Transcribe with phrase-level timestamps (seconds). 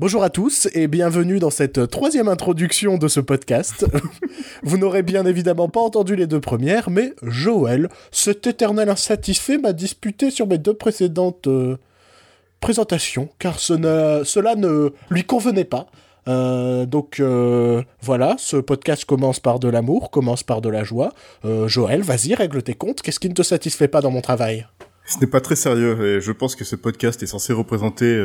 [0.00, 3.84] Bonjour à tous et bienvenue dans cette troisième introduction de ce podcast.
[4.62, 9.74] Vous n'aurez bien évidemment pas entendu les deux premières, mais Joël, cet éternel insatisfait, m'a
[9.74, 11.76] disputé sur mes deux précédentes euh,
[12.60, 15.88] présentations, car ce ne- cela ne lui convenait pas.
[16.28, 21.12] Euh, donc euh, voilà, ce podcast commence par de l'amour, commence par de la joie.
[21.66, 23.02] Joël, vas-y, règle tes comptes.
[23.02, 24.66] Qu'est-ce qui ne te satisfait pas dans mon travail?
[25.04, 28.16] Ce n'est pas très sérieux et je pense que ce podcast est censé représenter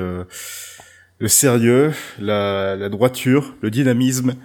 [1.20, 4.36] le sérieux, la, la droiture, le dynamisme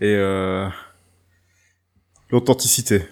[0.00, 0.68] et euh,
[2.30, 3.02] l'authenticité.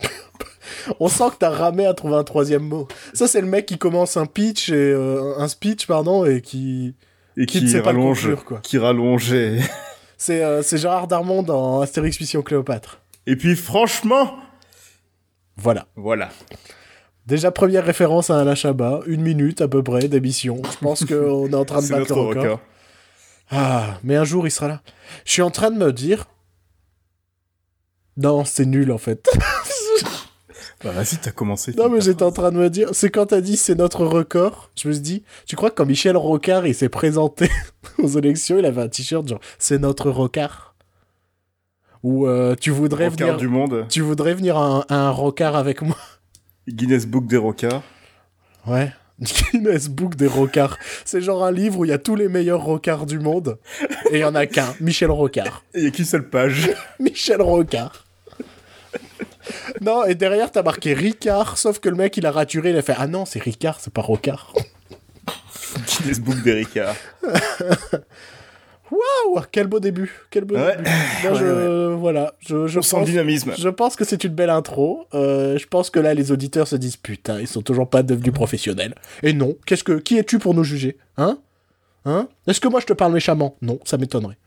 [1.00, 2.88] On sent que t'as ramé à trouver un troisième mot.
[3.12, 6.94] Ça, c'est le mec qui commence un pitch et euh, un speech, pardon, et qui
[7.36, 8.58] Et Qui qui, ne sait pas le rallonge, conclure, quoi.
[8.62, 9.32] qui rallonge.
[9.32, 9.60] Et,
[10.16, 13.00] c'est euh, c'est Gérard Darmon dans Astérix Mission Cléopâtre.
[13.26, 14.36] et puis franchement,
[15.56, 15.86] Voilà.
[15.96, 16.30] voilà.
[17.26, 20.60] Déjà première référence à Alain Chabat, une minute à peu près d'émission.
[20.64, 22.42] Je pense qu'on est en train de battre notre le record.
[22.42, 22.60] record.
[23.52, 24.82] Ah, mais un jour il sera là.
[25.24, 26.26] Je suis en train de me dire.
[28.16, 29.28] Non, c'est nul en fait.
[30.82, 31.74] Bah vas-y, t'as commencé.
[31.76, 32.88] non, mais j'étais en train de me dire.
[32.92, 34.70] C'est quand t'as dit c'est notre record.
[34.80, 37.50] Je me suis dit, tu crois que quand Michel Rocard il s'est présenté
[37.98, 40.74] aux élections, il avait un t-shirt genre c'est notre Rocard?
[42.02, 43.36] Ou euh, tu voudrais venir.
[43.36, 45.98] du monde, Tu voudrais venir à un, à un Rocard avec moi?
[46.72, 47.82] Guinness Book des Rocards.
[48.66, 48.92] Ouais.
[49.20, 50.78] Guinness Book des Rocards.
[51.04, 53.58] C'est genre un livre où il y a tous les meilleurs Rocards du monde.
[54.10, 55.62] Et il y en a qu'un, Michel Rocard.
[55.74, 56.70] Et il y a qu'une seule page.
[56.98, 58.06] Michel Rocard.
[59.80, 62.82] non, et derrière, t'as marqué Ricard, sauf que le mec, il a raturé, il a
[62.82, 64.54] fait Ah non, c'est Ricard, c'est pas Rocard.
[65.86, 66.96] Guinness Book des Ricards.
[68.90, 70.76] Waouh, quel beau début, quel beau Ouais.
[70.76, 70.90] début.
[71.24, 73.52] Moi, je, voilà, je, je On sent le pense, dynamisme.
[73.58, 75.06] je pense que c'est une belle intro.
[75.14, 78.32] Euh, je pense que là, les auditeurs se disent Putain, ils sont toujours pas devenus
[78.32, 78.94] professionnels.
[79.22, 81.38] Et non, qu'est-ce que, qui es-tu pour nous juger Hein?
[82.04, 82.28] Hein?
[82.46, 83.56] Est-ce que moi, je te parle méchamment?
[83.62, 84.38] Non, ça m'étonnerait.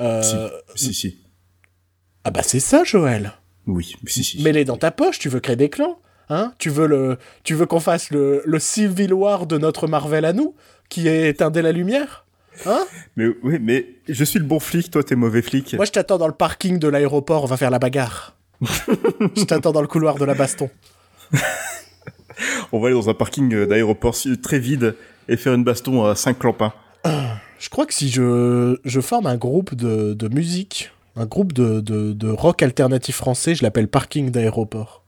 [0.00, 0.36] Euh, Si,
[0.86, 1.18] si, si.
[2.24, 3.32] Ah bah c'est ça, Joël.
[3.66, 4.42] Oui, si, si.
[4.42, 5.98] Mets-les dans ta poche, tu veux créer des clans
[6.30, 6.54] Hein?
[6.58, 10.32] Tu veux le, tu veux qu'on fasse le, le Civil War de notre Marvel à
[10.32, 10.54] nous,
[10.88, 12.23] qui est éteindre la lumière?
[12.66, 12.84] Hein
[13.16, 15.74] Mais oui, mais je suis le bon flic, toi t'es mauvais flic.
[15.74, 18.36] Moi, je t'attends dans le parking de l'aéroport, on va faire la bagarre.
[18.60, 20.70] je t'attends dans le couloir de la baston.
[22.72, 24.96] On va aller dans un parking euh, d'aéroport très vide
[25.28, 26.72] et faire une baston à 5 clampins.
[27.58, 31.80] Je crois que si je, je forme un groupe de, de musique, un groupe de,
[31.80, 35.02] de, de rock alternatif français, je l'appelle Parking d'aéroport.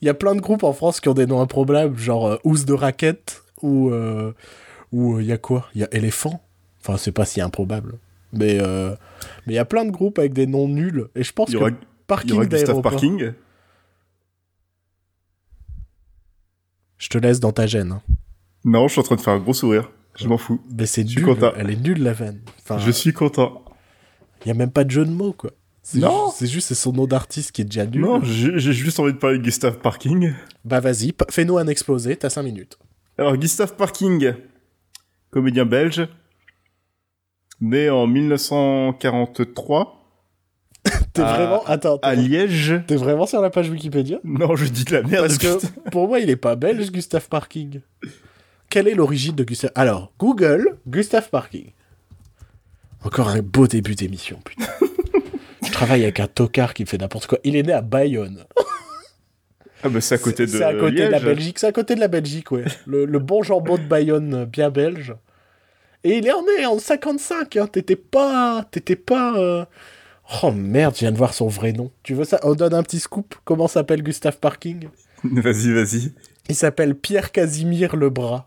[0.00, 2.36] Il y a plein de groupes en France qui ont des noms improbables, genre euh,
[2.44, 4.32] Housse de raquette, ou euh,
[4.92, 5.68] ou il y a quoi?
[5.74, 6.40] Il y a Éléphant.
[6.86, 7.98] Enfin, c'est pas si improbable.
[8.32, 8.94] Mais euh,
[9.46, 11.08] mais il y a plein de groupes avec des noms nuls.
[11.14, 12.80] Et je pense y aura, que y Parking aura Gustave.
[12.82, 13.32] Parking.
[16.98, 17.92] Je te laisse dans ta gêne.
[17.92, 18.02] hein.
[18.64, 19.90] Non, je suis en train de faire un gros sourire.
[20.18, 20.60] Je m'en fous.
[20.76, 21.22] Mais c'est nul.
[21.22, 21.52] content.
[21.56, 22.12] Elle est nulle, la.
[22.12, 23.62] Enfin, Je suis content.
[24.44, 25.50] il y a même pas de jeu de mots, quoi.
[25.82, 26.30] C'est Non.
[26.34, 28.00] C'est juste c'est son nom d'artiste qui est déjà nul.
[28.00, 30.32] Non, j'ai juste envie de parler de Gustave Parking.
[30.64, 32.78] Bah vas-y, fais-nous un exposé, t'as 5 minutes.
[33.18, 34.32] Alors, Gustave Parking,
[35.30, 36.08] comédien belge,
[37.60, 39.92] né en 1943
[41.12, 41.64] T'es À- vraiment...
[41.64, 42.14] Attends, à.
[42.14, 42.80] Liège.
[42.86, 44.18] t'es vraiment sur la page Wikipédia?
[44.24, 45.26] Non, je dis de la merde.
[45.26, 47.80] Parce que pour moi, il est pas belge, Gustave Parking.
[48.70, 49.72] Quelle est l'origine de Gustave...
[49.74, 51.70] Alors, Google, Gustave Parking.
[53.04, 54.70] Encore un beau début d'émission, putain.
[55.64, 57.38] Je travaille avec un tocard qui fait n'importe quoi.
[57.44, 58.44] Il est né à Bayonne.
[59.82, 61.20] Ah bah c'est à côté de C'est à côté de la.
[61.20, 61.58] Belgique.
[61.58, 62.64] C'est à côté de la Belgique, ouais.
[62.86, 65.14] Le, le bon jambon de Bayonne, bien belge.
[66.06, 67.56] Et il est né en 55.
[67.56, 67.66] Hein.
[67.66, 68.64] T'étais pas...
[68.70, 69.36] T'étais pas...
[69.38, 69.64] euh,
[70.42, 71.90] Oh merde, je viens de voir son vrai nom.
[72.04, 72.38] Tu veux ça?
[72.44, 73.34] On donne un petit scoop.
[73.44, 74.88] Comment s'appelle Gustave Parking?
[75.24, 76.12] Vas-y, vas-y.
[76.48, 78.46] Il s'appelle Pierre Casimir Lebras.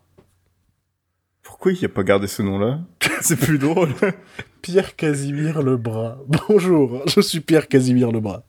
[1.44, 2.80] Pourquoi il a pas gardé ce nom-là?
[3.22, 3.90] C'est plus drôle.
[4.62, 6.18] Pierre Casimir Lebras.
[6.48, 8.44] Bonjour, je suis Pierre Casimir Lebras.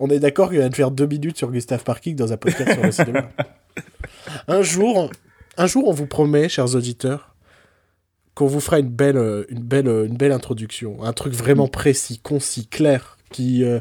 [0.00, 2.72] On est d'accord qu'il va te faire deux minutes sur Gustave Parking dans un podcast
[2.72, 3.28] sur le cinéma.
[4.48, 5.10] Un jour,
[5.56, 7.34] un jour, on vous promet, chers auditeurs,
[8.34, 11.68] qu'on vous fera une belle, euh, une belle, euh, une belle introduction, un truc vraiment
[11.68, 13.80] précis, concis, clair, qui, euh,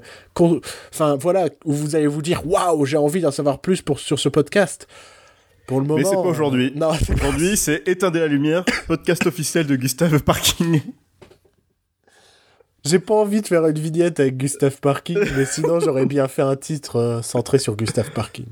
[0.94, 4.20] enfin voilà, où vous allez vous dire, waouh, j'ai envie d'en savoir plus pour sur
[4.20, 4.88] ce podcast.
[5.68, 6.74] Pour le moment, Mais c'est pas aujourd'hui.
[6.76, 10.82] euh, Aujourd'hui, c'est Éteindre la lumière, podcast officiel de Gustave Parking.
[12.84, 16.42] J'ai pas envie de faire une vignette avec Gustave Parking, mais sinon j'aurais bien fait
[16.42, 18.48] un titre euh, centré sur Gustave Parking.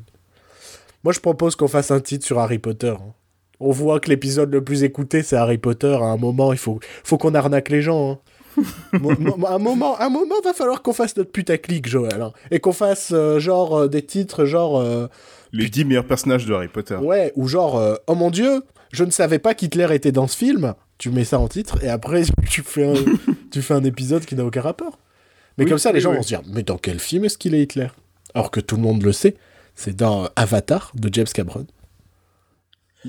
[1.04, 2.90] Moi je propose qu'on fasse un titre sur Harry Potter.
[3.00, 3.14] hein.
[3.62, 5.94] On voit que l'épisode le plus écouté c'est Harry Potter.
[5.94, 8.12] À un moment, il faut, faut qu'on arnaque les gens.
[8.12, 8.20] hein.
[8.94, 9.00] Un
[9.60, 12.34] moment, un moment, va falloir qu'on fasse notre putaclic, Joël, hein.
[12.52, 15.08] et qu'on fasse euh, genre euh, des titres genre euh,
[15.54, 16.96] Les 10 meilleurs personnages de Harry Potter.
[16.96, 20.74] ouais ou genre oh mon dieu, je ne savais pas qu'Hitler était dans ce film.
[20.98, 22.96] Tu mets ça en titre et après tu fais un,
[23.52, 24.98] tu fais un épisode qui n'a aucun rapport.
[25.58, 26.18] Mais Oui, comme ça, les oui, gens oui.
[26.18, 27.88] vont se dire, mais dans quel film est-ce qu'il est Hitler?
[28.34, 29.36] Alors que tout le monde le sait,
[29.80, 31.66] c'est dans Avatar de James Cameron.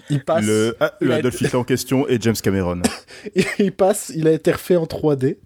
[0.08, 2.82] Il passe, Le, ah, il le a Adolf Hitler en question est James Cameron.
[3.58, 5.38] il passe, il a été refait en 3D.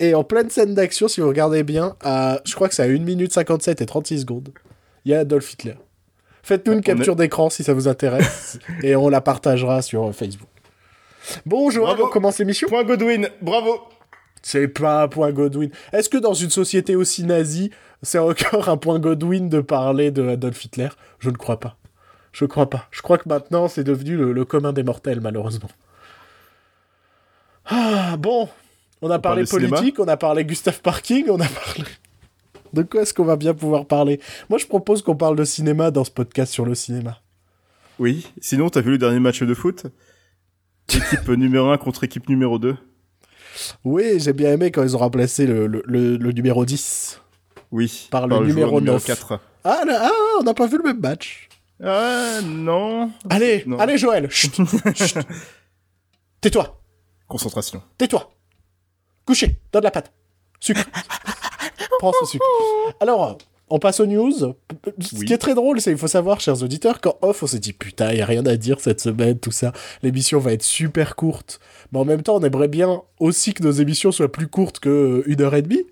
[0.00, 2.86] Et en pleine scène d'action, si vous regardez bien, à, je crois que c'est à
[2.86, 4.48] 1 minute 57 et 36 secondes,
[5.04, 5.76] il y a Adolf Hitler.
[6.42, 10.12] Faites-nous une On capture d'écran si ça vous intéresse, et on la partagera sur euh,
[10.12, 10.48] Facebook.
[11.46, 12.06] Bon, Joël, Bravo.
[12.06, 13.78] on commence l'émission Point Godwin, bravo
[14.42, 15.70] C'est pas un point Godwin.
[15.92, 17.70] Est-ce que dans une société aussi nazie,
[18.02, 21.76] c'est encore un point Godwin de parler de Adolf Hitler Je ne crois pas.
[22.32, 22.86] Je crois pas.
[22.90, 25.70] Je crois que maintenant, c'est devenu le, le commun des mortels, malheureusement.
[27.66, 28.48] Ah, bon.
[29.02, 31.84] On a parlé cinéma politique, on a parlé Gustave Parking, on a parlé...
[32.74, 34.20] De quoi est-ce qu'on va bien pouvoir parler?
[34.50, 37.18] Moi, je propose qu'on parle de cinéma dans ce podcast sur le cinéma.
[37.98, 39.86] Oui, sinon, t'as vu le dernier match de foot?
[40.92, 42.76] Équipe numéro 1 contre équipe numéro 2
[43.84, 47.22] Oui, j'ai bien aimé quand ils ont remplacé le- le numéro 10.
[47.70, 49.04] Oui, Par le joueur numéro 9.
[49.04, 49.40] 4.
[49.64, 51.48] Ah, là, ah, on n'a pas vu le même match.
[51.82, 53.78] Ah, non Allez, Non.
[53.78, 54.28] allez Joël.
[56.40, 56.80] Tais-toi,
[57.26, 57.82] Concentration.
[57.98, 58.30] tais-toi.
[59.26, 60.12] Couché, donne la patte.
[60.60, 60.84] Sucre.
[61.98, 62.44] Prends ce sucre.
[63.00, 63.38] Alors,
[63.68, 64.32] on passe aux news.
[64.32, 64.46] Ce
[65.16, 65.26] Oui.
[65.26, 67.72] qui est très drôle, c'est il faut savoir, chers auditeurs, qu'en off, on s'est dit
[67.72, 69.72] putain, il y a rien à dire cette semaine, tout ça.
[70.02, 71.60] L'émission va être super courte.
[71.92, 74.88] Mais en même temps, on aimerait bien aussi que nos émissions soient plus courtes que
[74.88, 75.84] euh, une heure et demie.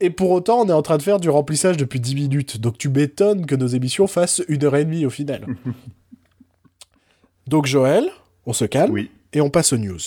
[0.00, 2.60] Et pour autant, on est en train de faire du remplissage depuis 10 minutes.
[2.60, 5.44] Donc tu m'étonnes que nos émissions fassent une heure et demie au final.
[7.46, 8.08] Donc Joël,
[8.46, 9.10] on se calme Oui.
[9.32, 9.98] et on passe aux news.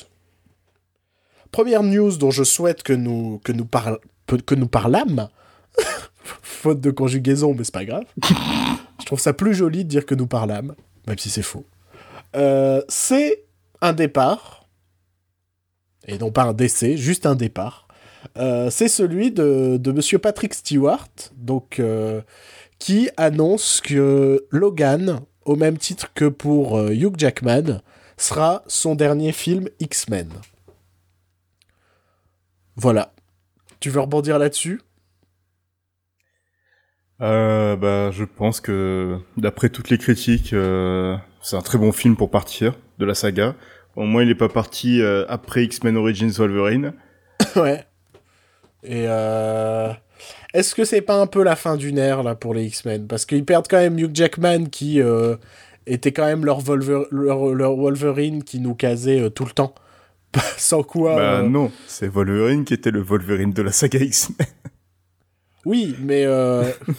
[1.51, 3.67] Première news dont je souhaite que nous, que nous,
[4.45, 5.27] que nous parlâmes,
[6.41, 8.05] faute de conjugaison, mais c'est pas grave.
[8.99, 10.75] je trouve ça plus joli de dire que nous parlâmes,
[11.07, 11.65] même si c'est faux.
[12.37, 13.43] Euh, c'est
[13.81, 14.69] un départ,
[16.07, 17.80] et non pas un décès, juste un départ.
[18.37, 22.21] Euh, c'est celui de, de Monsieur Patrick Stewart, donc euh,
[22.79, 27.81] qui annonce que Logan, au même titre que pour euh, Hugh Jackman,
[28.17, 30.29] sera son dernier film X-Men.
[32.75, 33.13] Voilà.
[33.79, 34.81] Tu veux rebondir là-dessus?
[37.19, 40.55] Bah, je pense que, d'après toutes les critiques,
[41.41, 43.55] c'est un très bon film pour partir de la saga.
[43.95, 46.93] Au moins, il n'est pas parti après X-Men Origins Wolverine.
[47.55, 47.85] Ouais.
[48.83, 49.91] Et euh...
[50.53, 53.07] est-ce que c'est pas un peu la fin d'une ère là pour les X-Men?
[53.07, 55.35] Parce qu'ils perdent quand même Hugh Jackman qui euh,
[55.85, 59.75] était quand même leur, Wolver- leur, leur Wolverine qui nous casait euh, tout le temps.
[60.57, 61.15] Sans quoi.
[61.15, 64.47] bah non, c'est Wolverine qui était le Wolverine de la saga X-Men.
[65.63, 66.25] Oui, mais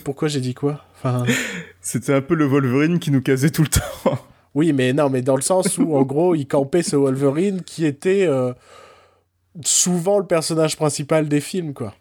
[0.05, 0.85] pourquoi j'ai dit quoi?
[0.95, 1.25] Enfin.
[1.81, 4.19] C'était un peu le Wolverine qui nous casait tout le temps.
[4.55, 7.85] Oui, mais non, mais dans le sens où, en gros, il campait ce Wolverine qui
[7.85, 8.29] était
[9.65, 11.95] souvent le personnage principal des films, quoi.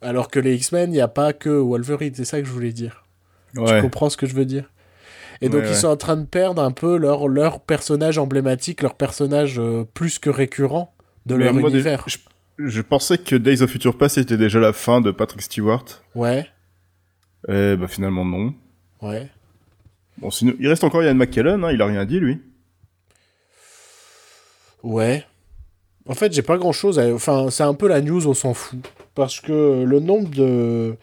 [0.00, 2.72] Alors que les X-Men, il n'y a pas que Wolverine, c'est ça que je voulais
[2.72, 3.04] dire.
[3.54, 4.70] Tu comprends ce que je veux dire?
[5.40, 8.82] Et donc, Ouais, ils sont en train de perdre un peu leur, leur personnage emblématique,
[8.82, 10.94] leur personnage euh, plus que récurrent
[11.26, 12.04] de Mais leur moi, univers.
[12.06, 12.18] Je,
[12.58, 15.84] je pensais que Days of Future Past était déjà la fin de Patrick Stewart.
[16.14, 16.46] Ouais,
[17.48, 18.54] Et bah finalement non.
[19.02, 19.30] ouais.
[20.18, 22.40] Bon, sinon, il reste encore Ian McKellen, hein, il a rien dit lui.
[24.82, 25.24] Ouais.
[26.08, 27.12] En fait, j'ai pas grand chose à...
[27.14, 28.78] Enfin, c'est un peu la news, on s'en fout.
[29.14, 30.96] Parce que le nombre de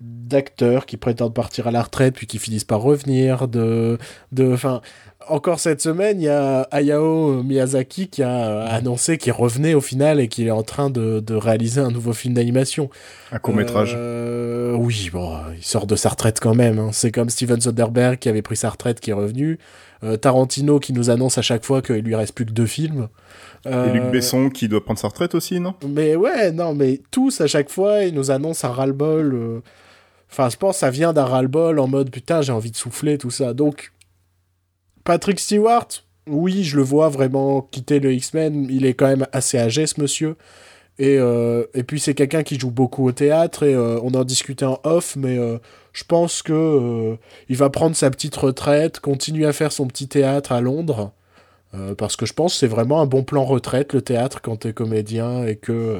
[0.00, 3.98] d'acteurs qui prétendent partir à la retraite puis qui finissent par revenir de
[4.32, 4.80] de enfin
[5.28, 9.82] encore cette semaine il y a Hayao Miyazaki qui a euh, annoncé qu'il revenait au
[9.82, 12.88] final et qu'il est en train de, de réaliser un nouveau film d'animation
[13.30, 13.92] Un court métrage.
[13.94, 16.78] euh, oui, bon, il sort de sa retraite quand même.
[16.78, 16.90] hein.
[16.92, 19.58] C'est comme Steven Soderbergh qui avait pris sa retraite, qui est revenu.
[20.02, 23.08] Euh, Tarantino qui nous annonce à chaque fois qu'il lui reste plus que deux films.
[23.66, 25.74] Et Euh, Luc Besson qui doit prendre sa retraite aussi, non?
[25.86, 29.34] Mais ouais, non, mais tous à chaque fois, ils nous annoncent un ras-le-bol.
[29.34, 29.60] euh.
[30.30, 33.18] Enfin, je pense que ça vient d'un ras-le-bol en mode putain, j'ai envie de souffler,
[33.18, 33.52] tout ça.
[33.52, 33.92] Donc,
[35.04, 35.88] Patrick Stewart,
[36.28, 38.66] oui, je le vois vraiment quitter le X-Men.
[38.70, 40.36] Il est quand même assez âgé, ce monsieur.
[40.98, 43.64] Et, euh, et puis, c'est quelqu'un qui joue beaucoup au théâtre.
[43.64, 45.58] Et euh, on en discutait en off, mais euh,
[45.92, 47.16] je pense que euh,
[47.48, 51.12] il va prendre sa petite retraite, continuer à faire son petit théâtre à Londres.
[51.74, 54.56] Euh, parce que je pense que c'est vraiment un bon plan retraite, le théâtre, quand
[54.56, 55.98] t'es comédien et que euh,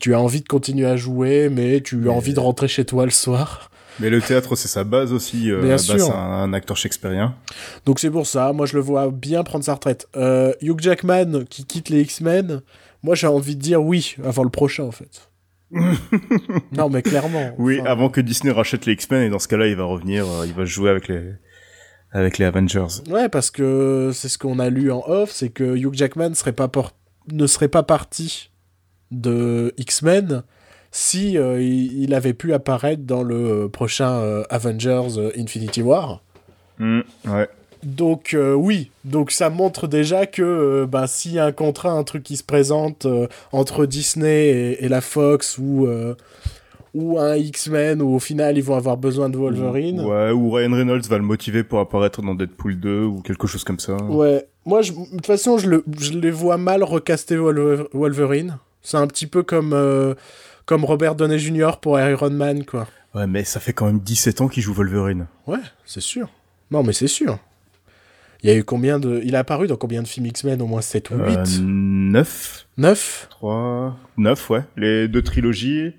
[0.00, 3.04] tu as envie de continuer à jouer, mais tu as envie de rentrer chez toi
[3.04, 3.70] le soir.
[3.98, 5.50] Mais le théâtre, c'est sa base aussi.
[5.50, 5.98] Euh, Bien sûr.
[6.00, 7.34] c'est un, un acteur shakespearien.
[7.86, 10.06] Donc c'est pour ça, moi je le vois bien prendre sa retraite.
[10.16, 12.62] Euh, Hugh Jackman qui quitte les X-Men,
[13.02, 15.28] moi j'ai envie de dire oui, avant le prochain en fait.
[16.72, 17.50] non mais clairement.
[17.58, 20.52] Oui, avant que Disney rachète les X-Men, et dans ce cas-là, il va revenir, il
[20.54, 21.20] va jouer avec les
[22.12, 23.02] avec les Avengers.
[23.08, 26.52] Ouais, parce que c'est ce qu'on a lu en off, c'est que Hugh Jackman serait
[26.52, 26.70] pas
[27.30, 28.50] ne serait pas parti
[29.10, 30.42] de X-Men
[30.92, 36.22] si euh, il, avait pu apparaître dans le prochain euh, Avengers euh, Infinity War.
[36.78, 37.48] Mm, ouais.
[37.82, 42.22] Donc oui, donc ça montre déjà que bah, s'il y a un contrat, un truc
[42.22, 43.06] qui se présente
[43.52, 45.88] entre Disney et, la Fox ou
[46.94, 50.00] ou un X-Men où au final ils vont avoir besoin de Wolverine.
[50.00, 53.64] Ouais, ou Ryan Reynolds va le motiver pour apparaître dans Deadpool 2 ou quelque chose
[53.64, 53.96] comme ça.
[53.96, 57.36] Ouais, moi de toute façon je, le, je les vois mal recaster
[57.92, 58.58] Wolverine.
[58.82, 59.74] C'est un petit peu comme
[60.70, 61.78] comme Robert Downey Jr.
[61.82, 62.86] pour Iron Man, quoi.
[63.12, 65.26] Ouais, mais ça fait quand même 17 ans qu'il joue Wolverine.
[65.48, 66.28] Ouais, c'est sûr.
[66.70, 67.40] Non, mais c'est sûr.
[68.44, 69.20] Il y a eu combien de...
[69.24, 70.62] Il a apparu dans combien de films X-Men?
[70.62, 73.96] Au moins 7 ou 8 euh, 9 9 3...
[74.16, 74.62] 9, ouais.
[74.76, 75.92] Les deux trilogies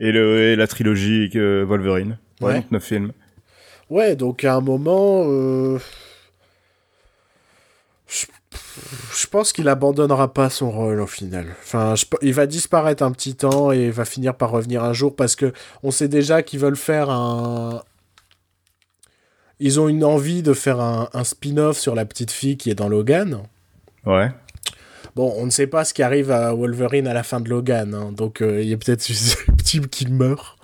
[0.00, 0.54] et, le...
[0.54, 2.18] la trilogie euh, Wolverine.
[2.40, 2.66] Ouais, ouais.
[2.70, 3.12] 9 films.
[3.90, 5.24] Ouais, donc à un moment...
[5.26, 5.78] Euh
[9.12, 11.46] je pense qu'il abandonnera pas son rôle au final.
[11.62, 15.36] Enfin, il va disparaître un petit temps et va finir par revenir un jour parce
[15.36, 17.82] que on sait déjà qu'ils veulent faire un.
[19.58, 22.90] Ils ont une envie de faire un, spin-off sur la petite fille qui est dans
[22.90, 23.42] Logan.
[24.04, 24.28] Ouais.
[25.16, 27.94] Bon, on ne sait pas ce qui arrive à Wolverine à la fin de Logan,
[27.94, 28.12] hein.
[28.12, 30.58] donc euh, il y a peut-être susceptible qu'il meurt.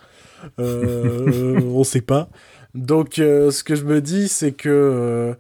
[0.59, 2.29] Euh, on sait pas.
[2.75, 5.35] Donc, euh, ce que je me dis, c'est que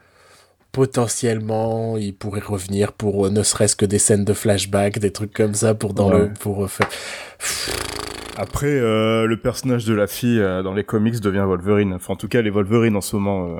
[0.72, 5.52] potentiellement il pourrait revenir pour ne serait-ce que des scènes de flashback, des trucs comme
[5.52, 6.88] ça pour dans le pour faire.
[8.38, 11.92] Après, euh, le personnage de la fille euh, dans les comics devient Wolverine.
[11.92, 13.58] Enfin, en tout cas, les Wolverine en ce moment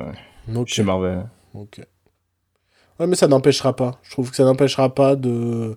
[0.65, 1.27] chez Marvel.
[3.03, 3.99] Ouais, mais ça n'empêchera pas.
[4.05, 5.29] Je trouve que ça n'empêchera pas de.
[5.29, 5.75] De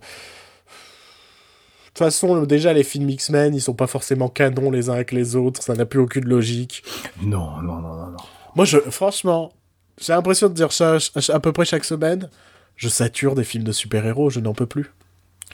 [1.88, 5.34] toute façon, déjà, les films X-Men, ils sont pas forcément canons les uns avec les
[5.34, 5.60] autres.
[5.60, 6.84] Ça n'a plus aucune logique.
[7.20, 8.16] Non, non, non, non, non.
[8.54, 9.52] Moi, je, franchement,
[10.00, 10.98] j'ai l'impression de dire ça
[11.30, 12.30] à peu près chaque semaine.
[12.76, 14.92] Je sature des films de super-héros, je n'en peux plus.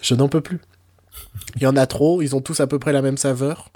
[0.02, 0.60] Je n'en peux plus.
[1.56, 3.70] Il y en a trop, ils ont tous à peu près la même saveur.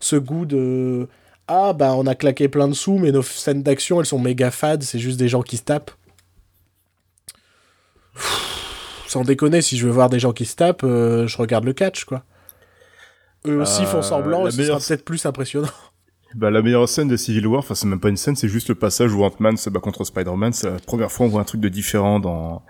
[0.00, 1.06] Ce goût de
[1.48, 4.50] ah bah on a claqué plein de sous mais nos scènes d'action elles sont méga
[4.50, 5.90] fades, c'est juste des gens qui se tapent.
[9.06, 11.72] Sans déconner, si je veux voir des gens qui se tapent, euh, je regarde le
[11.72, 12.24] catch quoi.
[13.46, 15.68] Eux aussi font euh, semblant, et ce sera peut-être plus impressionnant.
[16.34, 18.70] Bah, la meilleure scène de Civil War, enfin, c'est même pas une scène, c'est juste
[18.70, 20.54] le passage où Ant-Man se bat contre Spider-Man.
[20.54, 22.62] C'est la première fois où on voit un truc de différent dans...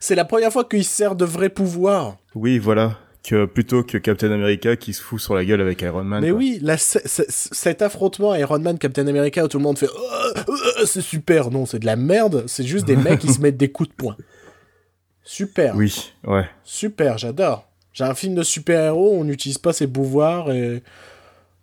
[0.00, 2.16] C'est la première fois qu'il sert de vrai pouvoir.
[2.34, 2.98] Oui, voilà.
[3.22, 6.22] Que plutôt que Captain America qui se fout sur la gueule avec Iron Man.
[6.22, 10.40] Mais oui, la, cet affrontement Iron Man Captain America où tout le monde fait oh,
[10.48, 10.56] oh,
[10.86, 13.70] c'est super, non, c'est de la merde, c'est juste des mecs qui se mettent des
[13.70, 14.16] coups de poing.
[15.24, 15.76] Super.
[15.76, 16.48] Oui, ouais.
[16.64, 17.68] Super, j'adore.
[17.92, 20.82] J'ai un film de super-héros, on n'utilise pas ses pouvoirs et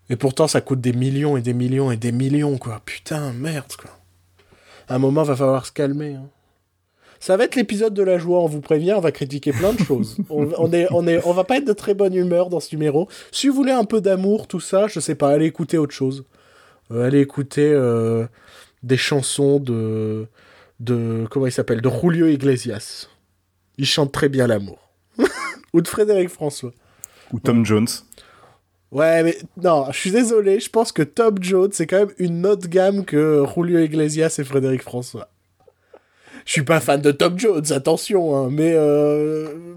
[0.09, 2.81] et pourtant, ça coûte des millions et des millions et des millions, quoi.
[2.83, 3.91] Putain, merde, quoi.
[4.87, 6.15] À un moment, va falloir se calmer.
[6.15, 6.27] Hein.
[7.19, 9.79] Ça va être l'épisode de la joie, on vous prévient, on va critiquer plein de
[9.79, 10.17] choses.
[10.29, 13.07] on, est, on, est, on va pas être de très bonne humeur dans ce numéro.
[13.31, 16.23] Si vous voulez un peu d'amour, tout ça, je sais pas, allez écouter autre chose.
[16.91, 18.25] Euh, allez écouter euh,
[18.81, 20.25] des chansons de,
[20.79, 21.27] de.
[21.29, 23.09] Comment il s'appelle De Julio Iglesias.
[23.79, 24.91] Il chante très bien l'amour.
[25.73, 26.73] Ou de Frédéric François.
[27.31, 27.87] Ou Tom Jones.
[28.91, 32.45] Ouais, mais non, je suis désolé, je pense que Top Jones, c'est quand même une
[32.45, 35.29] autre gamme que Julio Iglesias et Frédéric François.
[36.45, 39.75] Je suis pas fan de Top Jones, attention, hein, mais euh,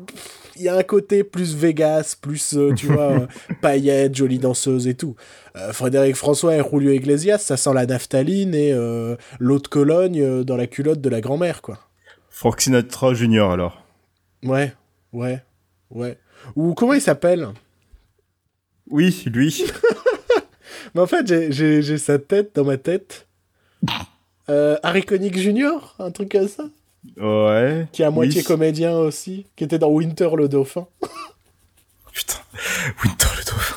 [0.57, 3.27] il y a un côté plus Vegas, plus, euh, tu vois, euh,
[3.61, 5.15] paillettes, jolie danseuse et tout.
[5.73, 8.75] Frédéric François et Julio Iglesias, ça sent la naphtaline et
[9.39, 11.79] l'eau de Cologne dans la culotte de la grand-mère, quoi.
[12.31, 13.82] Frank Sinatra Junior, alors.
[14.45, 14.73] Ouais,
[15.13, 15.41] ouais,
[15.91, 16.19] ouais.
[16.57, 17.49] Ou comment il s'appelle?
[18.91, 19.65] Oui, lui.
[20.95, 23.27] Mais en fait, j'ai sa tête dans ma tête.
[24.49, 26.65] Euh, Harry Connick Jr., un truc comme ça?
[27.17, 27.87] Ouais.
[27.93, 30.87] Qui est à moitié comédien aussi, qui était dans Winter le Dauphin.
[32.13, 32.39] Putain,
[33.05, 33.77] Winter le Dauphin.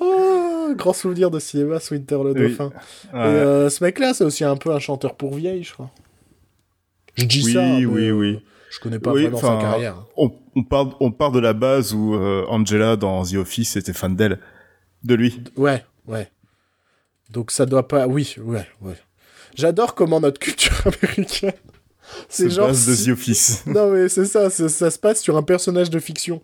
[0.00, 2.70] Oh, grand souvenir de cinéma, Winter le Dauphin.
[3.12, 5.90] Et euh, ce mec-là, c'est aussi un peu un chanteur pour vieille, je crois.
[7.16, 7.60] Je dis ça.
[7.60, 8.40] Oui, oui, oui.
[8.74, 10.04] Je connais pas vraiment sa carrière.
[10.16, 13.92] On, on, part, on part de la base où euh, Angela dans The Office était
[13.92, 14.40] fan d'elle,
[15.04, 15.40] de lui.
[15.56, 16.28] Ouais, ouais.
[17.30, 18.08] Donc ça doit pas.
[18.08, 18.96] Oui, ouais, ouais.
[19.54, 21.52] J'adore comment notre culture américaine.
[22.28, 22.66] C'est genre.
[22.66, 23.64] Base de The Office.
[23.66, 26.42] non mais c'est ça, ça se passe sur un personnage de fiction.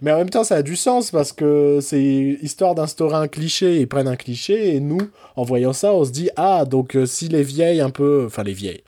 [0.00, 3.80] Mais en même temps, ça a du sens parce que c'est histoire d'instaurer un cliché.
[3.80, 5.00] Ils prennent un cliché et nous,
[5.36, 8.24] en voyant ça, on se dit Ah, donc euh, si les vieilles un peu.
[8.26, 8.82] Enfin, les vieilles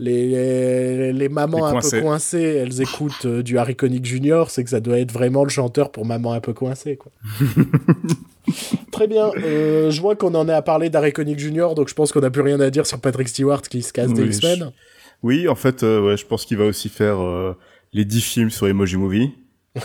[0.00, 4.70] les, les, mamans un peu coincées, elles écoutent euh, du Harry Connick Jr., c'est que
[4.70, 7.12] ça doit être vraiment le chanteur pour maman un peu coincée, quoi.
[8.90, 9.30] Très bien.
[9.44, 12.20] Euh, je vois qu'on en est à parler d'Harry Connick Jr., donc je pense qu'on
[12.20, 14.72] n'a plus rien à dire sur Patrick Stewart qui se casse des X-Men.
[15.22, 17.18] Oui, en fait, ouais, je pense qu'il va aussi faire
[17.92, 19.30] les 10 films sur Emoji Movie.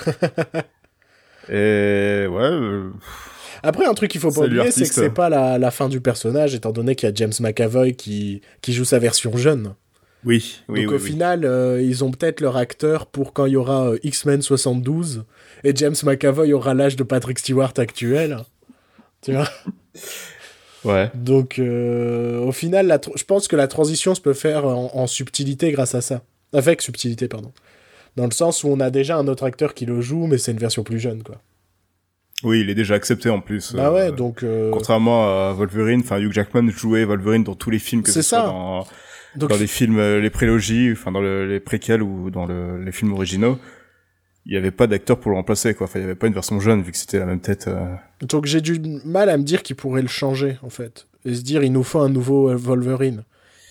[1.49, 2.91] Et ouais, euh,
[3.63, 5.99] Après, un truc qu'il faut pas oublier, c'est que c'est pas la, la fin du
[5.99, 9.73] personnage, étant donné qu'il y a James McAvoy qui, qui joue sa version jeune.
[10.25, 11.09] oui, oui, donc oui, au oui.
[11.09, 15.23] final, euh, ils ont peut-être leur acteur pour quand il y aura euh, X-Men 72
[15.63, 18.37] et James McAvoy aura l'âge de Patrick Stewart actuel.
[19.21, 19.49] Tu vois?
[20.85, 21.11] Ouais.
[21.13, 25.93] Donc au final, je pense que la transition se peut faire en, en subtilité grâce
[25.93, 26.21] à ça.
[26.53, 27.51] Avec subtilité, pardon.
[28.19, 30.51] Dans le sens où on a déjà un autre acteur qui le joue, mais c'est
[30.51, 31.35] une version plus jeune, quoi.
[32.43, 33.73] Oui, il est déjà accepté en plus.
[33.73, 34.43] bah euh, ouais, donc...
[34.43, 38.21] euh, Contrairement à Wolverine, enfin Hugh Jackman jouait Wolverine dans tous les films que C'est
[38.21, 38.45] ce soit ça.
[38.47, 38.85] dans,
[39.35, 42.83] donc dans les films, euh, les prélogies, enfin dans le- les préquels ou dans le-
[42.83, 43.57] les films originaux.
[44.45, 45.85] Il y avait pas d'acteur pour le remplacer, quoi.
[45.85, 47.67] Enfin, il y avait pas une version jeune vu que c'était la même tête.
[47.67, 47.93] euh.
[48.21, 51.07] Donc j'ai du mal à me dire qu'ils pourraient le changer, en fait.
[51.25, 53.23] Et se dire, il nous faut un nouveau euh, Wolverine.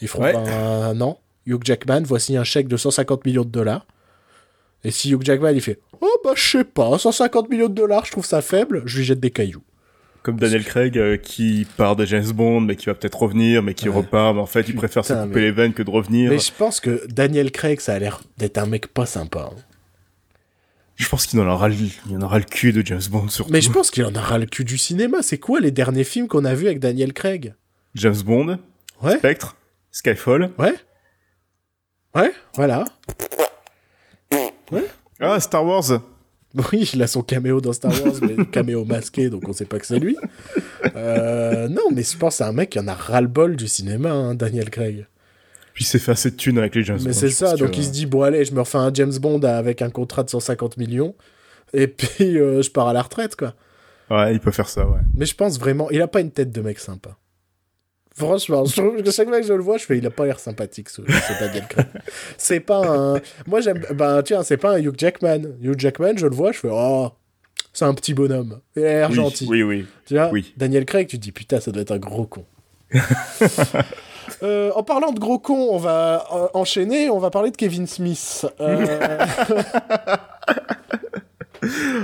[0.02, 0.34] Ils feront Ouais.
[0.36, 1.16] un non.
[1.46, 3.86] Hugh Jackman, voici un chèque de 150 millions de dollars.
[4.84, 8.04] Et si Hugh Jackman, il fait, oh bah je sais pas, 150 millions de dollars,
[8.06, 9.62] je trouve ça faible, je lui jette des cailloux.
[10.22, 13.72] Comme Daniel Craig euh, qui part de James Bond, mais qui va peut-être revenir, mais
[13.74, 13.96] qui Ouais.
[13.96, 14.34] repart.
[14.34, 16.30] Mais en fait, il préfère se Putain, couper mais- les veines que de revenir.
[16.30, 19.50] Mais je pense que Daniel Craig, ça a l'air d'être un mec pas sympa.
[19.52, 19.56] hein.
[20.96, 21.76] Je pense qu'il en aura le,
[22.10, 23.52] il en aura le cul de James Bond surtout.
[23.52, 25.22] Mais je pense qu'il en a ras le cul du cinéma.
[25.22, 27.54] C'est quoi les derniers films qu'on a vus avec Daniel Craig?
[27.94, 28.58] James Bond,
[29.00, 29.56] Ouais Spectre,
[29.92, 30.50] Skyfall.
[30.58, 30.74] Ouais
[32.16, 32.84] Ouais, voilà.
[35.20, 35.84] Ah, Star Wars.
[36.72, 39.78] Oui, il a son caméo dans Star Wars, mais caméo masqué, donc on sait pas
[39.78, 40.16] que c'est lui.
[40.96, 44.34] Euh, non, mais je pense c'est un mec qui en a ras-le-bol du cinéma, hein,
[44.34, 45.06] Daniel Craig.
[45.74, 47.04] Puis il s'est fait assez de thunes avec les James Bond.
[47.04, 49.12] mais c'est ça, donc que- il se dit, bon allez, je me refais un James
[49.20, 51.14] Bond avec un contrat de 150 millions,
[51.74, 53.54] et puis euh, je pars à la retraite, quoi.
[54.10, 55.00] Ouais, il peut faire ça, ouais.
[55.14, 57.10] Mais je pense vraiment, il a pas une tête de mec sympa.
[58.18, 60.88] Franchement, je chaque fois que je le vois, je fais, il a pas l'air sympathique,
[60.88, 61.02] ce,
[61.40, 61.86] Daniel Craig.
[62.36, 63.20] c'est pas un.
[63.46, 63.82] Moi, j'aime.
[63.94, 65.42] Ben, tiens, c'est pas un Hugh Jackman.
[65.62, 67.10] Hugh Jackman, je le vois, je fais, oh,
[67.72, 68.60] c'est un petit bonhomme.
[68.76, 69.46] Il a l'air Oui, gentil.
[69.48, 69.86] Oui, oui.
[70.06, 70.52] Tu vois Oui.
[70.56, 72.44] Daniel Craig, tu te dis, putain, ça doit être un gros con.
[74.42, 77.86] Euh, en parlant de gros con, on va euh, enchaîner, on va parler de Kevin
[77.86, 78.46] Smith.
[78.60, 79.18] Euh,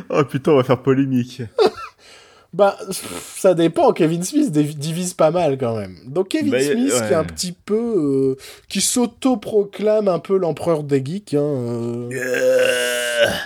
[0.09, 1.42] Oh putain, on va faire polémique.
[2.54, 2.78] Bah,
[3.36, 3.92] ça dépend.
[3.92, 5.96] Kevin Smith div- divise pas mal quand même.
[6.06, 7.06] Donc Kevin Bah, Smith, ouais.
[7.08, 8.36] qui est un petit peu, euh,
[8.68, 12.08] qui s'auto-proclame un peu l'empereur des geeks, hein, euh,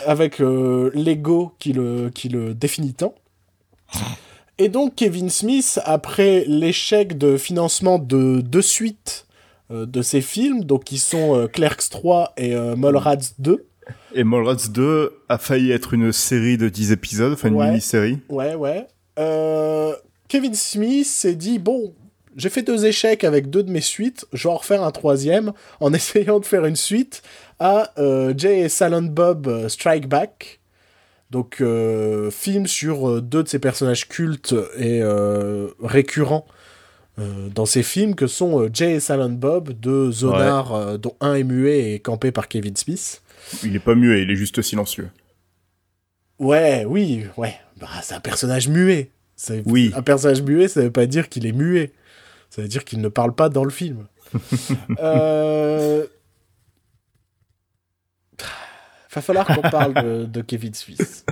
[0.07, 3.15] avec euh, l'ego qui le, qui le définit tant.
[4.59, 9.27] Et donc Kevin Smith, après l'échec de financement de deux suites
[9.71, 13.67] de ses films, donc qui sont Clerks 3 et Mallrats 2.
[14.15, 17.69] Et Mallrats 2 a failli être une série de 10 épisodes, enfin une Ouais.
[17.69, 18.19] mini-série.
[18.29, 18.87] Ouais, ouais.
[19.19, 19.95] Euh,
[20.29, 21.95] Kevin Smith s'est dit bon,
[22.37, 25.53] j'ai fait deux échecs avec deux de mes suites, je vais en refaire un troisième
[25.81, 27.23] en essayant de faire une suite
[27.59, 30.61] à euh, Jay et Silent Bob euh, Strike Back.
[31.31, 36.47] Donc, euh, film sur euh, deux de ces personnages cultes et euh, récurrents
[37.19, 41.17] euh, dans ces films que sont euh, Jay et Silent Bob, deux zonards euh, dont
[41.21, 43.21] un est muet et campé par Kevin Smith.
[43.63, 45.11] Il est pas muet, il est juste silencieux.
[46.39, 47.55] Ouais, oui, ouais.
[47.79, 49.11] Bah, c'est un personnage muet.
[49.67, 49.93] Oui.
[49.95, 51.93] Un personnage muet, ça veut pas dire qu'il est muet.
[52.51, 54.07] Ça veut dire qu'il ne parle pas dans le film.
[55.01, 56.07] euh...
[59.15, 61.25] Va falloir qu'on parle de, de Kevin Smith.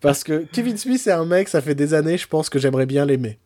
[0.00, 2.86] Parce que Kevin Smith, c'est un mec, ça fait des années, je pense que j'aimerais
[2.86, 3.38] bien l'aimer.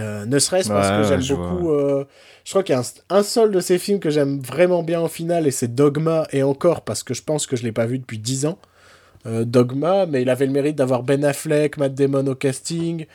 [0.00, 1.70] Euh, ne serait-ce parce que j'aime je beaucoup.
[1.70, 2.04] euh,
[2.44, 5.00] je crois qu'il y a un, un seul de ses films que j'aime vraiment bien
[5.00, 7.86] au final, et c'est Dogma, et encore parce que je pense que je l'ai pas
[7.86, 8.58] vu depuis 10 ans.
[9.26, 13.06] Euh, Dogma, mais il avait le mérite d'avoir Ben Affleck, Matt Damon au casting,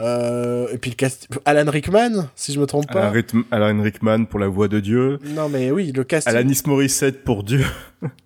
[0.00, 1.28] euh, et puis le cast...
[1.44, 3.08] Alan Rickman, si je me trompe pas.
[3.08, 5.18] Alan, Rickman- Alan Rickman pour la voix de Dieu.
[5.34, 7.64] Non mais oui, le casting, Alanis Morissette pour Dieu.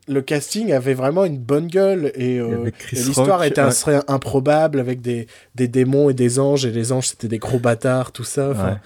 [0.07, 3.70] le casting avait vraiment une bonne gueule et, euh, Et l'histoire était ouais.
[3.70, 7.59] serait improbable avec des, des démons et des anges et les anges c'était des gros
[7.59, 8.50] bâtards tout ça.
[8.50, 8.76] Ouais.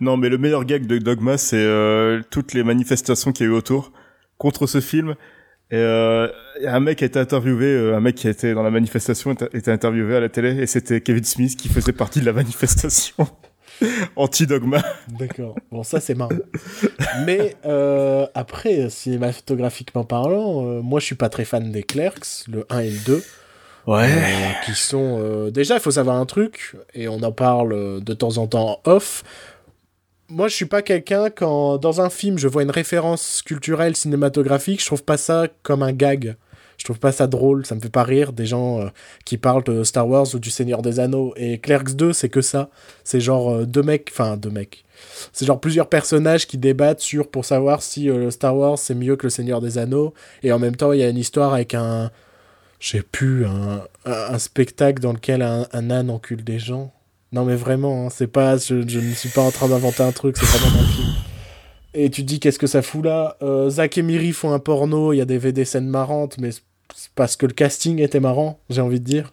[0.00, 3.52] Non, mais le meilleur gag de Dogma, c'est euh, toutes les manifestations qu'il y a
[3.52, 3.90] eu autour
[4.38, 5.16] contre ce film.
[5.70, 6.28] Et euh,
[6.66, 10.16] un mec a été interviewé, euh, un mec qui était dans la manifestation était- interviewé
[10.16, 13.28] à la télé, et c'était Kevin Smith qui faisait partie de la manifestation
[14.16, 14.82] anti-Dogma.
[15.18, 15.56] D'accord.
[15.70, 16.30] Bon, ça, c'est marrant.
[17.26, 22.64] Mais euh, après, cinématographiquement parlant, euh, moi, je suis pas très fan des Clerks, le
[22.70, 23.22] 1 et le 2.
[23.88, 24.06] euh,
[24.64, 25.18] qui sont...
[25.20, 28.80] euh, Déjà, il faut savoir un truc, et on en parle de temps en temps
[28.84, 29.22] off.
[30.30, 34.80] Moi, je suis pas quelqu'un, quand dans un film, je vois une référence culturelle cinématographique,
[34.80, 36.36] je trouve pas ça comme un gag.
[36.76, 38.88] Je trouve pas ça drôle, ça me fait pas rire des gens euh,
[39.24, 41.32] qui parlent de Star Wars ou du Seigneur des Anneaux.
[41.36, 42.70] Et Clerks 2, c'est que ça.
[43.02, 44.84] C'est genre euh, deux mecs, enfin deux mecs.
[45.32, 49.16] C'est genre plusieurs personnages qui débattent sur pour savoir si euh, Star Wars c'est mieux
[49.16, 50.14] que le Seigneur des Anneaux.
[50.44, 52.10] Et en même temps, il y a une histoire avec un.
[52.78, 56.92] J'ai plus un, un, un spectacle dans lequel un, un âne encule des gens.
[57.32, 60.12] Non mais vraiment, hein, c'est pas, je, je ne suis pas en train d'inventer un
[60.12, 61.08] truc, c'est vraiment dans le film.
[61.94, 63.36] Et tu te dis qu'est-ce que ça fout là?
[63.42, 66.50] Euh, Zach et Miri font un porno, il y a des, des scènes marrantes, mais
[66.52, 69.32] c'est parce que le casting était marrant, j'ai envie de dire.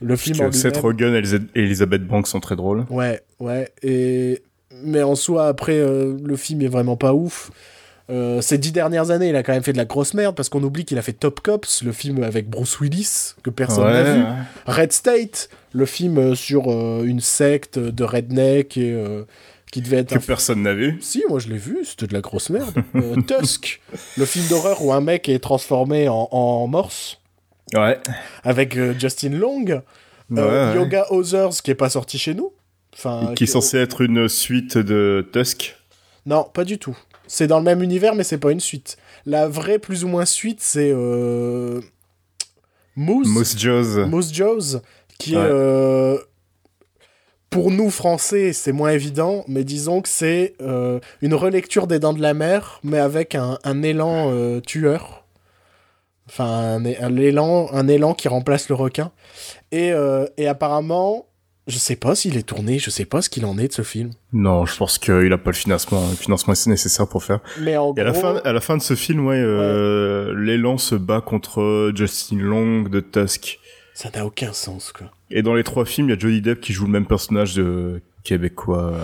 [0.00, 2.86] Le film en que Seth Rogen et Elizabeth Banks sont très drôles.
[2.90, 3.70] Ouais, ouais.
[3.82, 4.42] Et...
[4.82, 7.52] Mais en soi, après, euh, le film est vraiment pas ouf.
[8.10, 10.48] Euh, ces dix dernières années, il a quand même fait de la grosse merde parce
[10.48, 14.02] qu'on oublie qu'il a fait Top Cops, le film avec Bruce Willis, que personne n'a
[14.02, 14.20] vu.
[14.22, 14.28] ouais.
[14.66, 19.24] Red State, le film sur euh, une secte de redneck et, euh,
[19.72, 20.98] qui devait être Que personne n'a vu.
[21.02, 22.72] si, moi je l'ai vu, c'était de la grosse merde.
[22.94, 23.80] Euh, Tusk,
[24.16, 27.20] le film d'horreur où un mec est transformé en, en morse,
[27.74, 27.98] Ouais.
[28.44, 29.64] avec euh, Justin Long.
[29.68, 29.80] Euh,
[30.30, 30.76] Ouais.
[30.76, 32.52] Yoga Others, qui est pas sorti chez nous.
[32.94, 35.76] Enfin, Qui est censé être une suite de Tusk.
[36.24, 36.96] Non, pas du tout.
[37.26, 38.96] C'est dans le même univers, mais c'est pas une suite.
[39.26, 40.92] La vraie, plus ou moins, suite, c'est.
[42.96, 43.28] Moose.
[43.28, 44.06] Moose Jaws.
[44.06, 44.80] Moose Jaws,
[45.18, 45.42] qui Ouais.
[45.42, 45.46] est...
[45.50, 46.18] euh,
[47.50, 52.12] Pour nous, Français, c'est moins évident, mais disons que c'est euh, une relecture des Dents
[52.12, 55.24] de la Mer, mais avec un, un élan euh, tueur.
[56.28, 59.12] Enfin, un, un élan, un élan qui remplace le requin.
[59.72, 59.92] Et,
[60.36, 61.26] et apparemment,
[61.66, 63.82] je sais pas s'il est tourné, je sais pas ce qu'il en est de ce
[63.82, 64.10] film.
[64.32, 67.40] Non, je pense qu'il a pas le financement, le financement nécessaire pour faire.
[67.60, 70.34] Mais en Et à la gros, fin, à la fin de ce film, ouais, euh,
[70.36, 73.60] l'élan se bat contre Justin Long de Tusk.
[73.94, 75.10] Ça n'a aucun sens, quoi.
[75.30, 77.54] Et dans les trois films, il y a Johnny Depp qui joue le même personnage
[77.54, 78.98] de québécois.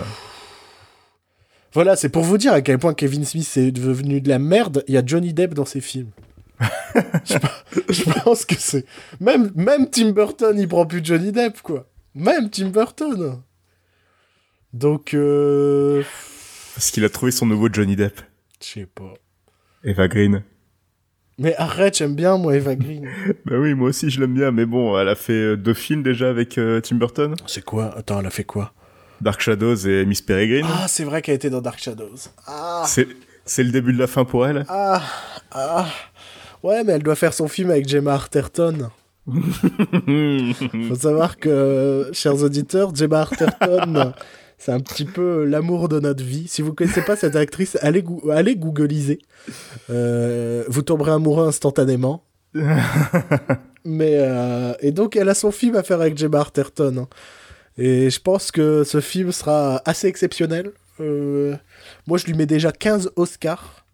[1.73, 4.83] Voilà, c'est pour vous dire à quel point Kevin Smith est devenu de la merde.
[4.87, 6.11] Il y a Johnny Depp dans ses films.
[7.25, 8.85] je, pe- je pense que c'est.
[9.19, 11.87] Même, même Tim Burton, il prend plus Johnny Depp, quoi.
[12.13, 13.41] Même Tim Burton.
[14.73, 16.03] Donc, euh.
[16.75, 18.21] Parce qu'il a trouvé son nouveau Johnny Depp.
[18.61, 19.13] Je sais pas.
[19.83, 20.43] Eva Green.
[21.41, 23.07] Mais arrête, j'aime bien, moi, Eva Green.
[23.45, 26.03] Bah oui, moi aussi je l'aime bien, mais bon, elle a fait euh, deux films
[26.03, 27.33] déjà avec euh, Tim Burton.
[27.47, 27.97] C'est quoi?
[27.97, 28.73] Attends, elle a fait quoi?
[29.21, 30.67] Dark Shadows et Miss Peregrine.
[30.69, 32.15] Ah, c'est vrai qu'elle était dans Dark Shadows.
[32.45, 33.07] Ah C'est,
[33.43, 34.65] c'est le début de la fin pour elle.
[34.69, 35.01] Ah
[35.51, 35.87] Ah
[36.61, 38.89] Ouais, mais elle doit faire son film avec Gemma Arterton.
[39.27, 44.13] Faut savoir que, chers auditeurs, Gemma Arterton,
[44.63, 46.47] c'est un petit peu l'amour de notre vie.
[46.47, 49.17] Si vous connaissez pas cette actrice, allez, gou- allez googliser.
[49.89, 52.23] Euh, vous tomberez amoureux instantanément.
[53.83, 56.97] Mais euh, et donc elle a son film à faire avec Gemma Arterton.
[56.99, 57.07] hein.
[57.77, 60.71] Et je pense que ce film sera assez exceptionnel.
[60.99, 61.55] Euh,
[62.05, 63.85] moi, je lui mets déjà 15 Oscars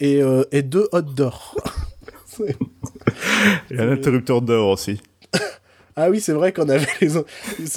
[0.00, 1.54] et, euh, et 2 Hot d'or.
[3.70, 5.00] Et un interrupteur d'or aussi.
[6.02, 7.28] Ah oui, c'est vrai qu'on avait les autres.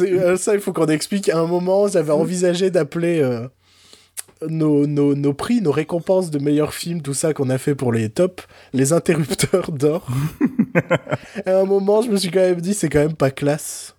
[0.01, 1.27] Euh, Ça, il faut qu'on explique.
[1.29, 3.47] À un moment, j'avais envisagé d'appeler euh,
[4.47, 7.91] nos, nos, nos prix, nos récompenses de meilleurs films, tout ça qu'on a fait pour
[7.91, 10.07] les tops, les interrupteurs d'or.
[11.45, 13.95] à un moment, je me suis quand même dit, c'est quand même pas classe.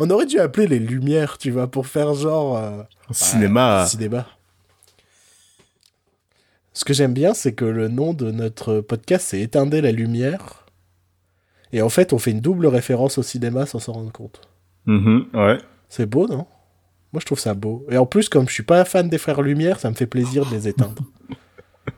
[0.00, 2.56] On aurait dû appeler les lumières, tu vois, pour faire genre.
[2.56, 3.86] euh, Cinéma.
[3.88, 4.26] cinéma.
[6.72, 10.66] Ce que j'aime bien, c'est que le nom de notre podcast, c'est Éteindre la lumière.
[11.72, 14.40] Et en fait, on fait une double référence au cinéma sans s'en rendre compte.
[14.86, 15.58] Mhm, ouais.
[15.88, 16.46] C'est beau, non?
[17.12, 17.86] Moi, je trouve ça beau.
[17.90, 20.44] Et en plus, comme je suis pas fan des frères Lumière, ça me fait plaisir
[20.46, 21.02] de les éteindre.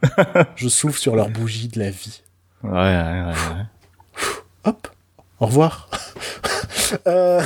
[0.57, 2.23] je souffle sur leur bougie de la vie.
[2.63, 3.27] Ouais, ouais, ouais.
[3.27, 3.65] ouais.
[4.65, 4.89] Hop
[5.41, 5.89] Au revoir
[7.07, 7.41] Euh,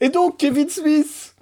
[0.00, 1.34] Et donc, Kevin Smith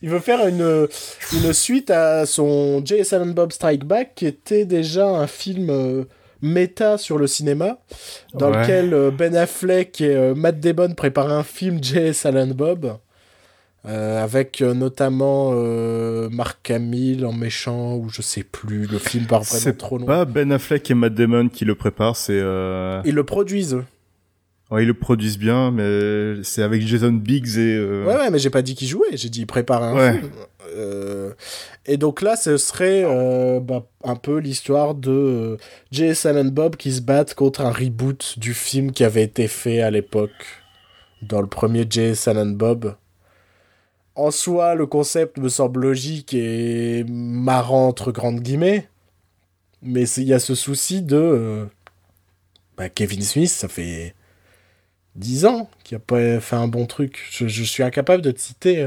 [0.00, 0.88] Il veut faire une,
[1.34, 3.04] une suite à son J.
[3.04, 6.04] Silent Bob Strike Back, qui était déjà un film euh,
[6.42, 7.78] méta sur le cinéma,
[8.34, 8.62] dans Ouais.
[8.62, 12.14] lequel euh, Ben Affleck et euh, Matt Damon préparaient un film J.
[12.14, 12.96] Silent Bob,
[13.86, 19.26] euh, avec euh, notamment euh, Mark Hamill en méchant, ou je sais plus, le film
[19.26, 20.06] part vraiment C'est trop long.
[20.06, 22.38] pas Ben Affleck et Matt Damon qui le préparent, c'est...
[22.38, 23.84] Ils le produisent, eux.
[24.70, 27.78] Ouais, ils le produisent bien, mais c'est avec Jason Biggs et...
[27.80, 30.18] Ouais, ouais, mais j'ai pas dit qu'il jouait, j'ai dit préparer un Ouais.
[30.18, 30.30] film.
[30.78, 31.34] Euh,
[31.86, 35.56] et donc là, ce serait euh, bah, un peu l'histoire de euh,
[35.90, 39.48] Jay et Silent Bob qui se battent contre un reboot du film qui avait été
[39.48, 40.62] fait à l'époque
[41.22, 42.96] dans le premier Jay et Silent Bob.
[44.14, 48.88] En soi, le concept me semble logique et marrant entre grandes guillemets,
[49.82, 51.68] mais il y a ce souci de
[52.76, 54.14] bah, Kevin Smith, ça fait
[55.14, 57.28] 10 ans qu'il a pas fait un bon truc.
[57.30, 58.84] Je, suis incapable de te citer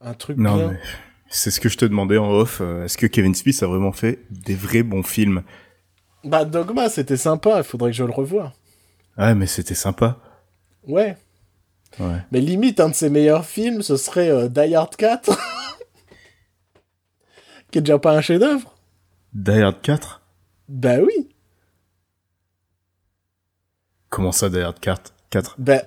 [0.00, 0.68] un truc Non, bien.
[0.72, 0.80] mais
[1.28, 2.60] c'est ce que je te demandais en off.
[2.60, 5.42] euh, Est-ce que Kevin Smith a vraiment fait des vrais bons films?
[6.24, 8.52] Bah, Dogma, c'était sympa, il faudrait que je le revoie.
[9.16, 10.18] Ouais, mais c'était sympa.
[10.86, 11.16] Ouais.
[11.98, 12.18] Ouais.
[12.32, 15.30] Mais limite, un de ses meilleurs films, ce serait euh, Die Hard 4.
[17.70, 18.74] qui est déjà pas un chef-d'œuvre.
[19.32, 20.22] Die Hard 4
[20.68, 21.28] Bah oui.
[24.10, 25.82] Comment ça, Die Hard 4 4 Bah,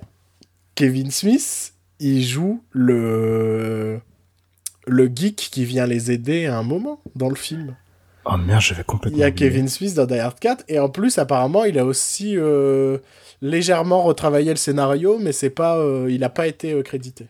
[0.74, 4.00] Kevin Smith, il joue le
[4.86, 7.76] le geek qui vient les aider à un moment dans le film.
[8.24, 9.48] Oh merde, j'avais complètement Il y a oublié.
[9.50, 12.98] Kevin Smith dans Die Hard 4 et en plus apparemment il a aussi euh,
[13.40, 17.26] légèrement retravaillé le scénario mais c'est pas euh, il a pas été euh, crédité.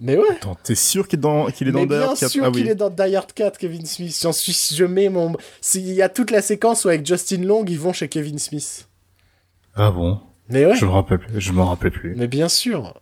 [0.00, 0.30] Mais ouais.
[0.30, 2.64] Attends, t'es sûr qu'il est dans, qu'il est dans Die Hard 4 sûr Ah qu'il
[2.64, 2.70] oui.
[2.70, 4.16] est dans Die Hard 4 Kevin Smith.
[4.22, 7.64] J'en suis je mets mon s'il y a toute la séquence où avec Justin Long
[7.66, 8.88] ils vont chez Kevin Smith.
[9.74, 10.20] Ah bon?
[10.48, 10.76] Mais ouais.
[10.76, 11.40] Je me rappelle plus.
[11.40, 12.14] Je m'en rappelle plus.
[12.16, 13.00] Mais bien sûr.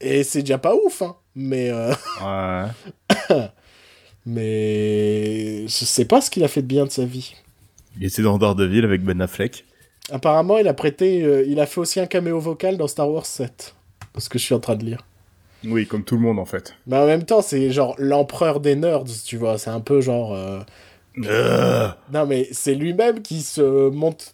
[0.00, 1.16] Et c'est déjà pas ouf hein.
[1.34, 3.48] Mais euh, Ouais.
[4.26, 7.34] mais je sais pas ce qu'il a fait de bien de sa vie.
[8.00, 9.64] Il était dans Daredevil avec Ben Affleck.
[10.10, 13.26] Apparemment, il a prêté, euh, il a fait aussi un caméo vocal dans Star Wars
[13.26, 13.74] 7.
[14.16, 15.04] Ce que je suis en train de lire.
[15.64, 16.74] Oui, comme tout le monde en fait.
[16.86, 19.58] Mais en même temps, c'est genre l'empereur des nerds, tu vois.
[19.58, 20.32] C'est un peu genre.
[20.34, 20.60] euh,
[21.24, 24.32] Euh, Non, mais c'est lui-même qui se monte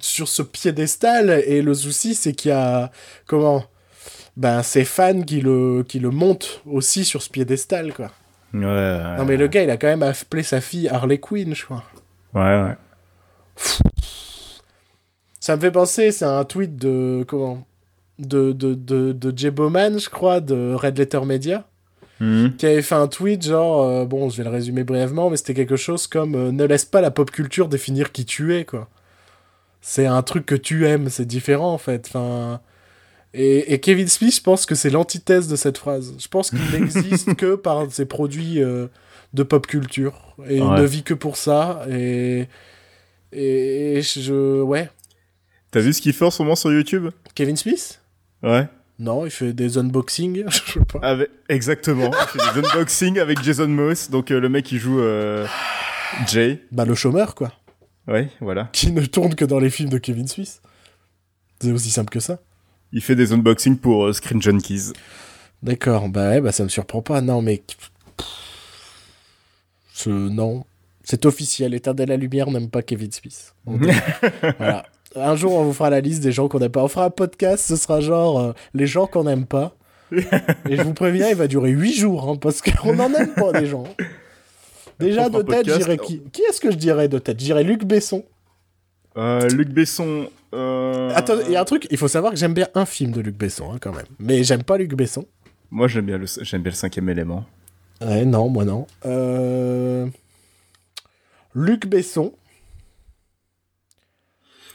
[0.00, 1.42] sur ce piédestal.
[1.46, 2.90] Et le souci, c'est qu'il y a.
[3.26, 3.64] Comment
[4.36, 8.10] Ben, ses fans qui le, qui le montent aussi sur ce piédestal, quoi.
[8.54, 9.16] Ouais, ouais.
[9.18, 11.84] Non, mais le gars, il a quand même appelé sa fille Harley Quinn, je crois.
[12.34, 12.76] Ouais, ouais.
[15.40, 17.24] Ça me fait penser, c'est un tweet de.
[17.28, 17.66] Comment
[18.18, 21.64] De, de, de, de Jay Bowman, je crois, de Red Letter Media.
[22.18, 22.56] Mhm.
[22.56, 25.52] qui avait fait un tweet genre euh, bon je vais le résumer brièvement mais c'était
[25.52, 28.88] quelque chose comme euh, ne laisse pas la pop culture définir qui tu es quoi
[29.88, 32.06] c'est un truc que tu aimes c'est différent en fait.
[32.08, 32.60] Enfin
[33.32, 36.14] et, et Kevin Smith je pense que c'est l'antithèse de cette phrase.
[36.18, 38.88] Je pense qu'il n'existe que par ses produits euh,
[39.32, 40.34] de pop culture.
[40.48, 41.86] Et il ne vit que pour ça.
[41.88, 42.48] Et
[43.30, 44.90] et je ouais.
[45.70, 47.10] T'as vu ce qu'il fait en ce moment sur YouTube?
[47.36, 48.00] Kevin Smith?
[48.42, 48.66] Ouais.
[48.98, 50.98] non il fait des unboxings je sais pas.
[51.06, 51.30] Avec...
[51.48, 52.10] Exactement.
[52.10, 55.46] Il fait des unboxings avec Jason Moss, donc euh, le mec qui joue euh,
[56.26, 56.60] Jay.
[56.72, 57.52] bah le chômeur quoi
[58.08, 58.68] Ouais, voilà.
[58.72, 60.60] qui ne tourne que dans les films de Kevin Smith
[61.60, 62.38] c'est aussi simple que ça
[62.92, 64.92] Il fait des unboxings pour euh, Screen Junkies.
[65.62, 67.20] D'accord, bah ouais, bah ça me surprend pas.
[67.20, 67.62] Non, mais.
[69.92, 70.10] Ce...
[70.10, 70.64] Non.
[71.02, 71.72] C'est officiel.
[71.74, 73.54] Éteindre la lumière n'aime pas Kevin Smith.
[74.58, 74.86] Voilà.
[75.14, 76.84] Un jour, on vous fera la liste des gens qu'on n'aime pas.
[76.84, 79.74] On fera un podcast, ce sera genre euh, les gens qu'on n'aime pas.
[80.12, 83.52] Et je vous préviens, il va durer 8 jours, hein, parce qu'on n'en aime pas
[83.52, 83.84] des gens.
[84.98, 87.38] Déjà, de tête, j'irais qui Qui est-ce que je dirais de tête?
[87.38, 88.24] Je dirais Luc Besson.
[89.16, 90.28] Euh, Luc Besson.
[90.54, 91.10] Euh...
[91.14, 93.20] Attends, il y a un truc, il faut savoir que j'aime bien un film de
[93.20, 94.06] Luc Besson, hein, quand même.
[94.18, 95.26] Mais j'aime pas Luc Besson.
[95.70, 97.44] Moi, j'aime bien le, j'aime bien le cinquième élément.
[98.00, 98.86] Ouais, non, moi non.
[99.04, 100.06] Euh...
[101.54, 102.32] Luc Besson.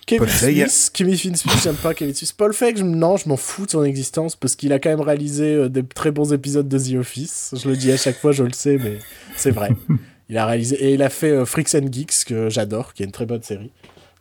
[0.06, 0.28] Kevin.
[0.28, 0.92] Smith.
[0.94, 2.34] Kevin Smith, j'aime pas Kevin Smith.
[2.36, 5.54] Paul Feig, non, je m'en fous de son existence parce qu'il a quand même réalisé
[5.56, 7.54] euh, des très bons épisodes de The Office.
[7.62, 9.00] Je le dis à chaque fois, je le sais, mais
[9.38, 9.70] c'est vrai.
[10.32, 13.06] Il a réalisé et il a fait euh, Freaks and Geeks que j'adore, qui est
[13.06, 13.70] une très bonne série.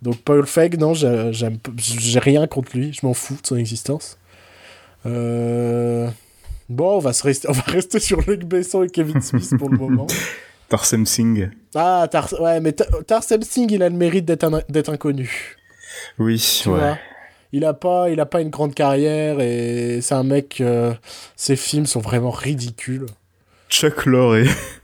[0.02, 4.18] Donc Paul Feig, non, j'ai rien contre lui, je m'en fous de son existence.
[5.06, 6.08] Euh...
[6.68, 9.68] Bon, on va, se rester, on va rester sur Luc Besson et Kevin Smith pour
[9.70, 10.06] le moment.
[10.68, 11.50] Tarsem Singh.
[11.74, 15.56] Ah, Tar ouais, mais Tar- Tarsem Singh, il a le mérite d'être un- inconnu.
[16.18, 16.78] Oui, Tu ouais.
[16.78, 16.98] vois
[17.52, 20.60] il a pas, il a pas une grande carrière et c'est un mec.
[20.60, 20.94] euh,
[21.34, 23.06] ses films sont vraiment ridicules.
[23.68, 24.44] Chuck Lorre.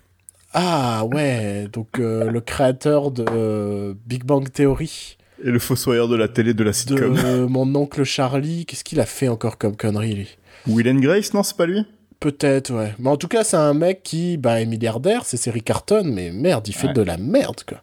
[0.58, 6.16] Ah ouais, donc euh, le créateur de euh, Big Bang Theory, Et le fossoyeur de
[6.16, 7.14] la télé de la de sitcom.
[7.24, 8.64] euh, mon oncle Charlie.
[8.64, 10.38] Qu'est-ce qu'il a fait encore comme connerie lui?
[10.66, 11.84] Will and Grace, non, c'est pas lui?
[12.20, 12.94] Peut-être, ouais.
[12.98, 16.30] Mais en tout cas, c'est un mec qui bah, est milliardaire, c'est série carton, mais
[16.32, 16.92] merde, il fait Ouais.
[16.94, 17.82] de la merde, quoi.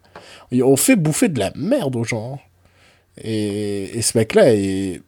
[0.52, 2.34] On fait bouffer de la merde aux gens.
[2.34, 2.38] hein.
[3.22, 5.00] Et, et ce mec-là est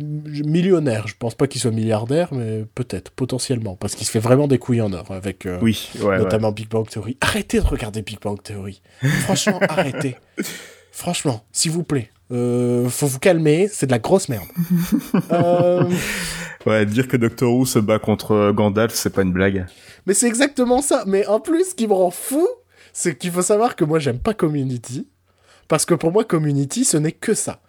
[0.00, 1.06] millionnaire.
[1.06, 3.76] Je pense pas qu'il soit milliardaire, mais peut-être, potentiellement.
[3.76, 6.18] Parce qu'il se fait vraiment des couilles en or avec euh, Oui, ouais, ouais.
[6.18, 7.16] notamment Big Bang Theory.
[7.20, 8.82] Arrêtez de regarder Big Bang Theory.
[9.22, 10.16] Franchement, arrêtez.
[10.90, 12.10] Franchement, s'il vous plaît.
[12.32, 14.46] Euh, faut vous calmer, c'est de la grosse merde.
[15.30, 15.84] euh...
[16.66, 19.66] Ouais, dire que Doctor Who se bat contre euh, Gandalf, c'est pas une blague.
[20.06, 21.04] Mais c'est exactement ça.
[21.06, 22.48] Mais en plus, ce qui me rend fou,
[22.94, 25.06] c'est qu'il faut savoir que moi, j'aime pas Community.
[25.68, 27.60] Parce que pour moi, Community, ce n'est que ça.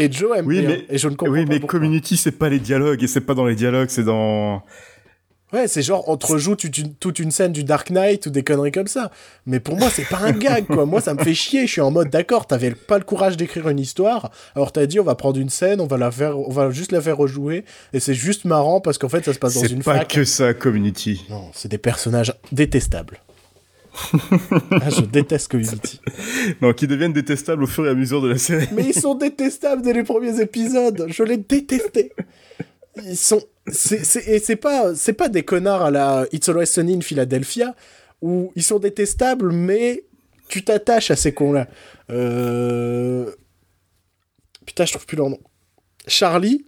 [0.00, 0.68] Et Joe aime Oui, bien.
[0.70, 1.78] mais- Et je ne comprends oui, pas mais pourquoi.
[1.78, 4.62] Community, c'est pas les dialogues, et c'est pas dans les dialogues, c'est dans...
[5.52, 8.70] Ouais, c'est genre, on te rejoue toute une, scène du Dark Knight ou des conneries
[8.70, 9.10] comme ça.
[9.46, 10.86] Mais pour moi, c'est pas un gag, quoi.
[10.86, 11.66] Moi, ça me fait chier.
[11.66, 14.30] Je suis en mode, d'accord, t'avais pas le courage d'écrire une histoire.
[14.54, 16.92] Alors t'as dit, on va prendre une scène, on va la faire, on va juste
[16.92, 17.64] la faire rejouer.
[17.92, 20.08] Et c'est juste marrant parce qu'en fait, ça se passe dans C'est une pas fac.
[20.08, 21.26] que ça, Community.
[21.28, 23.18] Non, c'est des personnages détestables.
[24.70, 26.00] ah, je déteste Community.
[26.60, 28.68] non, qui deviennent détestables au fur et à mesure de la série.
[28.72, 31.06] Mais ils sont détestables dès les premiers épisodes.
[31.08, 32.12] Je les détestais.
[33.04, 33.42] Ils sont.
[33.66, 37.00] C'est, c'est, et c'est pas, c'est pas des connards à la It's Always Sunny in
[37.00, 37.74] Philadelphia
[38.22, 40.04] où ils sont détestables, mais
[40.48, 41.68] tu t'attaches à ces cons-là.
[42.10, 43.30] Euh...
[44.66, 45.38] Putain, je trouve plus leur nom.
[46.06, 46.64] Charlie.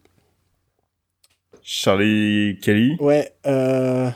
[1.63, 2.97] Charlie Kelly.
[3.01, 3.33] Ouais.
[3.47, 4.11] Euh...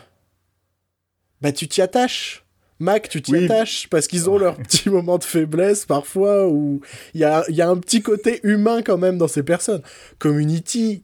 [1.40, 2.45] Bah, tu t'y attaches.
[2.78, 3.44] Mac, tu t'y Oui.
[3.46, 6.80] attaches parce qu'ils ont leur petit moment de faiblesse parfois où
[7.14, 9.82] il y a, il y a un petit côté humain quand même dans ces personnes.
[10.18, 11.02] Community,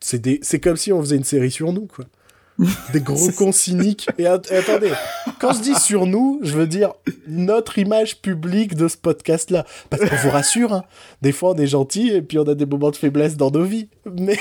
[0.00, 2.04] c'est des- comme si on faisait une série sur nous, quoi.
[2.92, 4.06] Des gros cons cyniques.
[4.16, 4.92] Et attendez,
[5.40, 6.92] quand je dis sur nous, je veux dire
[7.26, 9.66] notre image publique de ce podcast-là.
[9.90, 10.84] Parce qu'on vous rassure, hein,
[11.20, 13.64] des fois on est gentil et puis on a des moments de faiblesse dans nos
[13.64, 13.88] vies.
[14.18, 14.38] Mais,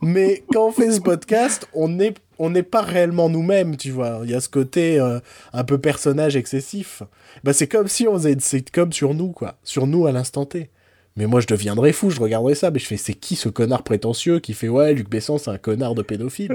[0.00, 4.20] mais quand on fait ce podcast, on n'est on n'est pas réellement nous-mêmes, tu vois.
[4.24, 5.20] Il y a ce côté euh,
[5.52, 7.02] un peu personnage excessif.
[7.44, 9.54] Bah, c'est comme si on faisait une sitcom sur nous, quoi.
[9.62, 10.70] Sur nous à l'instant T.
[11.16, 13.82] Mais moi, je deviendrais fou, je regarderais ça, mais je fais, c'est qui ce connard
[13.84, 16.52] prétentieux qui fait, ouais, Luc Besson, c'est un connard de pédophile?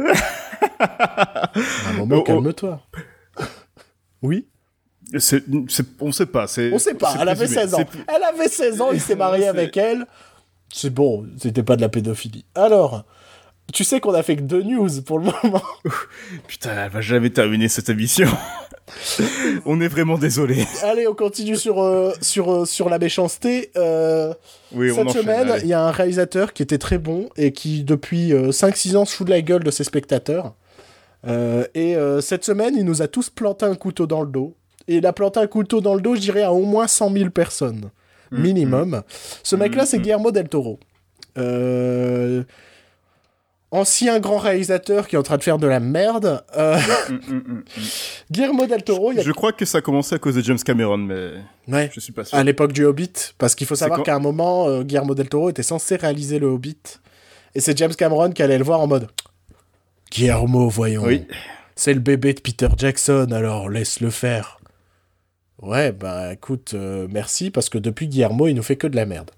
[0.79, 1.51] À
[1.89, 2.23] un moment, Oh, oh.
[2.23, 2.81] calme-toi.
[4.21, 4.47] oui?
[5.19, 5.43] C'est,
[6.01, 6.47] on sait pas.
[6.73, 7.61] On sait pas, elle avait présumé.
[7.61, 7.85] 16 ans.
[8.13, 10.05] Elle avait 16 ans, il s'est marié avec elle.
[10.73, 12.45] C'est bon, c'était pas de la pédophilie.
[12.55, 13.05] Alors,
[13.73, 15.61] tu sais qu'on a fait que deux news pour le moment.
[16.47, 18.27] Putain, elle va jamais terminer cette émission.
[19.65, 20.65] on est vraiment désolé.
[20.83, 23.71] Allez, on continue sur, euh, sur, euh, sur la méchanceté.
[23.75, 24.33] Euh,
[24.73, 28.31] Oui, Cette semaine, il y a un réalisateur qui était très bon et qui, depuis
[28.31, 30.53] 5-6 ans, se fout de la gueule de ses spectateurs.
[31.75, 34.55] Et cette semaine, il nous a tous planté un couteau dans le dos.
[34.87, 37.11] Et il a planté un couteau dans le dos, je dirais, à au moins 100
[37.11, 37.89] 000 personnes.
[38.31, 39.01] Mm, Minimum.
[39.43, 40.01] Ce mec-là, c'est mm.
[40.01, 40.79] Guillermo del Toro.
[41.37, 42.43] Euh,
[43.69, 46.41] Ancien grand réalisateur qui est en train de faire de la merde.
[46.57, 46.77] Euh,
[47.09, 47.63] Mm, mm, mm, mm.
[48.31, 49.23] Guillermo del Toro, il y a...
[49.23, 51.31] Je crois que ça a commencé à cause de James Cameron, mais
[51.67, 51.89] Ouais.
[51.93, 52.37] je suis pas sûr.
[52.37, 55.27] à l'époque du Hobbit, parce qu'il faut C'est savoir qu'à un moment, euh, Guillermo del
[55.27, 56.77] Toro était censé réaliser le Hobbit,
[57.55, 59.09] et c'est James Cameron qui allait le voir en mode
[60.11, 61.25] Guillermo, voyons, Oui.
[61.75, 64.56] c'est le bébé de Peter Jackson, alors laisse-le faire.
[65.61, 69.05] Ouais, bah écoute, euh, merci, parce que depuis Guillermo, il nous fait que de la
[69.05, 69.31] merde.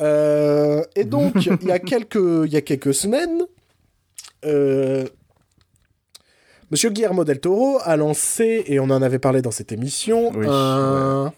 [0.00, 3.42] Euh, et donc, il y, a quelques- y a quelques semaines,
[4.44, 5.06] euh,
[6.70, 10.46] Monsieur Guillermo del Toro a lancé, et on en avait parlé dans cette émission, Oui,
[10.48, 11.32] un,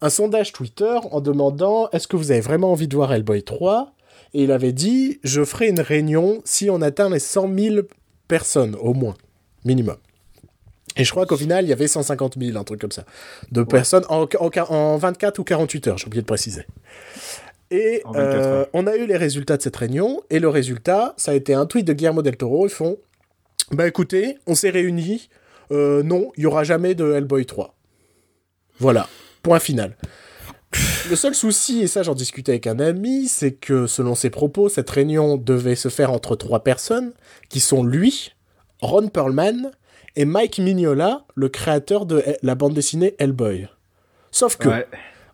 [0.00, 3.92] un sondage Twitter en demandant est-ce que vous avez vraiment envie de voir Hellboy 3
[4.34, 7.76] Et il avait dit je ferai une réunion si on atteint les 100 000
[8.28, 9.14] personnes, au moins,
[9.64, 9.96] minimum.
[10.98, 13.04] Et je crois qu'au final, il y avait 150 000, un truc comme ça,
[13.52, 16.66] de personnes en, en, en 24 ou 48 heures, j'ai oublié de préciser.
[17.70, 21.14] Et En 24 euh, on a eu les résultats de cette réunion, et le résultat,
[21.16, 22.98] ça a été un tweet de Guillermo del Toro, ils font
[23.70, 25.28] Bah écoutez, on s'est réunis,
[25.70, 27.74] euh, non, il y aura jamais de Hellboy 3.
[28.80, 29.08] Voilà,
[29.42, 29.96] point final.
[31.08, 34.68] Le seul souci, et ça j'en discutais avec un ami, c'est que selon ses propos,
[34.68, 37.12] cette réunion devait se faire entre trois personnes,
[37.48, 38.34] qui sont lui,
[38.80, 39.70] Ron Perlman
[40.18, 43.68] et Mike Mignola, le créateur de la bande dessinée Hellboy.
[44.32, 44.86] Sauf que Ouais.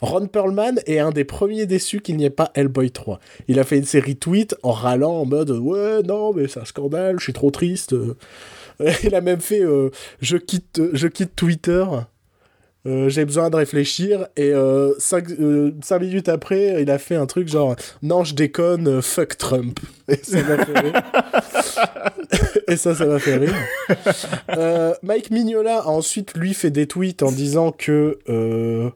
[0.02, 3.18] Ron Perlman est un des premiers déçus qu'il n'y ait pas Hellboy 3.
[3.48, 6.66] Il a fait une série tweet en râlant en mode ouais non mais c'est un
[6.66, 7.94] scandale, je suis trop triste.
[7.94, 8.14] Euh,
[9.04, 9.88] Il a même fait euh,
[10.20, 11.84] je quitte je quitte Twitter.
[12.86, 17.14] Euh, j'ai besoin de réfléchir et euh, cinq, euh, cinq minutes après il a fait
[17.16, 20.92] un truc genre non je déconne euh, fuck Trump et ça m'a fait
[22.68, 23.54] et ça ça m'a fait rire
[24.50, 28.90] Euh, Mike Mignola a ensuite lui fait des tweets en disant que euh,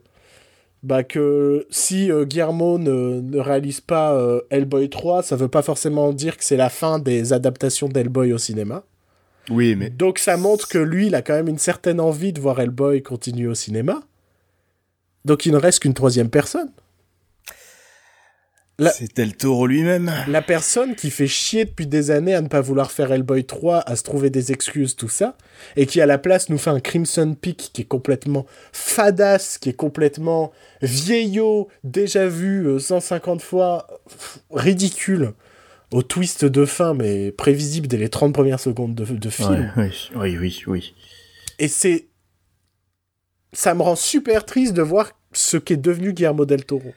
[0.83, 5.61] bah que si euh, Guillermo ne, ne réalise pas euh, Hellboy 3, ça veut pas
[5.61, 8.83] forcément dire que c'est la fin des adaptations d'Hellboy au cinéma.
[9.49, 12.39] Oui, mais Donc ça montre que lui, il a quand même une certaine envie de
[12.39, 14.01] voir Hellboy continuer au cinéma.
[15.25, 16.69] Donc il ne reste qu'une troisième personne.
[18.79, 20.11] La- c'est Del Toro lui-même.
[20.27, 23.79] La personne qui fait chier depuis des années à ne pas vouloir faire Hellboy 3,
[23.81, 25.37] à se trouver des excuses, tout ça,
[25.75, 29.69] et qui à la place nous fait un Crimson Peak qui est complètement fadasse, qui
[29.69, 35.33] est complètement vieillot, déjà vu euh, 150 fois, pff, ridicule,
[35.91, 39.71] au twist de fin, mais prévisible dès les 30 premières secondes de, de film.
[39.77, 40.93] oui, oui, oui, oui.
[41.59, 42.07] Et c'est.
[43.51, 46.93] Ça me rend super triste de voir ce qu'est devenu Guillermo del Toro.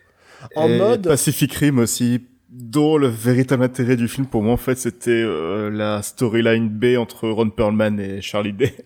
[0.57, 1.09] En Et mode.
[1.09, 2.21] Pacific Rim aussi,
[2.51, 6.97] dont le véritable intérêt du film pour moi en fait c'était euh, la storyline B
[6.99, 8.75] entre Ron Perlman et Charlie Day.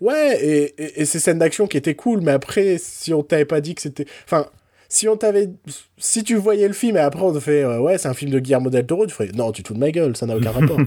[0.00, 3.44] Ouais, et, et, et ces scènes d'action qui étaient cool, mais après, si on t'avait
[3.46, 4.06] pas dit que c'était.
[4.24, 4.46] Enfin,
[4.88, 5.50] si on t'avait.
[5.98, 7.62] Si tu voyais le film et après on te fait.
[7.64, 9.30] euh, ouais, c'est un film de Guillermo del Toro, tu ferais.
[9.34, 10.78] Non, tu te fous de ma gueule, ça n'a aucun rapport.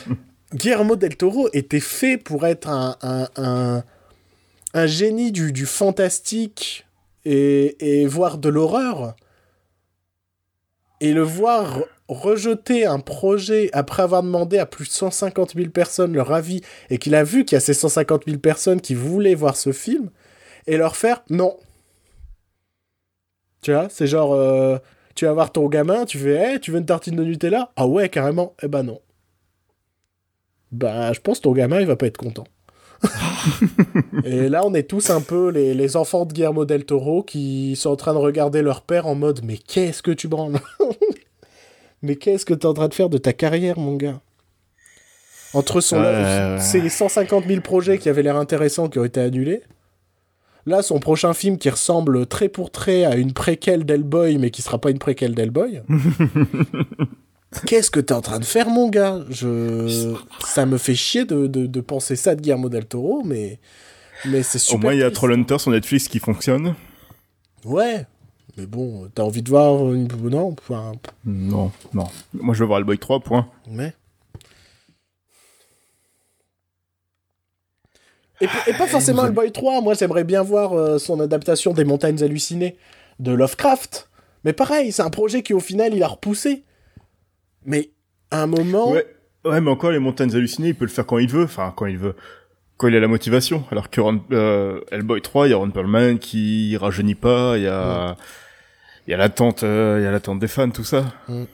[0.54, 2.96] Guillermo del Toro était fait pour être un.
[3.02, 3.84] un, un,
[4.74, 6.86] un génie du, du fantastique
[7.26, 9.16] et, et voir de l'horreur
[11.02, 16.14] et le voir rejeter un projet après avoir demandé à plus de 150 000 personnes
[16.14, 19.34] leur avis et qu'il a vu qu'il y a ces 150 000 personnes qui voulaient
[19.34, 20.10] voir ce film
[20.68, 21.56] et leur faire non.
[23.62, 24.78] Tu vois, c'est genre, euh,
[25.16, 27.72] tu vas voir ton gamin, tu fais, hey, tu veux une tartine de Nutella?
[27.74, 28.54] Ah ouais, carrément.
[28.62, 29.00] Eh ben non.
[30.70, 32.44] Bah, je pense que ton gamin, il va pas être content.
[34.24, 37.76] et là, on est tous un peu les, les, enfants de Guillermo del Toro qui
[37.76, 40.60] sont en train de regarder leur père en mode Mais qu'est-ce que tu branles
[42.02, 44.20] Mais qu'est-ce que tu es en train de faire de ta carrière, mon gars?
[45.54, 46.58] Entre son, euh...
[46.58, 49.62] ces 150 000 projets qui avaient l'air intéressants qui ont été annulés,
[50.66, 54.62] là, son prochain film qui ressemble trait pour trait à une préquelle d'Hellboy, mais qui
[54.62, 55.82] sera pas une préquelle d'Hellboy.
[57.66, 59.20] Qu'est-ce que t'es en train de faire, mon gars?
[59.28, 60.14] Je...
[60.46, 63.60] Ça me fait chier de, de, de, penser ça de Guillermo del Toro, mais,
[64.24, 64.78] mais c'est super.
[64.78, 66.74] Au moins, il y a Trollhunter sur Netflix qui fonctionne.
[67.64, 68.06] Ouais,
[68.56, 70.08] mais bon, t'as envie de voir une...
[70.08, 70.92] Non enfin...
[71.24, 72.08] Non, non.
[72.34, 73.48] Moi, je veux voir Hellboy 3, point.
[73.68, 73.94] Mais...
[78.40, 82.24] Et, et, pas forcément Hellboy 3, moi j'aimerais bien voir euh, son adaptation des Montagnes
[82.24, 82.76] Hallucinées
[83.20, 84.10] de Lovecraft.
[84.44, 86.64] Mais pareil, c'est un projet qui au final il a repoussé.
[87.64, 87.90] Mais
[88.30, 88.90] à un moment.
[88.90, 89.06] Ouais,
[89.44, 91.86] ouais mais encore les montagnes hallucinées, il peut le faire quand il veut, enfin quand
[91.86, 92.14] il veut,
[92.76, 93.64] quand il a la motivation.
[93.70, 94.00] Alors que
[94.32, 98.16] euh, Hellboy 3, il y a Ron Perlman qui rajeunit pas, il y a,
[99.06, 101.12] il y a l'attente, euh, il y a l'attente des fans, tout ça.
[101.28, 101.44] Mm.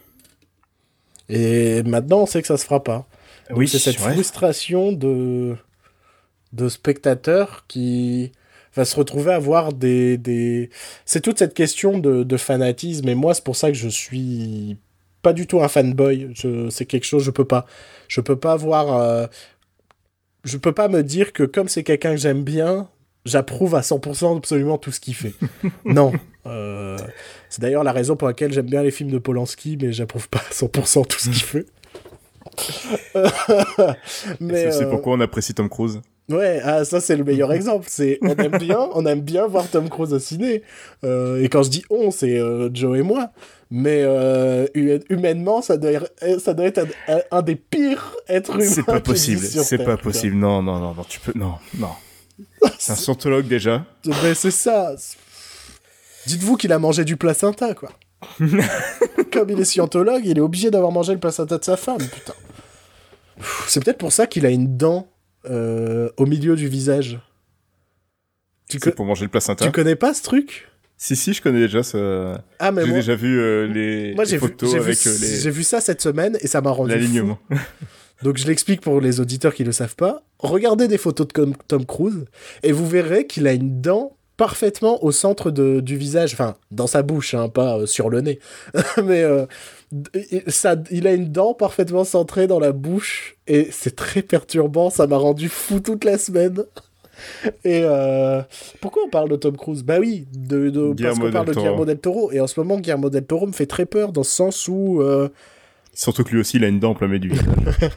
[1.31, 3.07] Et maintenant, on sait que ça se fera pas.
[3.51, 4.13] Donc oui, c'est cette ouais.
[4.13, 5.57] frustration de
[6.53, 8.33] de spectateurs qui
[8.75, 10.71] va se retrouver à voir des, des...
[11.05, 14.79] c'est toute cette question de, de fanatisme et moi c'est pour ça que je suis
[15.23, 16.33] pas du tout un fanboy.
[16.71, 17.67] C'est quelque chose, je peux pas.
[18.09, 18.97] Je peux pas voir.
[18.97, 19.27] Euh,
[20.45, 22.89] je peux pas me dire que comme c'est quelqu'un que j'aime bien,
[23.25, 25.35] j'approuve à 100% absolument tout ce qu'il fait.
[25.85, 26.13] non.
[26.47, 26.97] Euh,
[27.49, 30.39] c'est d'ailleurs la raison pour laquelle j'aime bien les films de Polanski, mais j'approuve pas
[30.39, 31.67] à 100% tout ce qu'il fait.
[34.41, 34.91] mais c'est euh...
[34.91, 36.01] pourquoi on apprécie Tom Cruise.
[36.31, 37.87] Ouais, ah, ça c'est le meilleur exemple.
[37.89, 40.63] C'est on aime bien, on aime bien voir Tom Cruise au ciné.
[41.05, 42.41] Euh, et quand je dis on, c'est
[42.73, 43.33] Joe et moi.
[43.71, 44.67] Mais euh,
[45.11, 46.01] humainement, ça doit,
[46.39, 48.65] ça doit être un, un des pires êtres humains.
[48.65, 49.45] C'est pas possible.
[49.45, 50.37] C'est pas possible.
[50.37, 51.91] Non, non, non, non, tu peux, non, non.
[52.79, 53.85] C'est un scientologue déjà.
[54.23, 54.95] Mais c'est ça.
[56.27, 57.91] Dites-vous qu'il a mangé du placenta, quoi.
[59.33, 62.35] Comme il est scientologue, il est obligé d'avoir mangé le placenta de sa femme, putain.
[63.67, 65.09] C'est peut-être pour ça qu'il a une dent
[65.49, 67.21] euh, au milieu du visage.
[68.69, 69.65] Tu C'est pour manger le placenta.
[69.65, 70.69] Tu connais pas ce truc?
[71.01, 72.43] Si, si, je connais déjà ça.
[72.59, 75.17] Ah, mais j'ai déjà vu euh, les, moi, les j'ai photos vu, avec vu, euh,
[75.21, 75.41] les.
[75.41, 77.39] J'ai vu ça cette semaine et ça m'a rendu L'alignement.
[78.23, 80.23] Donc je l'explique pour les auditeurs qui ne le savent pas.
[80.41, 82.25] Regardez des photos de Tom Cruise
[82.65, 86.87] et vous verrez qu'il a une dent parfaitement au centre de, du visage, enfin dans
[86.87, 88.39] sa bouche, hein, pas euh, sur le nez,
[89.05, 89.47] mais euh,
[90.47, 95.07] ça, il a une dent parfaitement centrée dans la bouche et c'est très perturbant, ça
[95.07, 96.65] m'a rendu fou toute la semaine.
[97.65, 98.43] Et euh,
[98.81, 99.83] pourquoi on parle de Tom Cruise?
[99.83, 102.33] Bah oui, de, de parce qu'on parle de Guillermo del Toro.
[102.33, 105.01] Et en ce moment, Guillermo del Toro me fait très peur dans ce sens où.
[105.03, 105.29] Euh...
[105.93, 107.39] Surtout que lui aussi, il a une dent en plein visage.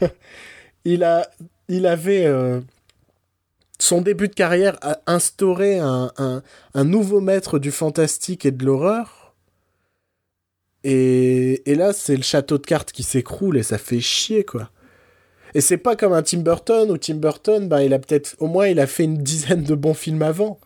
[0.84, 1.28] il, a,
[1.68, 2.26] il avait.
[2.26, 2.60] Euh,
[3.78, 6.42] son début de carrière a instauré un, un,
[6.74, 9.34] un, nouveau maître du fantastique et de l'horreur.
[10.84, 14.70] Et, et là, c'est le château de cartes qui s'écroule et ça fait chier, quoi.
[15.54, 18.46] Et c'est pas comme un Tim Burton où Tim Burton, bah, il a peut-être, au
[18.46, 20.58] moins, il a fait une dizaine de bons films avant.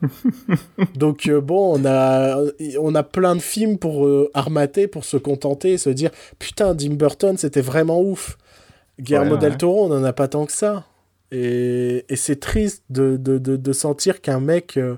[0.94, 2.38] Donc, euh, bon, on a,
[2.80, 6.74] on a plein de films pour euh, armater, pour se contenter et se dire, putain,
[6.74, 8.38] Tim Burton, c'était vraiment ouf.
[9.00, 9.58] Guillermo ouais, del ouais.
[9.58, 10.84] Toro, on en a pas tant que ça.
[11.32, 14.96] Et, et c'est triste de, de, de, de sentir qu'un mec euh,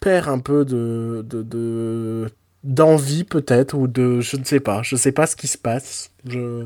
[0.00, 2.30] perd un peu de, de,
[2.64, 6.10] d'envie peut-être ou de je ne sais pas je sais pas ce qui se passe
[6.26, 6.64] je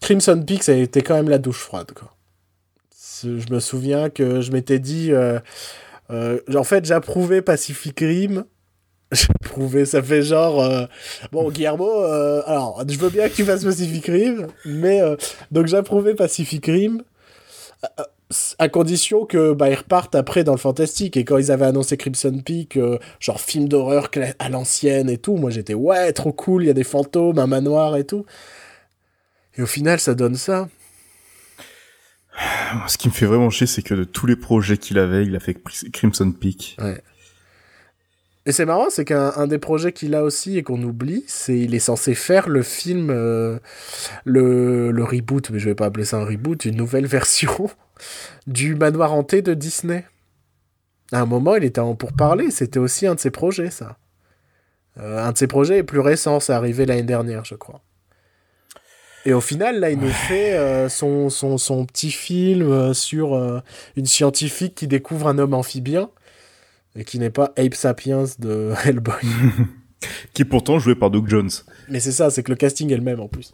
[0.00, 2.12] Crimson Peak ça a été quand même la douche froide quoi.
[3.22, 5.38] Je me souviens que je m'étais dit euh,
[6.10, 8.44] euh, en fait j'approuvais Pacific Rim.
[9.12, 10.86] J'approuvais ça fait genre euh,
[11.30, 15.00] bon Guillermo euh, alors je veux bien que tu fasses Pacific Rim mais
[15.52, 17.02] donc j'approuvais Pacific Rim
[18.58, 21.16] à condition que bah, ils repartent après dans le fantastique.
[21.16, 22.76] Et quand ils avaient annoncé Crimson Peak
[23.20, 26.74] genre film d'horreur à l'ancienne et tout moi j'étais ouais trop cool il y a
[26.74, 28.26] des fantômes un manoir et tout
[29.56, 30.68] et au final ça donne ça
[32.88, 35.34] ce qui me fait vraiment chier c'est que de tous les projets qu'il avait il
[35.36, 35.56] a fait
[35.92, 37.02] Crimson Peak ouais
[38.46, 41.74] et c'est marrant, c'est qu'un des projets qu'il a aussi et qu'on oublie, c'est il
[41.74, 43.58] est censé faire le film, euh,
[44.24, 47.68] le, le reboot, mais je vais pas appeler ça un reboot, une nouvelle version
[48.46, 50.04] du manoir hanté de Disney.
[51.10, 52.52] À un moment, il était en pour parler.
[52.52, 53.98] C'était aussi un de ses projets, ça.
[54.98, 57.82] Euh, un de ses projets est plus récent, c'est arrivé l'année dernière, je crois.
[59.26, 63.34] Et au final, là, il nous fait euh, son, son, son, petit film euh, sur
[63.96, 66.08] une scientifique qui découvre un homme amphibien
[66.96, 69.20] et qui n'est pas Ape Sapiens de Hellboy.
[70.32, 71.50] qui est pourtant joué par Doug Jones.
[71.88, 73.52] Mais c'est ça, c'est que le casting est le même en plus.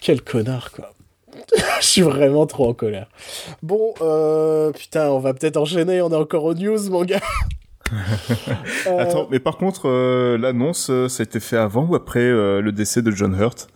[0.00, 0.92] Quel connard, quoi.
[1.80, 3.08] Je suis vraiment trop en colère.
[3.62, 7.20] Bon, euh, putain, on va peut-être enchaîner, on est encore aux news, mon gars.
[8.86, 12.70] Euh, Attends, mais par contre, euh, l'annonce, ça a été fait avant ou après le
[12.72, 13.68] décès de John Hurt?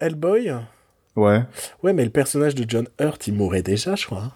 [0.00, 0.52] Hellboy
[1.16, 1.42] Ouais.
[1.82, 4.32] Ouais, mais le personnage de John Hurt, il mourait déjà, je crois.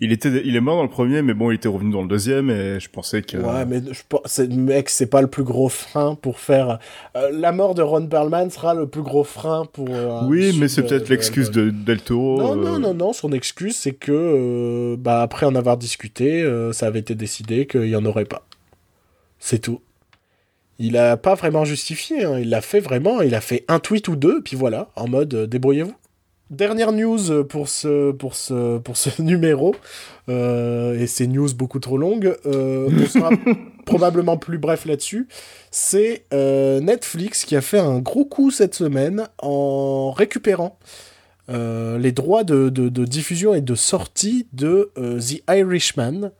[0.00, 2.08] Il était, il est mort dans le premier, mais bon, il était revenu dans le
[2.08, 3.36] deuxième, et je pensais que.
[3.36, 6.80] Ouais, mais je pense, mec, c'est pas le plus gros frein pour faire.
[7.16, 9.88] Euh, la mort de Ron Perlman sera le plus gros frein pour.
[9.90, 12.38] Euh, oui, mais c'est peut-être l'excuse de, Del Toro.
[12.38, 12.78] Non, non, euh.
[12.78, 13.12] non, non.
[13.12, 17.96] Son excuse, c'est que, bah, après en avoir discuté, ça avait été décidé qu'il y
[17.96, 18.44] en aurait pas.
[19.38, 19.80] C'est tout.
[20.78, 22.24] Il a pas vraiment justifié.
[22.24, 22.38] Hein.
[22.38, 23.20] Il l'a fait vraiment.
[23.20, 25.94] Il a fait un tweet ou deux, puis voilà, en mode débrouillez-vous.
[26.50, 29.74] Dernière news pour ce, pour ce, pour ce numéro,
[30.28, 33.30] euh, et c'est news beaucoup trop longues, euh, on sera
[33.86, 35.26] probablement plus bref là-dessus,
[35.70, 40.78] c'est euh, Netflix qui a fait un gros coup cette semaine en récupérant
[41.48, 46.30] les droits de, de, diffusion et de sortie de The Irishman,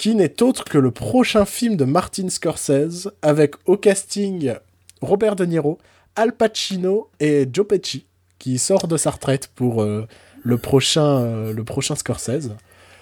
[0.00, 4.54] qui n'est autre que le prochain film de Martin Scorsese, avec au casting
[5.02, 5.76] Robert De Niro,
[6.16, 8.06] Al Pacino et Joe Pesci
[8.38, 10.08] qui sort de sa retraite pour euh,
[10.42, 12.48] le prochain euh, le prochain Scorsese.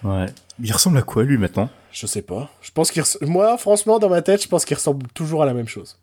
[0.02, 0.26] Ouais.
[0.60, 1.70] Il ressemble à quoi lui maintenant?
[1.92, 2.50] Je sais pas.
[2.62, 5.54] Je pense qu'il moi franchement dans ma tête, je pense qu'il ressemble toujours à la
[5.54, 6.00] même chose.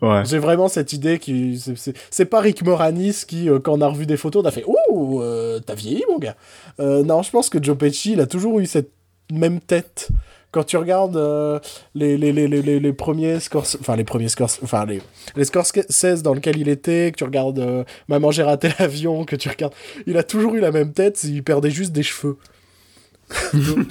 [0.00, 0.22] Ouais.
[0.24, 1.62] J'ai vraiment cette idée qui
[2.10, 4.64] c'est pas Rick Moranis qui euh, quand on a revu des photos, on a fait
[4.66, 5.22] "Ouh,
[5.66, 6.36] t'as vieilli mon gars."
[6.78, 8.92] non, je pense que Joe Pesci, il a toujours eu cette
[9.30, 10.08] même tête
[10.50, 11.58] quand tu regardes euh,
[11.94, 15.00] les, les, les, les, les premiers scores, enfin les premiers scores, enfin les,
[15.36, 19.24] les scores 16 dans lequel il était, que tu regardes euh, Maman j'ai raté l'avion,
[19.24, 19.74] que tu regardes,
[20.06, 22.36] il a toujours eu la même tête, il perdait juste des cheveux.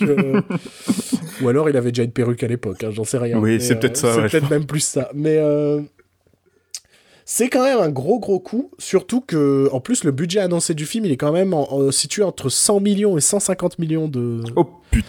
[0.01, 0.41] Euh,
[1.43, 3.37] ou alors il avait déjà une perruque à l'époque, hein, j'en sais rien.
[3.37, 4.15] Oui, c'est peut-être ça.
[4.15, 5.11] C'est peut-être même plus ça.
[5.13, 5.39] Mais
[7.23, 10.87] c'est quand même un gros gros coup, surtout que en plus le budget annoncé du
[10.87, 11.53] film il est quand même
[11.91, 14.41] situé entre 100 millions et 150 millions de.
[14.55, 15.07] Oh putain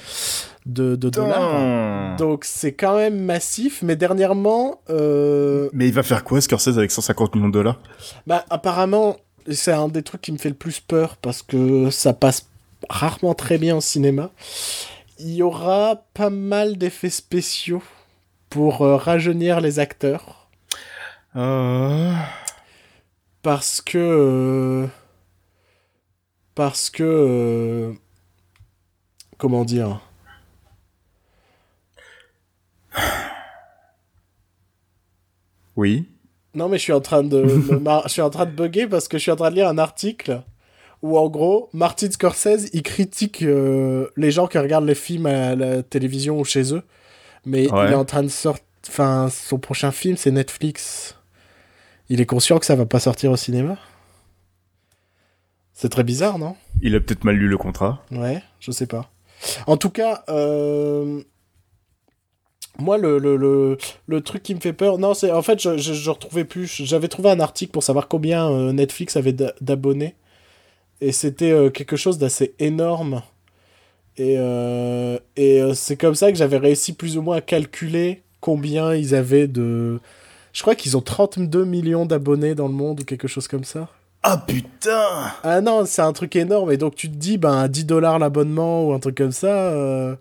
[0.68, 2.16] de, dollars.
[2.16, 4.80] Donc c'est quand même massif, mais dernièrement...
[4.90, 7.80] Euh, mais il va faire quoi Scorsese avec 150 millions de dollars?
[8.26, 9.16] Bah apparemment,
[9.50, 12.46] c'est un des trucs qui me fait le plus peur parce que ça passe
[12.88, 14.30] rarement très bien au cinéma.
[15.18, 17.82] Il y aura pas mal d'effets spéciaux
[18.50, 20.48] pour euh, rajeunir les acteurs.
[21.36, 22.12] Euh.
[23.42, 24.86] Parce que...
[26.54, 27.94] parce que...
[29.38, 30.00] comment dire?
[35.78, 36.08] Oui.
[36.54, 37.46] Non, mais je suis en train de,
[38.04, 39.78] je suis en train de bugger parce que je suis en train de lire un
[39.78, 40.42] article
[41.02, 45.54] où en gros, Martin Scorsese, il critique euh, les gens qui regardent les films à
[45.54, 46.82] la télévision ou chez eux,
[47.46, 51.16] mais il est en train de sortir, enfin, son prochain film, c'est Netflix.
[52.08, 53.78] Il est conscient que ça va pas sortir au cinéma.
[55.74, 56.56] C'est très bizarre, non?
[56.82, 58.04] Il a peut-être mal lu le contrat.
[58.10, 59.08] Ouais, je sais pas.
[59.68, 61.22] En tout cas, euh,
[62.80, 63.76] moi, le, le, le,
[64.06, 66.82] le, truc qui me fait peur, non, c'est en fait, je, je, retrouvais plus.
[66.84, 70.14] J'avais trouvé un article pour savoir combien euh, Netflix avait d'abonnés.
[71.00, 73.22] Et c'était euh, quelque chose d'assez énorme.
[74.16, 78.94] Et, euh, et c'est comme ça que j'avais réussi plus ou moins à calculer combien
[78.94, 79.98] ils avaient de.
[80.52, 83.88] Je crois qu'ils ont 32 millions d'abonnés dans le monde ou quelque chose comme ça.
[84.22, 86.70] Ah putain Ah non, c'est un truc énorme.
[86.72, 90.16] Et donc tu te dis, ben, à 10 dollars l'abonnement ou un truc comme ça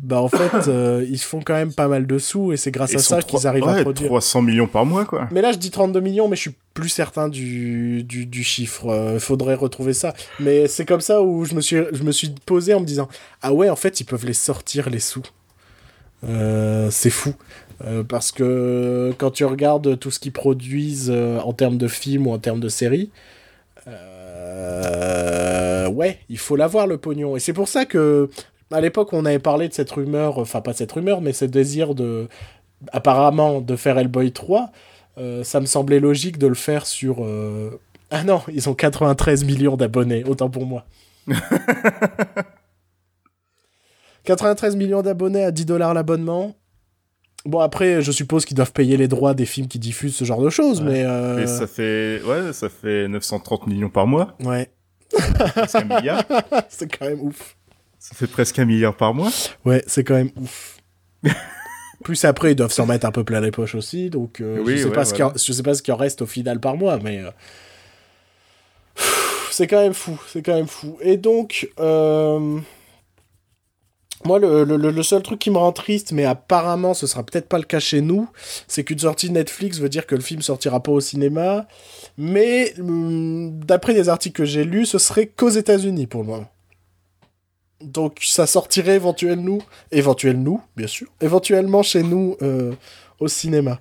[0.00, 2.94] bah en fait euh, ils font quand même pas mal de sous et c'est grâce
[2.94, 4.08] à ça qu'ils arrivent à produire.
[4.08, 5.28] 300 millions par mois quoi.
[5.32, 8.88] Mais là je dis 32 millions mais je suis plus certain du, du, du chiffre.
[8.88, 10.14] Euh, faudrait retrouver ça.
[10.38, 13.08] Mais c'est comme ça où je me suis je me suis posé en me disant
[13.42, 15.24] ah ouais en fait ils peuvent les sortir les sous.
[16.24, 17.34] Euh, c'est fou.
[18.08, 22.38] Parce que quand tu regardes tout ce qu'ils produisent en termes de films ou en
[22.38, 23.10] termes de séries
[25.88, 27.36] ouais, il faut l'avoir le pognon.
[27.36, 28.28] Et c'est pour ça que
[28.70, 31.94] à l'époque, on avait parlé de cette rumeur, enfin pas cette rumeur, mais ce désir
[31.94, 32.28] de,
[32.92, 34.70] apparemment, de faire Hellboy 3.
[35.18, 37.24] Euh, ça me semblait logique de le faire sur.
[37.24, 40.84] Euh, ah non, ils ont 93 millions d'abonnés, autant pour moi.
[44.24, 46.54] 93 millions d'abonnés à 10 dollars l'abonnement.
[47.44, 50.42] Bon, après, je suppose qu'ils doivent payer les droits des films qui diffusent ce genre
[50.42, 51.04] de choses, mais.
[51.04, 52.20] Euh, Et ça fait.
[52.24, 54.36] Ouais, ça fait 930 millions par mois.
[54.40, 54.70] Ouais.
[56.68, 57.56] C'est quand même ouf.
[57.98, 59.30] Ça fait presque un milliard par mois.
[59.64, 60.76] Ouais, c'est quand même ouf.
[62.04, 64.76] Plus après, ils doivent s'en mettre un peu plein les poches aussi, donc euh, Oui,
[64.76, 65.42] je, sais ouais, pas ce qu'il y en- voilà.
[65.44, 67.30] je sais pas ce qu'il en reste au final par mois, mais euh,
[69.50, 70.96] c'est quand même fou, c'est quand même fou.
[71.00, 72.58] Et donc, euh,
[74.24, 77.24] moi, le, le- le- le seul truc qui me rend triste, mais apparemment ce sera
[77.24, 78.28] peut-être pas le cas chez nous,
[78.68, 81.66] c'est qu'une sortie Netflix veut dire que le film sortira pas au cinéma,
[82.16, 86.48] mais hum, d'après les articles que j'ai lus, ce serait qu'aux États-Unis pour le moment.
[87.80, 89.58] Donc ça sortirait éventuellement,
[89.92, 92.72] éventuellement, bien sûr, éventuellement chez nous euh,
[93.20, 93.80] au cinéma.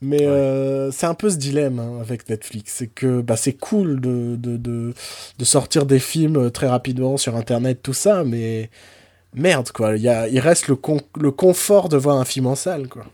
[0.00, 4.00] Mais euh, c'est un peu ce dilemme hein, avec Netflix, c'est que bah, c'est cool
[4.00, 4.94] de, de, de,
[5.38, 8.70] de sortir des films euh, très rapidement sur Internet, tout ça, mais
[9.34, 12.46] merde quoi, il, y a, il reste le, con- le confort de voir un film
[12.46, 13.06] en salle quoi.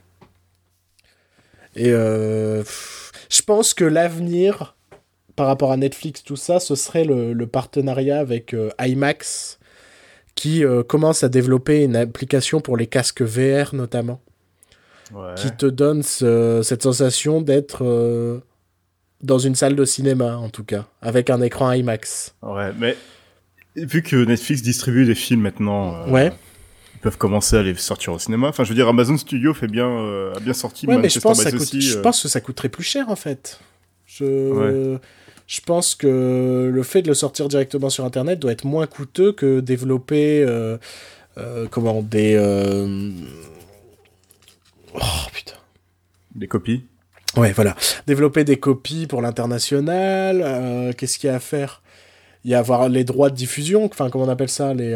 [1.75, 2.63] Et euh,
[3.31, 4.77] je pense que l'avenir
[5.37, 9.59] par rapport à Netflix, tout ça, ce serait le, le partenariat avec euh, IMAX
[10.35, 14.21] qui euh, commence à développer une application pour les casques VR notamment,
[15.15, 15.35] Ouais.
[15.37, 18.41] qui te donne ce- cette sensation d'être euh,
[19.23, 22.35] dans une salle de cinéma en tout cas, avec un écran IMAX.
[22.43, 22.97] Ouais, mais
[23.77, 26.33] vu que Netflix distribue des films maintenant, euh, Ouais.
[26.95, 28.49] ils peuvent commencer à les sortir au cinéma.
[28.49, 29.89] Enfin, je veux dire, Amazon Studio fait bien,
[30.35, 30.87] a bien sorti.
[30.87, 32.85] Ouais, mais je pense, que ça the coûte- Sea, je pense que ça coûterait plus
[32.85, 33.61] cher en fait.
[34.07, 34.97] Je,
[35.47, 39.33] je pense que le fait de le sortir directement sur Internet doit être moins coûteux
[39.33, 40.79] que développer euh,
[41.37, 43.11] euh, comment des euh,
[44.95, 44.99] oh
[45.33, 45.57] putain
[46.35, 46.85] des copies.
[47.37, 47.77] Ouais, voilà.
[48.07, 50.95] Développer des copies pour l'international.
[50.97, 51.83] Qu'est-ce qu'il y a à faire?
[52.45, 53.85] Il y a avoir les droits de diffusion.
[53.85, 54.91] Enfin, comment on appelle ça les,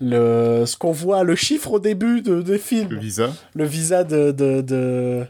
[0.00, 2.98] le, Ce qu'on voit, le chiffre au début de, des Le films.
[2.98, 3.32] visa.
[3.54, 4.30] Le visa de...
[4.32, 5.26] de, de...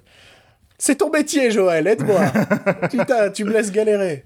[0.84, 2.24] C'est ton métier, Joël, aide-moi.
[2.90, 4.24] Putain, tu me laisses galérer.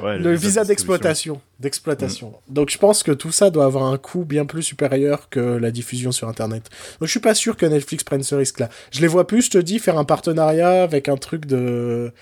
[0.00, 1.40] Ouais, Le visa d'exploitation.
[1.60, 2.34] D'exploitation.
[2.48, 5.70] Donc je pense que tout ça doit avoir un coût bien plus supérieur que la
[5.70, 6.64] diffusion sur Internet.
[6.98, 8.70] Donc je suis pas sûr que Netflix prenne ce risque-là.
[8.90, 12.12] Je les vois plus, je te dis, faire un partenariat avec un truc de,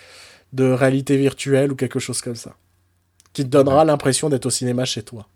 [0.52, 2.56] de réalité virtuelle ou quelque chose comme ça.
[3.32, 5.28] Qui te donnera l'impression d'être au cinéma chez toi.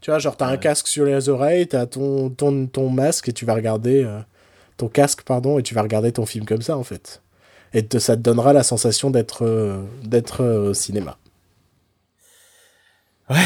[0.00, 3.32] Tu vois, genre t'as un casque sur les oreilles, t'as ton, ton, ton masque et
[3.32, 4.04] tu vas regarder...
[4.04, 4.20] euh,
[4.78, 7.20] ton casque, pardon, et tu vas regarder ton film comme ça, en fait.
[7.74, 11.18] Et te- ça te donnera la sensation d'être euh, d'être euh, au cinéma.
[13.30, 13.36] Ouais.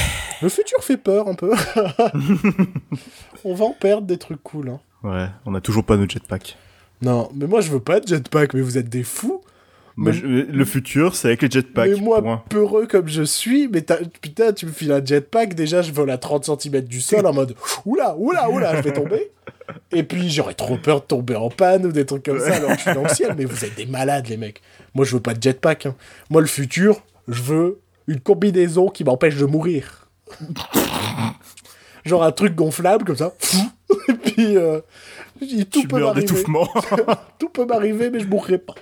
[0.40, 1.52] Le futur fait peur un peu.
[3.44, 4.68] On va en perdre des trucs cool.
[4.70, 4.80] Hein.
[5.02, 6.56] Ouais, on a toujours pas nos jetpacks.
[7.00, 9.42] Non, mais moi je veux pas de jetpack, mais vous êtes des fous.
[9.96, 11.90] Mais- je- le futur, c'est avec les jetpacks.
[11.90, 12.42] mais moi, point.
[12.48, 13.84] peureux comme je suis, mais
[14.20, 17.32] putain, tu me files un jetpack, déjà je vole à 30 cm du sol en
[17.34, 17.54] mode
[17.84, 19.30] oula, oula, oula, je vais tomber.
[19.92, 22.70] Et puis j'aurais trop peur de tomber en panne ou des trucs comme ça alors
[22.72, 23.34] que je suis dans le ciel.
[23.36, 24.60] Mais vous êtes des malades, les mecs.
[24.94, 25.86] Moi je veux pas de jetpack.
[25.86, 25.94] hein.
[26.30, 30.08] Moi le futur, je veux une combinaison qui m'empêche de mourir.
[32.04, 33.32] Genre un truc gonflable comme ça.
[34.08, 34.80] Et puis euh,
[35.40, 36.26] tout Tu peut meurs m'arriver.
[36.26, 36.68] d'étouffement.
[37.38, 38.74] Tout peut m'arriver, mais je mourrai pas.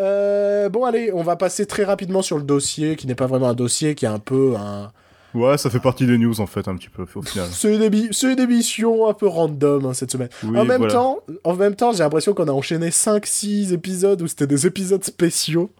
[0.00, 3.48] Euh, bon, allez, on va passer très rapidement sur le dossier, qui n'est pas vraiment
[3.48, 4.92] un dossier, qui est un peu un.
[5.36, 7.48] Ouais, ça fait partie des news en fait, un petit peu au final.
[7.52, 10.28] C'est une, émission un peu random hein, cette semaine.
[10.42, 10.94] Oui, en, même voilà.
[10.94, 15.04] temps, en même temps, j'ai l'impression qu'on a enchaîné 5-6 épisodes où c'était des épisodes
[15.04, 15.70] spéciaux.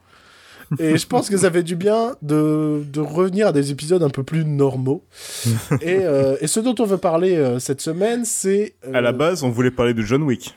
[0.80, 4.10] Et je pense que ça fait du bien de, de revenir à des épisodes un
[4.10, 5.04] peu plus normaux.
[5.80, 8.74] et, euh, et ce dont on veut parler euh, cette semaine, c'est.
[8.84, 10.56] euh, À la base, on voulait parler de John Wick.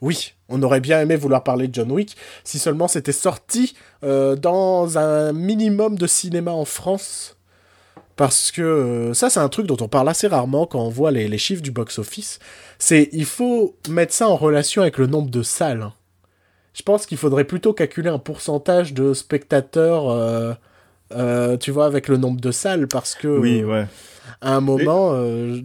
[0.00, 3.74] Oui, on aurait bien aimé vouloir parler de John Wick si seulement c'était sorti
[4.04, 7.36] euh, dans un minimum de cinéma en France.
[8.18, 11.12] Parce que euh, ça, c'est un truc dont on parle assez rarement quand on voit
[11.12, 12.40] les, les chiffres du box-office.
[12.78, 15.82] C'est il faut mettre ça en relation avec le nombre de salles.
[15.82, 15.92] hein.
[16.74, 20.52] Je pense qu'il faudrait plutôt calculer un pourcentage de spectateurs, euh,
[21.14, 23.86] euh, tu vois, avec le nombre de salles, parce que Oui, ouais.
[24.40, 25.12] à un moment,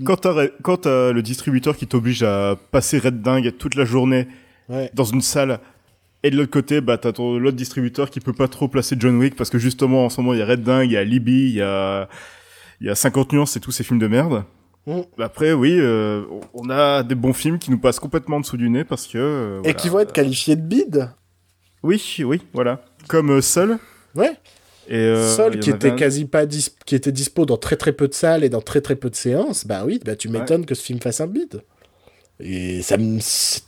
[0.05, 4.27] Quand t'as le distributeur qui t'oblige à passer Red Dingue toute la journée
[4.69, 4.91] ouais.
[4.93, 5.59] dans une salle,
[6.23, 9.35] et de l'autre côté, bah t'as l'autre distributeur qui peut pas trop placer John Wick
[9.35, 11.49] parce que justement en ce moment il y a Red Dingue, il y a Libby,
[11.49, 12.07] il y a
[12.83, 14.43] il y a 50 nuances et tous ces films de merde.
[14.85, 14.99] Mm.
[15.17, 16.23] Après, oui, euh,
[16.53, 19.17] on a des bons films qui nous passent complètement en dessous du nez parce que.
[19.17, 19.73] euh, et voilà.
[19.73, 21.09] qui vont être qualifiés de bid.
[21.81, 22.83] Oui, oui, voilà.
[23.07, 23.77] Comme euh, Seul.
[24.15, 24.37] Ouais.
[24.89, 28.13] Et, euh, qui était quasi pas dis- qui était dispo dans très très peu de
[28.13, 30.83] salles et dans très très peu de séances, bah oui, bah tu m'étonnes que ce
[30.83, 31.61] film fasse un bid.
[32.45, 32.97] Et ça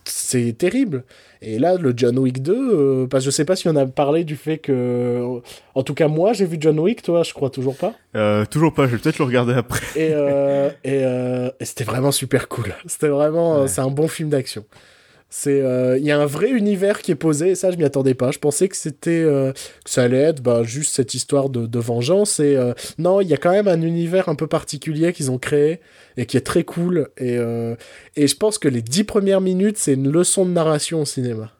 [0.05, 1.03] c'est terrible.
[1.41, 3.85] Et là, le John Wick 2, euh, parce que je sais pas si on a
[3.85, 5.39] parlé du fait que,
[5.75, 7.93] en tout cas moi, j'ai vu John Wick, toi, je crois toujours pas.
[8.15, 9.81] Euh, toujours pas, je vais peut-être le regarder après.
[9.95, 12.73] Et, euh, et, euh, et c'était vraiment super cool.
[12.87, 13.67] C'était vraiment, Ouais.
[13.67, 14.65] c'est un bon film d'action.
[15.37, 17.83] C'est, euh, il y a un vrai univers qui est posé, et ça, je m'y
[17.83, 18.31] attendais pas.
[18.31, 19.51] Je pensais que c'était, euh,
[19.83, 22.39] que ça allait être, bah, juste cette histoire de, de vengeance.
[22.39, 25.37] Et euh, non, il y a quand même un univers un peu particulier qu'ils ont
[25.37, 25.81] créé
[26.15, 27.09] et qui est très cool.
[27.17, 27.37] Et,
[28.15, 31.51] et je pense que les dix premières minutes, c'est une leçon de narration au cinéma.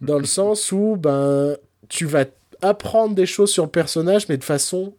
[0.00, 1.56] Dans le sens où, ben,
[1.88, 2.24] tu vas
[2.60, 4.94] apprendre des choses sur le personnage, mais de façon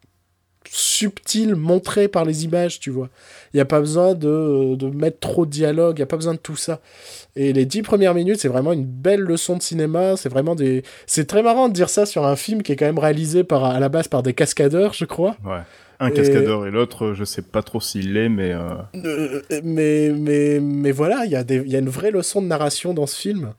[0.69, 3.09] subtil montré par les images, tu vois.
[3.53, 6.15] Il n'y a pas besoin de, de, mettre trop de dialogue, il n'y a pas
[6.15, 6.81] besoin de tout ça.
[7.35, 10.17] Et les dix premières minutes, c'est vraiment une belle leçon de cinéma.
[10.17, 10.83] C'est vraiment des.
[11.05, 13.65] C'est très marrant de dire ça sur un film qui est quand même réalisé par,
[13.65, 15.37] à la base par des cascadeurs, je crois.
[15.45, 15.61] Ouais.
[15.99, 18.59] Un cascadeur et l'autre, je sais pas trop s'il l'est, mais, euh...
[18.95, 20.09] Euh, mais.
[20.09, 20.59] mais.
[20.59, 21.61] Mais voilà, il y, a des...
[21.65, 23.53] y a une vraie leçon de narration dans ce film.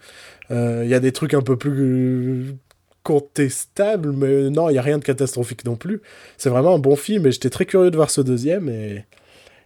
[0.50, 2.56] Euh, il y a des trucs un peu plus
[3.06, 6.02] contestable, mais non, il n'y a rien de catastrophique non plus.
[6.36, 9.04] C'est vraiment un bon film et j'étais très curieux de voir ce deuxième et,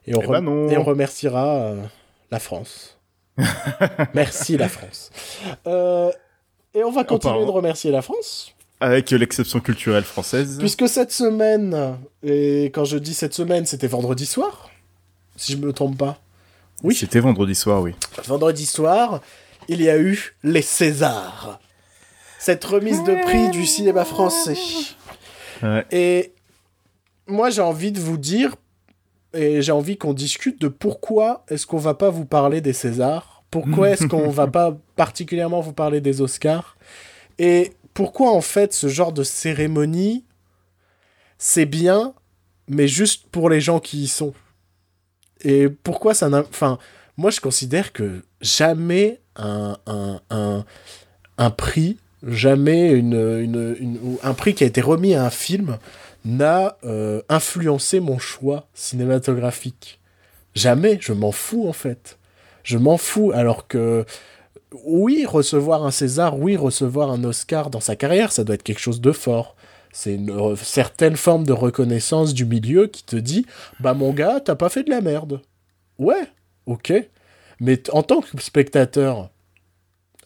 [0.06, 0.68] et, on, Eh ben non.
[0.68, 1.82] et on remerciera euh,
[2.30, 2.98] la France.
[4.14, 5.10] Merci la France.
[5.66, 6.10] Euh,
[6.74, 10.56] et on va continuer parlant- de remercier la France, Avec l'exception culturelle française.
[10.58, 14.70] puisque cette semaine, et quand je dis cette semaine, c'était vendredi soir,
[15.36, 16.20] si je me trompe pas.
[16.82, 16.94] Oui.
[16.94, 17.94] C'était vendredi soir, oui.
[18.26, 19.20] Vendredi soir,
[19.68, 21.58] il y a eu les Césars.
[22.40, 24.56] Cette remise de prix du cinéma français.
[25.62, 25.84] Ouais.
[25.90, 26.32] Et
[27.26, 28.56] moi, j'ai envie de vous dire,
[29.34, 33.44] et j'ai envie qu'on discute de pourquoi est-ce qu'on va pas vous parler des Césars
[33.50, 36.78] Pourquoi est-ce qu'on va pas particulièrement vous parler des Oscars
[37.38, 40.24] Et pourquoi, en fait, ce genre de cérémonie,
[41.36, 42.14] c'est bien,
[42.68, 44.32] mais juste pour les gens qui y sont
[45.42, 46.40] Et pourquoi ça n'a...
[46.40, 46.78] Enfin,
[47.18, 50.64] moi, je considère que jamais un, un, un,
[51.36, 53.02] un prix, jamais
[54.22, 55.78] un prix qui a été remis à un film
[56.24, 60.00] n'a euh, influencé mon choix cinématographique.
[60.54, 62.18] Jamais, je m'en fous en fait.
[62.62, 64.04] Je m'en fous alors que
[64.84, 68.80] oui, recevoir un César, oui, recevoir un Oscar dans sa carrière, ça doit être quelque
[68.80, 69.56] chose de fort.
[69.92, 73.46] C'est une euh, certaine forme de reconnaissance du milieu qui te dit
[73.80, 75.40] Bah, mon gars, t'as pas fait de la merde.
[75.98, 76.28] Ouais,
[76.66, 76.92] ok.
[77.58, 79.30] Mais en tant que spectateur,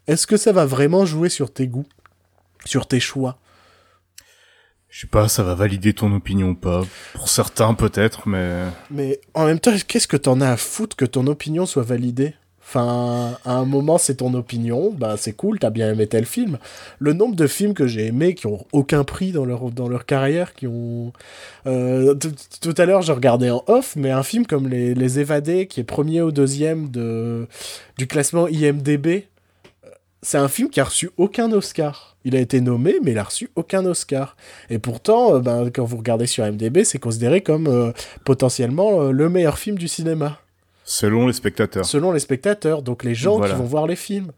[0.07, 1.87] est-ce que ça va vraiment jouer sur tes goûts?
[2.65, 3.39] Sur tes choix?
[4.89, 6.83] Je sais pas, ça va valider ton opinion ou pas.
[7.15, 8.63] Pour certains, peut-être, mais...
[8.91, 12.35] Mais en même temps, qu'est-ce que t'en as à foutre que ton opinion soit validée?
[12.67, 16.59] Enfin, à un moment, c'est ton opinion, bah c'est cool, t'as bien aimé tel film.
[16.99, 20.07] Le nombre de films que j'ai aimés qui ont aucun prix dans leur, dans leur
[20.07, 21.13] carrière, qui ont...
[21.67, 25.67] Euh, tout- à l'heure, je regardais en off, mais un film comme Les, Les Évadés,
[25.67, 27.49] qui est premier ou deuxième de,
[27.99, 29.27] du classement IMDB,
[30.25, 32.17] c'est un film qui a reçu aucun Oscar.
[32.25, 34.37] Il a été nommé, mais il a reçu aucun Oscar.
[34.71, 37.93] Et pourtant, euh, ben, quand vous regardez sur IMDB, c'est considéré comme euh,
[38.25, 40.41] potentiellement euh, le meilleur film du cinéma,
[40.85, 41.85] Selon les spectateurs.
[41.85, 43.53] selon les spectateurs, donc les gens Voilà.
[43.55, 44.33] qui vont voir les films.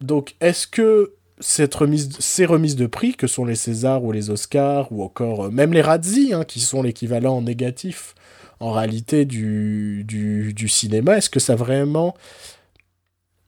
[0.00, 4.30] Donc, est-ce que cette remise, ces remises de prix, que sont les Césars ou les
[4.30, 8.14] Oscars, ou encore euh, même les Razzies, hein, qui sont l'équivalent négatif
[8.60, 12.14] en réalité du, du, du cinéma, est-ce que ça vraiment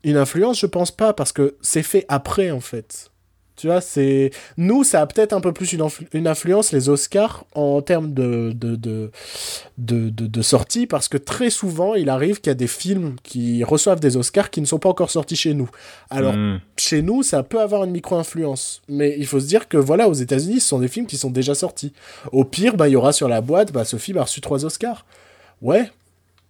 [0.04, 3.08] une influence Je pense pas, parce que c'est fait après, en fait.
[3.54, 4.30] Tu vois, c'est...
[4.56, 8.12] Nous, ça a peut-être un peu plus une, influ- une influence, les Oscars, en termes
[8.12, 9.10] de, de, de,
[9.78, 13.16] de, de, de sortie, parce que très souvent, il arrive qu'il y a des films
[13.22, 15.68] qui reçoivent des Oscars qui ne sont pas encore sortis chez nous.
[16.10, 16.60] Alors, Hmm.
[16.78, 18.80] chez nous, ça peut avoir une micro-influence.
[18.88, 21.30] Mais il faut se dire que, voilà, aux États-Unis, ce sont des films qui sont
[21.30, 21.92] déjà sortis.
[22.32, 24.64] Au pire, bah, il y aura sur la boîte, bah, ce film a reçu trois
[24.64, 25.04] Oscars.
[25.60, 25.90] Ouais.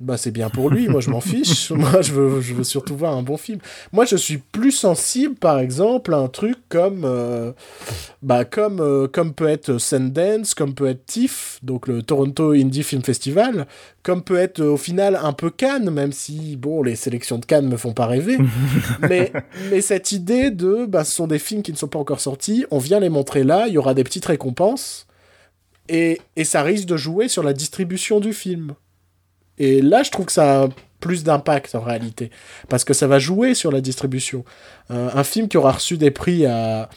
[0.02, 0.88] Bah, c'est bien pour lui.
[0.88, 1.70] Moi, je m'en fiche.
[1.70, 3.60] Moi, je veux, je veux surtout voir un bon film.
[3.92, 7.52] Moi, je suis plus sensible, par exemple, à un truc comme, euh,
[8.20, 12.82] bah, comme, euh, comme peut être Sundance, comme peut être TIFF, donc le Toronto Indie
[12.82, 13.68] Film Festival,
[14.02, 17.44] comme peut être, euh, au final, un peu Cannes, même si, bon, les sélections de
[17.44, 18.38] Cannes me font pas rêver.
[19.08, 19.32] mais,
[19.70, 22.66] mais cette idée de, bah, ce sont des films qui ne sont pas encore sortis,
[22.72, 25.06] on vient les montrer là, il y aura des petites récompenses,
[25.88, 28.74] et, et ça risque de jouer sur la distribution du film.
[29.58, 30.68] Et là, je trouve que ça a
[31.00, 32.30] plus d'impact en réalité,
[32.68, 34.44] parce que ça va jouer sur la distribution.
[34.90, 36.88] Euh, un film qui aura reçu des prix à,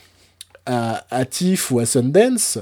[0.65, 2.59] à, à TIFF ou à Sundance,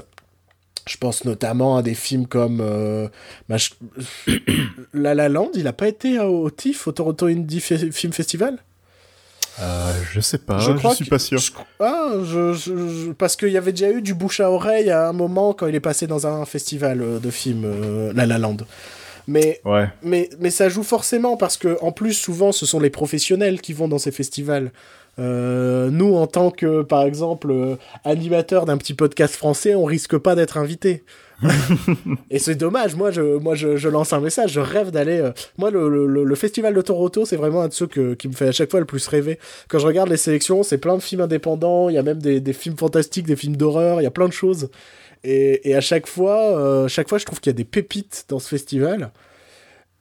[0.86, 3.08] je pense notamment à des films comme euh,
[3.48, 3.70] bah, je-
[4.94, 8.58] La La Land, il n'a pas été au TIFF, au Toronto Indie Fe- Film Festival?
[9.60, 11.38] Euh, je sais pas, Je je, suis que- pas sûr.
[11.38, 15.12] je- Ah, je, parce qu'il y avait déjà eu du bouche à oreille à un
[15.12, 18.56] moment quand il est passé dans un festival euh, de films, euh, La La Land.
[19.26, 19.86] Mais, Ouais.
[20.02, 23.72] mais, mais ça joue forcément parce que, en plus, souvent, ce sont les professionnels qui
[23.72, 24.70] vont dans ces festivals.
[25.18, 30.18] Euh, nous, en tant que, par exemple, euh, animateur d'un petit podcast français, on risque
[30.18, 31.04] pas d'être invité.
[32.30, 32.94] et c'est dommage.
[32.96, 34.52] Moi, je, moi, je, je, lance un message.
[34.52, 35.18] Je rêve d'aller.
[35.18, 38.28] Euh, moi, le, le, le, festival de Toronto, c'est vraiment un de ceux que, qui
[38.28, 39.38] me fait à chaque fois le plus rêver.
[39.68, 41.88] Quand je regarde les sélections, c'est plein de films indépendants.
[41.88, 44.00] Il y a même des, des films fantastiques, des films d'horreur.
[44.00, 44.68] Il y a plein de choses.
[45.24, 48.26] Et, et à chaque fois, euh, chaque fois, je trouve qu'il y a des pépites
[48.28, 49.10] dans ce festival.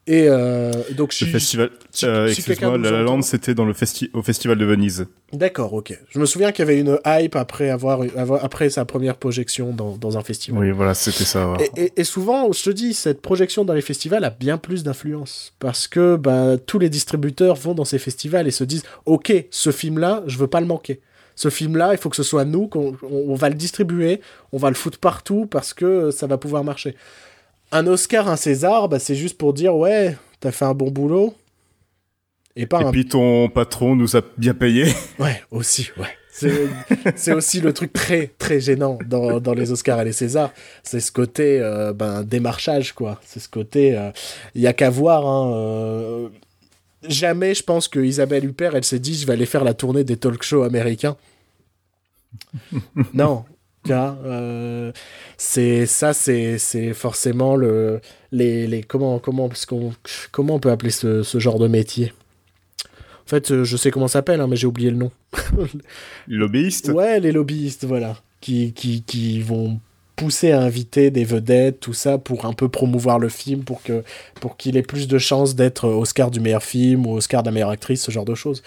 [0.06, 1.70] Et euh, donc, le festival,
[2.04, 5.06] euh, excuse-moi, La La Land, c'était dans le festi au festival de Venise.
[5.32, 5.98] D'accord, ok.
[6.10, 8.02] Je me souviens qu'il y avait une hype après avoir,
[8.42, 10.60] après sa première projection dans, dans un festival.
[10.60, 11.54] Oui, voilà, c'était ça.
[11.78, 14.84] Et, et, et, souvent, je te dis, cette projection dans les festivals a bien plus
[14.84, 19.34] d'influence parce que bah, tous les distributeurs vont dans ces festivals et se disent, ok,
[19.52, 21.00] ce film-là, je veux pas le manquer.
[21.36, 24.22] Ce film-là, il faut que ce soit nous, qu'on on va le distribuer,
[24.52, 26.96] on va le foutre partout parce que ça va pouvoir marcher
[27.74, 31.34] un Oscar, un César, bah, c'est juste pour dire ouais, t'as fait un bon boulot.
[32.56, 34.86] Et, pas et puis ton patron nous a bien payé.
[35.20, 36.08] Ouais, aussi, ouais.
[37.16, 40.52] C'est aussi le truc très très gênant dans, dans les Oscars et les Césars.
[40.82, 43.20] C'est ce côté euh, ben, démarchage, quoi.
[43.24, 43.90] C'est ce côté.
[43.90, 44.12] Il euh,
[44.56, 45.28] y a qu'à voir.
[45.28, 46.30] Hein, euh,
[47.08, 50.04] jamais, je pense que Isabelle Huppert, elle s'est dit je vais aller faire la tournée
[50.04, 51.18] des talk shows américains.
[53.14, 53.46] non,
[53.92, 54.92] euh,
[55.38, 58.00] c'est ça, c'est c'est forcément le
[58.32, 59.94] les, les comment comment parce qu'on
[60.32, 62.14] comment on peut appeler ce, ce, genre de métier?
[63.26, 65.12] En fait, euh, je sais comment ça s'appelle, hein, mais j'ai oublié le nom.
[66.28, 66.90] lobbyistes.
[66.90, 69.80] Ouais, les lobbyistes, voilà, qui qui qui vont
[70.16, 74.04] pousser à inviter des vedettes, tout ça, pour un peu promouvoir le film, pour que
[74.40, 77.52] pour qu'il ait plus de chances d'être Oscar du meilleur film ou Oscar de la
[77.52, 78.64] meilleure actrice, ce genre de choses.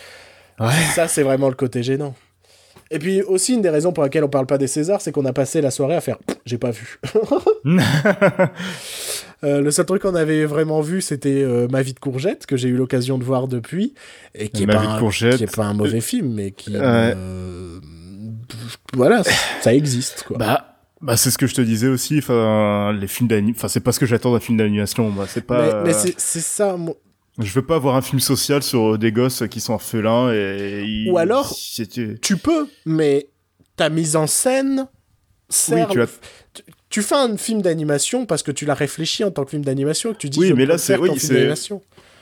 [0.58, 0.70] Ouais.
[0.94, 2.14] Ça, c'est vraiment le côté gênant.
[2.90, 5.24] Et puis aussi, une des raisons pour laquelle on parle pas des Césars, c'est qu'on
[5.24, 7.00] a passé la soirée à faire j'ai pas vu.
[9.44, 12.56] euh, le seul truc qu'on avait vraiment vu, c'était euh, Ma vie de courgette, que
[12.56, 13.94] j'ai eu l'occasion de voir depuis,
[14.34, 16.70] et qui est, pas un, qui est pas un mauvais film, mais qui.
[16.74, 17.80] Euh,
[18.94, 19.22] voilà,
[19.60, 20.38] ça existe, quoi.
[20.38, 20.75] Bah.
[21.06, 22.18] Bah c'est ce que je te disais aussi.
[22.18, 23.56] Enfin les films d'animation.
[23.56, 25.08] Enfin c'est pas ce que j'attends d'un film d'animation.
[25.10, 25.84] Bah, c'est pas.
[25.84, 26.76] Mais, mais c'est ça.
[27.38, 31.06] Je veux pas avoir un film social sur des gosses qui sont orphelins et.
[31.08, 31.54] Ou alors,
[32.20, 33.28] tu peux, mais
[33.76, 34.88] ta mise en scène
[35.48, 35.90] sert.
[35.94, 36.02] Oui,
[36.52, 39.64] tu, tu, fais un film d'animation parce que tu l'as réfléchi en tant que film
[39.64, 40.40] d'animation et que tu dis.
[40.40, 41.54] Oui, mais là c'est oui, c'est.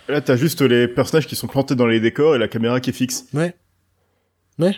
[0.09, 2.91] Là t'as juste les personnages qui sont plantés dans les décors et la caméra qui
[2.91, 3.25] est fixe.
[3.33, 3.55] Ouais.
[4.59, 4.77] Ouais.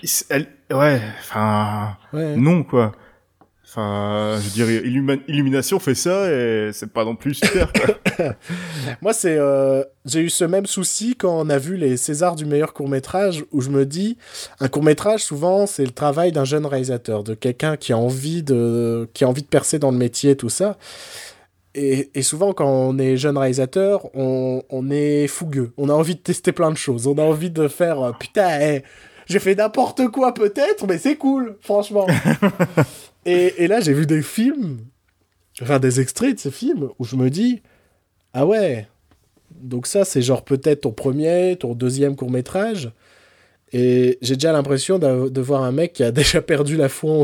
[0.70, 1.00] Ouais.
[1.18, 1.96] Enfin.
[2.12, 2.36] Ouais.
[2.36, 2.92] Non quoi.
[3.76, 4.82] Enfin, je dirais,
[5.28, 7.70] Illumination fait ça et c'est pas non plus super.
[9.02, 12.46] Moi, c'est, euh, j'ai eu ce même souci quand on a vu les Césars du
[12.46, 14.16] meilleur court métrage, où je me dis,
[14.60, 18.42] un court métrage, souvent, c'est le travail d'un jeune réalisateur, de quelqu'un qui a envie
[18.42, 20.78] de, qui a envie de percer dans le métier, tout ça.
[21.74, 25.72] Et, et, souvent, quand on est jeune réalisateur, on, on, est fougueux.
[25.76, 27.06] On a envie de tester plein de choses.
[27.06, 28.80] On a envie de faire, euh, putain,
[29.26, 32.06] j'ai fait n'importe quoi peut-être, mais c'est cool, franchement.
[33.26, 34.78] et, là, j'ai vu des films,
[35.60, 37.60] enfin des extraits de ces films, où je me dis,
[38.32, 38.86] ah ouais,
[39.50, 42.92] donc ça, c'est genre peut-être ton premier, ton deuxième court métrage.
[43.72, 47.22] Et j'ai déjà l'impression de voir un mec qui a déjà perdu la foi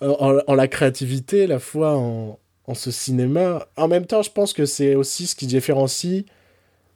[0.00, 3.66] en, la créativité, la foi en, en ce cinéma.
[3.76, 6.24] En même temps, je pense que c'est aussi ce qui différencie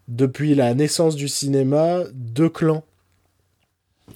[0.06, 2.84] depuis la naissance du cinéma deux clans.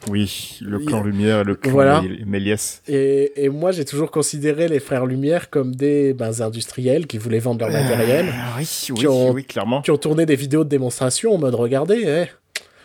[0.09, 2.82] Oui, le clan Lumière et le clan Méliès.
[2.89, 7.39] Et, et, moi, j'ai toujours considéré les frères Lumière comme des ben, industriels qui voulaient
[7.39, 8.26] vendre leur matériel.
[8.28, 9.82] Euh, oui, oui, ont, oui, clairement.
[9.82, 12.26] Qui ont tourné des vidéos de démonstration en mode regardez, eh,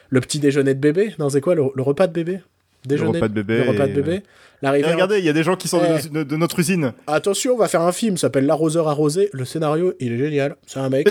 [0.10, 1.14] le petit déjeuner de bébé.
[1.20, 2.40] Non, c'est quoi le, repas de bébé?
[2.86, 3.64] Déjeuner, le repas de bébé.
[3.64, 4.22] Le repas de bébé.
[4.62, 6.38] regardez, il y a des gens qui sont de, eh.
[6.38, 6.94] notre usine.
[7.08, 9.30] Attention, on va faire un film, s'appelle L'arroseur arrosé.
[9.34, 10.56] Le scénario, il est génial.
[10.66, 11.08] C'est un mec,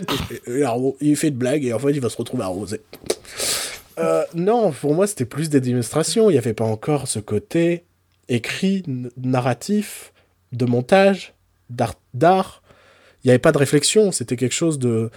[1.00, 2.80] il fait de blagues et en fait, il va se retrouver arrosé.
[3.98, 6.30] Euh, non, pour moi, c'était plus des démonstrations.
[6.30, 7.84] Il n'y avait pas encore ce côté
[8.28, 8.82] écrit,
[9.16, 10.12] narratif,
[10.52, 11.34] de montage,
[11.70, 12.62] d'art.
[13.24, 14.12] Il n'y avait pas de réflexion.
[14.12, 15.10] C'était quelque chose de,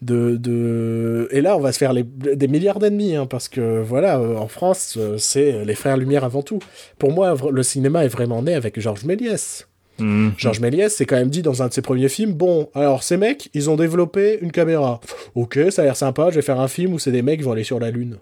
[0.00, 4.36] de, Et là, on va se faire des milliards d'ennemis, hein, parce que voilà, euh,
[4.36, 6.60] en France, euh, c'est les frères Lumière avant tout.
[6.98, 9.68] Pour moi, le cinéma est vraiment né avec Georges Méliès.
[10.02, 10.32] Mhm.
[10.36, 13.16] Georges Méliès s'est quand même dit dans un de ses premiers films bon, alors ces
[13.16, 15.00] mecs, ils ont développé une caméra.
[15.34, 17.44] Ok, ça a l'air sympa, je vais faire un film où c'est des mecs qui
[17.44, 18.18] vont aller sur la Lune.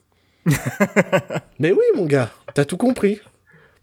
[1.59, 3.21] Mais oui, mon gars, t'as tout compris.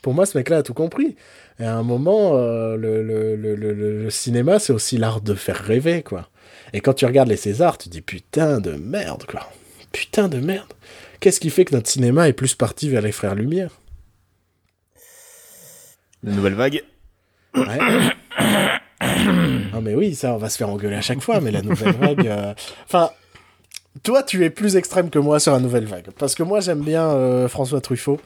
[0.01, 1.15] Pour moi, ce mec-là a tout compris.
[1.59, 5.57] Et à un moment, euh, le, le, le, le, cinéma, c'est aussi l'art de faire
[5.57, 6.29] rêver, quoi.
[6.73, 9.49] Et quand tu regardes les Césars, tu dis putain de merde, quoi.
[9.91, 10.71] Putain de merde.
[11.19, 13.71] Qu'est-ce qui fait que notre cinéma est plus parti vers les Frères Lumière?
[16.23, 16.83] La nouvelle vague
[17.57, 17.79] Ouais.
[18.99, 21.95] ah mais oui, ça, on va se faire engueuler à chaque fois, mais la nouvelle
[21.99, 22.27] vague...
[22.27, 22.53] Euh,
[22.85, 23.11] enfin,
[24.03, 26.07] toi, tu es plus extrême que moi sur la nouvelle vague.
[26.17, 28.19] Parce que moi, j'aime bien euh, François Truffaut.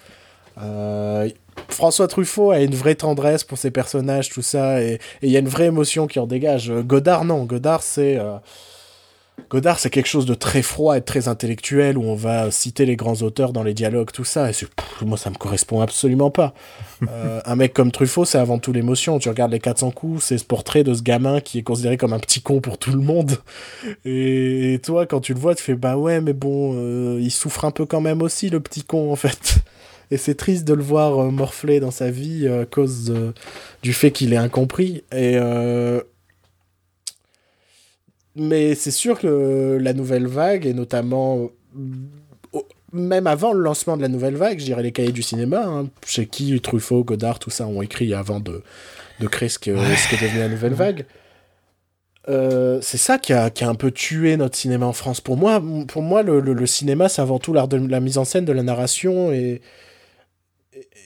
[0.62, 1.30] Euh,
[1.70, 5.40] François Truffaut a une vraie tendresse pour ses personnages, tout ça, et il y a
[5.40, 6.72] une vraie émotion qui en dégage.
[6.72, 7.46] Godard, non.
[7.46, 8.20] Godard, c'est.
[9.52, 12.96] Godard, c'est quelque chose de très froid et très intellectuel où on va citer les
[12.96, 14.50] grands auteurs dans les dialogues, tout ça.
[14.50, 14.54] Et
[15.02, 16.54] moi, ça me correspond absolument pas.
[17.10, 19.18] Euh, un mec comme Truffaut, c'est avant tout l'émotion.
[19.18, 22.14] Tu regardes les 400 coups, c'est ce portrait de ce gamin qui est considéré comme
[22.14, 23.38] un petit con pour tout le monde.
[24.06, 27.66] Et, toi, quand tu le vois, tu fais bah ouais, mais bon, euh, il souffre
[27.66, 29.56] un peu quand même aussi, le petit con, en fait.
[30.12, 33.12] Et c'est triste de le voir euh, morfler dans sa vie à cause
[33.82, 35.04] du fait qu'il est incompris.
[35.12, 35.40] Et
[38.36, 41.50] mais c'est sûr que la nouvelle vague, et notamment
[42.94, 45.88] même avant le lancement de la nouvelle vague, je dirais les cahiers du cinéma, hein,
[46.06, 48.64] chez qui Truffaut, Godard, tout ça ont écrit avant de,
[49.20, 51.06] de créer ce que, ce que est devenu la nouvelle vague.
[52.30, 55.22] Euh, c'est ça qui a, qui a, un peu tué notre cinéma en France.
[55.22, 58.18] Pour moi, pour moi le, le, le cinéma, c'est avant tout l'art de la mise
[58.18, 59.32] en scène, de la narration.
[59.32, 59.62] Et,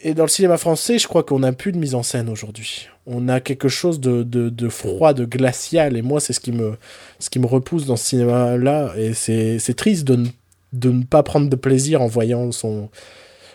[0.06, 2.90] et dans le cinéma français, je crois qu'on n'a plus de mise en scène aujourd'hui.
[3.08, 5.98] On a quelque chose de, de, froid, de glacial.
[5.98, 6.78] Et moi, c'est ce qui me,
[7.20, 8.94] ce qui me repousse dans ce cinéma-là.
[8.98, 10.24] Et c'est triste de
[10.74, 12.90] de ne pas prendre de plaisir en voyant son,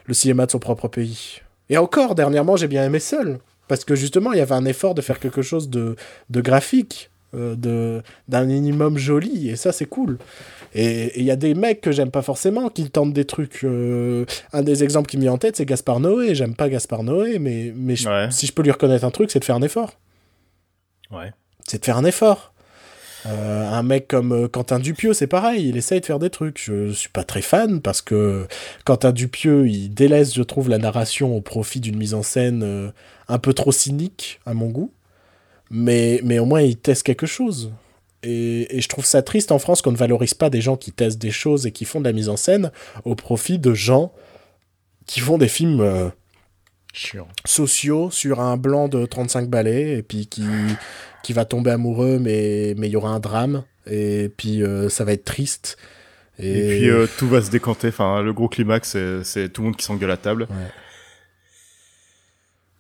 [0.07, 1.41] le cinéma de son propre pays.
[1.69, 3.39] Et encore, dernièrement, j'ai bien aimé Seul.
[3.69, 5.95] Parce que justement, il y avait un effort de faire quelque chose de,
[6.31, 9.51] de graphique, euh, d'un minimum joli.
[9.51, 10.19] Et ça, c'est cool.
[10.75, 13.65] Et il y a des mecs que j'aime pas forcément qui tentent des trucs.
[13.65, 16.35] Euh, un des exemples qui me vient en tête, c'est Gaspard Noé.
[16.35, 19.45] J'aime pas Gaspard Noé, mais, mais si je peux lui reconnaître un truc, c'est de
[19.45, 19.99] faire un effort.
[21.11, 21.33] Ouais.
[21.67, 22.53] C'est de faire un effort.
[23.27, 26.63] Euh, un mec comme euh, Quentin Dupieux, c'est pareil, il essaye de faire des trucs.
[26.65, 28.47] Je suis pas très fan parce que
[28.87, 32.93] Quentin Dupieux, il délaisse, je trouve, la narration au profit d'une mise en scène
[33.29, 34.93] un peu trop cynique à mon goût.
[35.71, 37.71] Mais, mais au moins, il teste quelque chose.
[38.23, 41.21] Et, je trouve ça triste en France qu'on ne valorise pas des gens qui testent
[41.21, 42.71] des choses et qui font de la mise en scène
[43.05, 44.13] au profit de gens
[45.07, 46.09] qui font des films euh,
[47.45, 50.45] sociaux sur un blanc de 35 balais et puis qui,
[51.23, 55.13] qui va tomber amoureux mais il y aura un drame et puis euh, ça va
[55.13, 55.79] être triste.
[56.39, 57.89] Et, puis euh, tout va se décanter.
[57.89, 60.47] Enfin, le gros climax, c'est tout le monde qui s'engueule à table.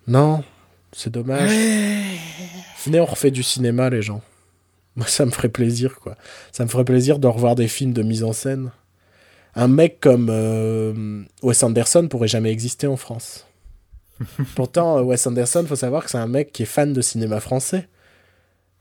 [0.07, 0.43] Non,
[0.93, 1.51] c'est dommage.
[2.84, 4.22] Venez, on refait du cinéma, les gens.
[4.97, 6.16] Moi, ça me ferait plaisir, quoi.
[6.53, 8.70] Ça me ferait plaisir de revoir des films de mise en scène.
[9.55, 13.47] Un mec comme euh, Wes Anderson pourrait jamais exister en France.
[14.55, 17.41] Pourtant, euh, Wes Anderson, faut savoir que c'est un mec qui est fan de cinéma
[17.41, 17.88] français.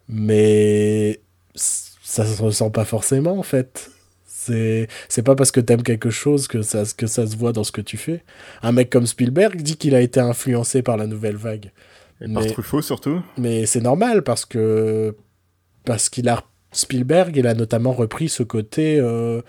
[0.08, 1.22] Mais
[1.56, 3.92] ça se ressent pas forcément, en fait.
[5.08, 7.72] C'est, pas parce que t'aimes quelque chose que ça, que ça se voit dans ce
[7.72, 8.24] que tu fais.
[8.64, 11.72] Un mec comme Spielberg dit qu'il a été influencé par la nouvelle vague.
[12.20, 13.22] Et par Truffaut surtout.
[13.38, 15.16] Mais c'est normal parce que
[15.86, 19.42] parce qu'il a Spielberg, il a notamment repris ce côté euh,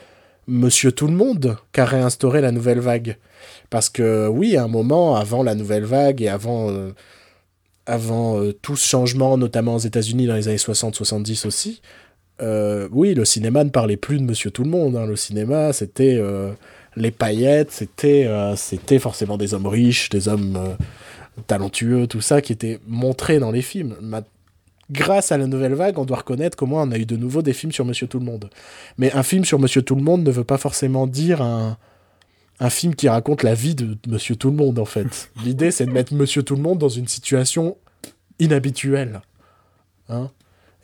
[0.46, 3.18] Monsieur Tout le Monde qu'a réinstauré la nouvelle vague.
[3.68, 6.92] Parce que oui, à un moment, avant la nouvelle vague et avant, euh,
[7.86, 11.82] avant euh, tout ce changement, notamment aux États-Unis dans les années 60-70 aussi,
[12.90, 14.96] oui, le cinéma ne parlait plus de Monsieur Tout le Monde.
[14.96, 15.04] Hein.
[15.04, 16.18] Le cinéma, c'était
[16.96, 18.26] les paillettes, c'était
[18.56, 20.58] c'était forcément des hommes riches, des hommes
[21.46, 23.94] talentueux, tout ça qui était montré dans les films
[24.90, 27.52] grâce à la nouvelle vague, on doit reconnaître comment on a eu de nouveau des
[27.52, 28.50] films sur Monsieur Tout le Monde.
[28.98, 31.76] Mais un film sur Monsieur Tout le Monde ne veut pas forcément dire un,
[32.58, 35.30] un film qui raconte la vie de Monsieur Tout le Monde, en fait.
[35.44, 37.76] L'idée, c'est de mettre Monsieur Tout le Monde dans une situation
[38.38, 39.22] inhabituelle.
[40.08, 40.30] Hein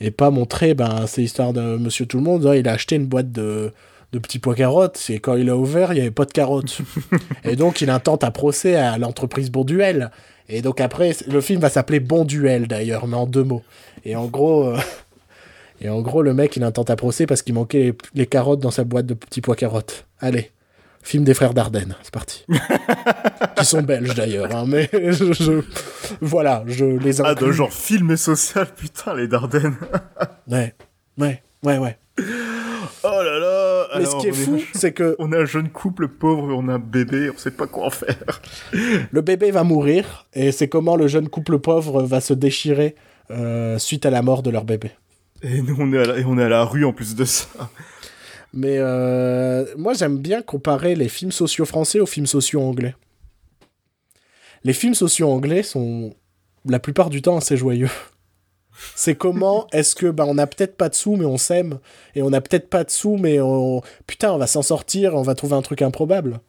[0.00, 3.06] et pas montrer, ben, c'est l'histoire de Monsieur Tout le Monde, il a acheté une
[3.06, 3.72] boîte de,
[4.12, 6.78] de petits pois carottes, et quand il a ouvert, il n'y avait pas de carottes.
[7.44, 10.10] et donc, il intente un procès à l'entreprise Bourduel.
[10.48, 13.62] Et donc après, le film va s'appeler Bon Duel d'ailleurs, mais en deux mots.
[14.04, 14.78] Et en gros, euh,
[15.80, 18.70] et en gros, le mec, il intente un procès parce qu'il manquait les, carottes dans
[18.70, 20.06] sa boîte de petits pois carottes.
[20.20, 20.52] Allez,
[21.02, 22.44] film des frères Dardenne, c'est parti.
[23.56, 25.62] Qui sont belges d'ailleurs, hein, mais je,
[26.20, 27.34] voilà, je les inclus.
[27.36, 29.76] Ah, de genre film et social, putain, les Dardennes.
[30.48, 30.74] ouais,
[31.18, 31.96] ouais, ouais, ouais.
[33.02, 33.55] Oh là là
[33.96, 35.16] Mais ce qui est fou, c'est que...
[35.18, 37.90] On a un jeune couple pauvre, on a un bébé, on sait pas quoi en
[37.90, 38.40] faire.
[39.10, 42.94] Le bébé va mourir, et c'est comment le jeune couple pauvre va se déchirer
[43.30, 44.90] euh, suite à la mort de leur bébé.
[45.42, 47.24] Et nous, on est à la, et on est à la rue en plus de
[47.24, 47.46] ça.
[48.52, 52.94] Mais euh, moi, j'aime bien comparer les films sociaux français aux films sociaux anglais.
[54.64, 56.14] Les films sociaux anglais sont
[56.64, 57.90] la plupart du temps assez joyeux.
[58.94, 61.78] C'est comment est-ce que bah on a peut-être pas de sous mais on s'aime
[62.14, 65.22] et on a peut-être pas de sous mais on putain on va s'en sortir, on
[65.22, 66.40] va trouver un truc improbable.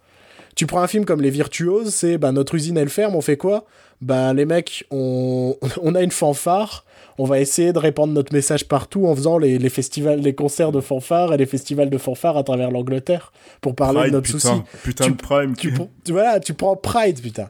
[0.55, 3.37] Tu prends un film comme Les Virtuoses, c'est bah notre usine elle ferme, on fait
[3.37, 3.65] quoi?
[4.01, 6.85] Bah les mecs, on, on a une fanfare,
[7.17, 10.71] on va essayer de répandre notre message partout en faisant les, les festivals, les concerts
[10.71, 14.47] de fanfare et les festivals de fanfare à travers l'Angleterre pour parler de notre souci.
[14.83, 15.55] Putain de Prime.
[15.55, 15.73] Tu,
[16.09, 17.49] voilà, tu prends Pride, putain.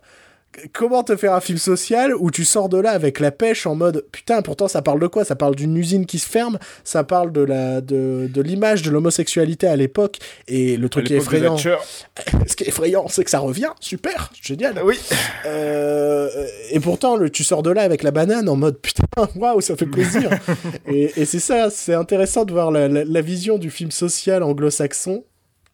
[0.73, 3.75] Comment te faire un film social où tu sors de là avec la pêche en
[3.75, 5.25] mode putain pourtant ça parle de quoi?
[5.25, 8.91] Ça parle d'une usine qui se ferme ça parle de la de, de l'image de
[8.91, 11.57] l'homosexualité à l'époque et le truc qui est effrayant.
[12.47, 13.71] Ce qui est effrayant c'est que ça revient.
[13.79, 14.81] Super génial.
[14.83, 14.99] Oui.
[15.45, 16.29] Euh,
[16.71, 19.05] et pourtant le, tu sors de là avec la banane en mode putain
[19.35, 20.29] waouh ça fait plaisir.
[20.87, 24.43] Et, et c'est ça c'est intéressant de voir la, la, la vision du film social
[24.43, 25.23] anglo-saxon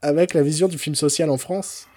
[0.01, 1.87] avec la vision du film social en France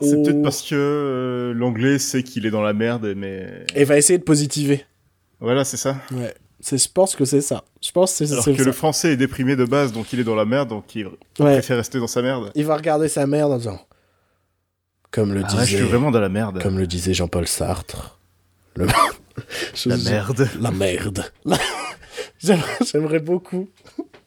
[0.00, 3.64] c'est peut-être parce que euh, l'anglais sait qu'il est dans la merde, mais.
[3.74, 4.84] Et va essayer de positiver.
[5.40, 5.96] Voilà, c'est ça.
[6.12, 6.34] Ouais.
[6.64, 7.64] Je pense que c'est ça.
[7.84, 8.62] Je pense que c'est Alors que ça.
[8.64, 11.14] le français est déprimé de base, donc il est dans la merde, donc il Ouais.
[11.54, 12.52] préfère rester dans sa merde.
[12.54, 13.80] Il va regarder sa merde en disant.
[15.10, 15.60] Comme le Ah, disait.
[15.60, 16.62] ouais, je suis vraiment dans la merde.
[16.62, 18.18] Comme le disait Jean-Paul Sartre.
[18.76, 18.86] Le...
[19.74, 20.48] Je- La merde.
[20.60, 21.24] La merde.
[21.44, 21.58] La-
[22.38, 23.68] J'aimerais j'aimerais beaucoup.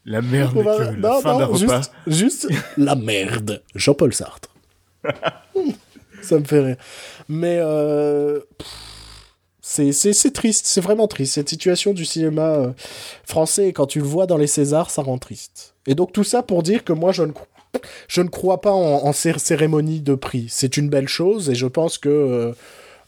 [0.06, 1.82] La merde, va- que la fin repas.
[2.06, 2.48] juste
[2.78, 3.62] la merde.
[3.74, 4.50] Jean-Paul Sartre.
[6.22, 6.78] Ça me fait rire.
[7.30, 8.40] Mais euh,
[9.62, 11.34] c'est- c'est c'est triste, c'est vraiment triste.
[11.34, 12.72] Cette situation du cinéma euh,
[13.26, 15.74] français, quand tu le vois dans les Césars, ça rend triste.
[15.88, 17.32] Et donc tout ça pour dire que moi, je ne,
[18.08, 20.48] je ne crois pas en, en cé- cérémonie de prix.
[20.50, 22.10] C'est une belle chose et je pense que...
[22.10, 22.54] euh,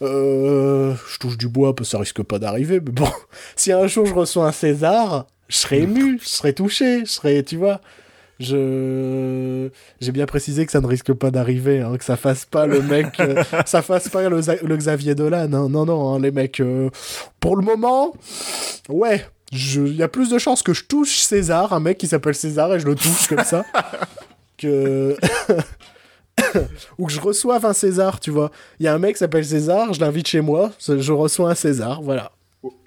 [0.03, 3.09] euh, je touche du bois, ça risque pas d'arriver, mais bon,
[3.55, 7.41] si un jour je reçois un César, je serais ému, je serais touché, je serais,
[7.41, 7.81] tu vois,
[8.39, 9.69] je
[9.99, 12.81] j'ai bien précisé que ça ne risque pas d'arriver, hein, que ça fasse pas le
[12.81, 15.69] mec, euh, ça fasse pas le, le Xavier Dolan, hein.
[15.69, 16.89] non non, hein, les mecs, euh,
[17.39, 18.13] pour le moment,
[18.89, 22.35] ouais, il y a plus de chances que je touche César, un mec qui s'appelle
[22.35, 23.65] César et je le touche comme ça,
[24.57, 25.15] que
[26.97, 28.51] ou que je reçoive un César, tu vois.
[28.79, 31.55] Il y a un mec qui s'appelle César, je l'invite chez moi, je reçois un
[31.55, 32.31] César, voilà.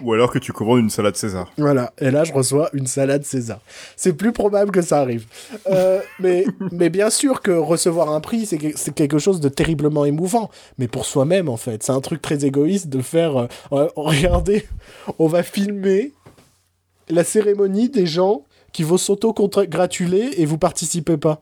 [0.03, 1.51] Ou alors que tu commandes une salade César.
[1.57, 3.61] Voilà, et là je reçois une salade César.
[3.97, 5.27] C'est plus probable que ça arrive.
[5.69, 9.49] Euh, mais, mais bien sûr que recevoir un prix, c'est que- c'est quelque chose de
[9.49, 10.51] terriblement émouvant.
[10.79, 13.37] Mais pour soi-même, en fait, c'est un truc très égoïste de faire...
[13.37, 14.67] euh, euh, regardez,
[15.19, 16.13] on va filmer
[17.09, 18.43] la cérémonie des gens
[18.73, 21.41] qui vont s'auto-gratuler et vous participez pas.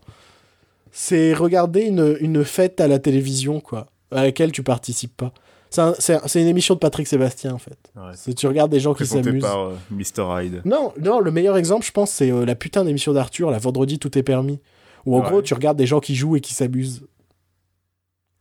[0.93, 5.33] C'est regarder une, une fête à la télévision, quoi, à laquelle tu participes pas.
[5.71, 7.77] C'est un- C'est un- c'est une émission de Patrick Sébastien, en fait.
[7.97, 8.35] Ouais.
[8.35, 9.43] Tu regardes des gens qui s'amusent.
[9.43, 10.43] par euh, Mr.
[10.43, 10.63] Hyde.
[10.65, 13.99] Non, non, le meilleur exemple, je pense, c'est euh, la putain d'émission d'Arthur, la vendredi
[13.99, 14.61] tout est permis.
[15.07, 15.29] Où en Ouais.
[15.29, 17.03] gros, tu regardes des gens qui jouent et qui s'amusent.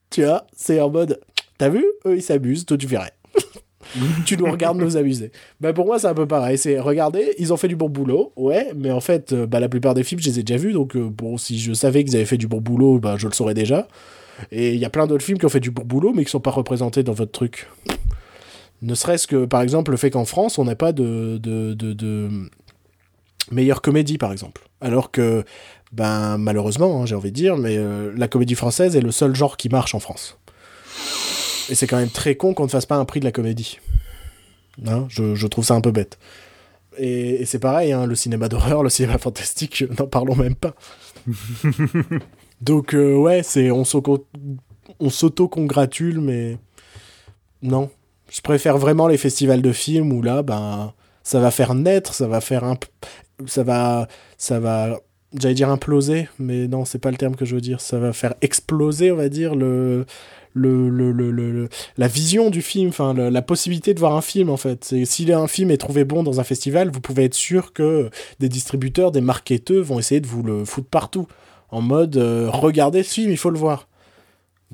[0.09, 1.19] Tu vois, c'est en mode,
[1.57, 3.11] t'as vu Eux, ils s'amusent, toi, tu verrais.
[4.25, 5.32] tu nous regardes nous amuser.
[5.59, 6.57] Bah, pour moi, c'est un peu pareil.
[6.57, 9.69] C'est, regardez, ils ont fait du bon boulot, ouais, mais en fait, euh, bah, la
[9.69, 12.15] plupart des films, je les ai déjà vus, donc euh, bon, si je savais qu'ils
[12.15, 13.88] avaient fait du bon boulot, bah, je le saurais déjà.
[14.51, 16.31] Et il y a plein d'autres films qui ont fait du bon boulot, mais qui
[16.31, 17.67] sont pas représentés dans votre truc.
[18.81, 22.29] Ne serait-ce que, par exemple, le fait qu'en France, on n'a pas de, de, de,
[23.51, 24.67] meilleure comédie, par exemple.
[24.81, 25.43] Alors que,
[25.91, 29.35] ben, malheureusement, hein, j'ai envie de dire, mais euh, la comédie française est le seul
[29.35, 30.38] genre qui marche en France.
[31.69, 33.79] Et c'est quand même très con qu'on ne fasse pas un prix de la comédie.
[34.85, 36.19] Hein, je, je trouve ça un peu bête.
[36.99, 40.75] Et, et c'est pareil, hein, le cinéma d'horreur, le cinéma fantastique, n'en parlons même pas.
[42.62, 44.26] Donc, euh, ouais, c'est on s'auto-
[44.99, 46.58] on s'auto-congratule, mais
[47.62, 47.89] non.
[48.30, 50.93] Je préfère vraiment les festivals de films où là, ben,
[51.24, 52.78] ça va faire naître, ça va faire un,
[53.45, 54.99] ça va, ça va,
[55.39, 57.80] j'allais dire imploser, mais non, c'est pas le terme que je veux dire.
[57.80, 60.05] Ça va faire exploser, on va dire le,
[60.53, 64.58] le, le, le, la vision du film, enfin la possibilité de voir un film en
[64.58, 64.84] fait.
[64.84, 68.10] C'est si un film est trouvé bon dans un festival, vous pouvez être sûr que
[68.39, 71.28] des distributeurs, des marketeurs vont essayer de vous le foutre partout,
[71.70, 73.88] en mode euh, regardez ce film, il faut le voir.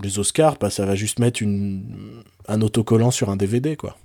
[0.02, 3.96] Les Oscars, bah, ça va juste mettre une, un autocollant sur un DVD, quoi.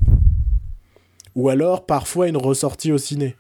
[1.34, 3.36] Ou alors, parfois, une ressortie au ciné.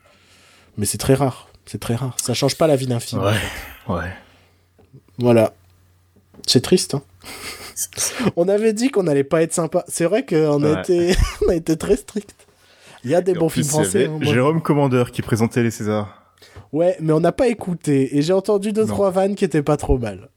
[0.76, 1.48] Mais c'est très rare.
[1.66, 2.16] C'est très rare.
[2.22, 3.22] Ça change pas la vie d'un film.
[3.22, 3.34] Ouais.
[3.88, 4.10] Ouais.
[5.18, 5.52] Voilà.
[6.46, 7.02] C'est triste, hein.
[8.36, 9.84] On avait dit qu'on allait pas être sympa.
[9.88, 11.14] C'est vrai qu'on a, été...
[11.46, 12.34] on a été très strict.
[13.04, 14.06] Il y a des Et bons films français.
[14.06, 14.18] hein.
[14.22, 16.17] Jérôme Commandeur qui présentait les Césars.
[16.72, 18.16] Ouais, mais on n'a pas écouté.
[18.16, 18.88] Et j'ai entendu deux, Non.
[18.88, 20.28] trois vannes qui étaient pas trop mal.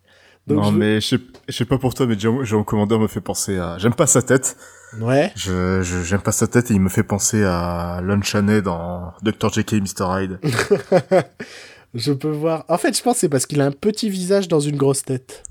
[0.48, 3.08] Donc non, je- mais je sais, je sais pas pour toi, mais Jérôme, Commandeur me
[3.08, 3.78] fait penser à...
[3.78, 4.58] J'aime pas sa tête.
[5.00, 5.32] Ouais.
[5.36, 9.14] Je, je- j'aime pas sa tête et il me fait penser à Lon Chaney dans
[9.22, 9.50] Dr.
[9.60, 10.06] Et Mr.
[10.22, 10.40] Hyde.
[11.94, 12.64] Je peux voir.
[12.70, 15.04] En fait, je pense que c'est parce qu'il a un petit visage dans une grosse
[15.04, 15.44] tête.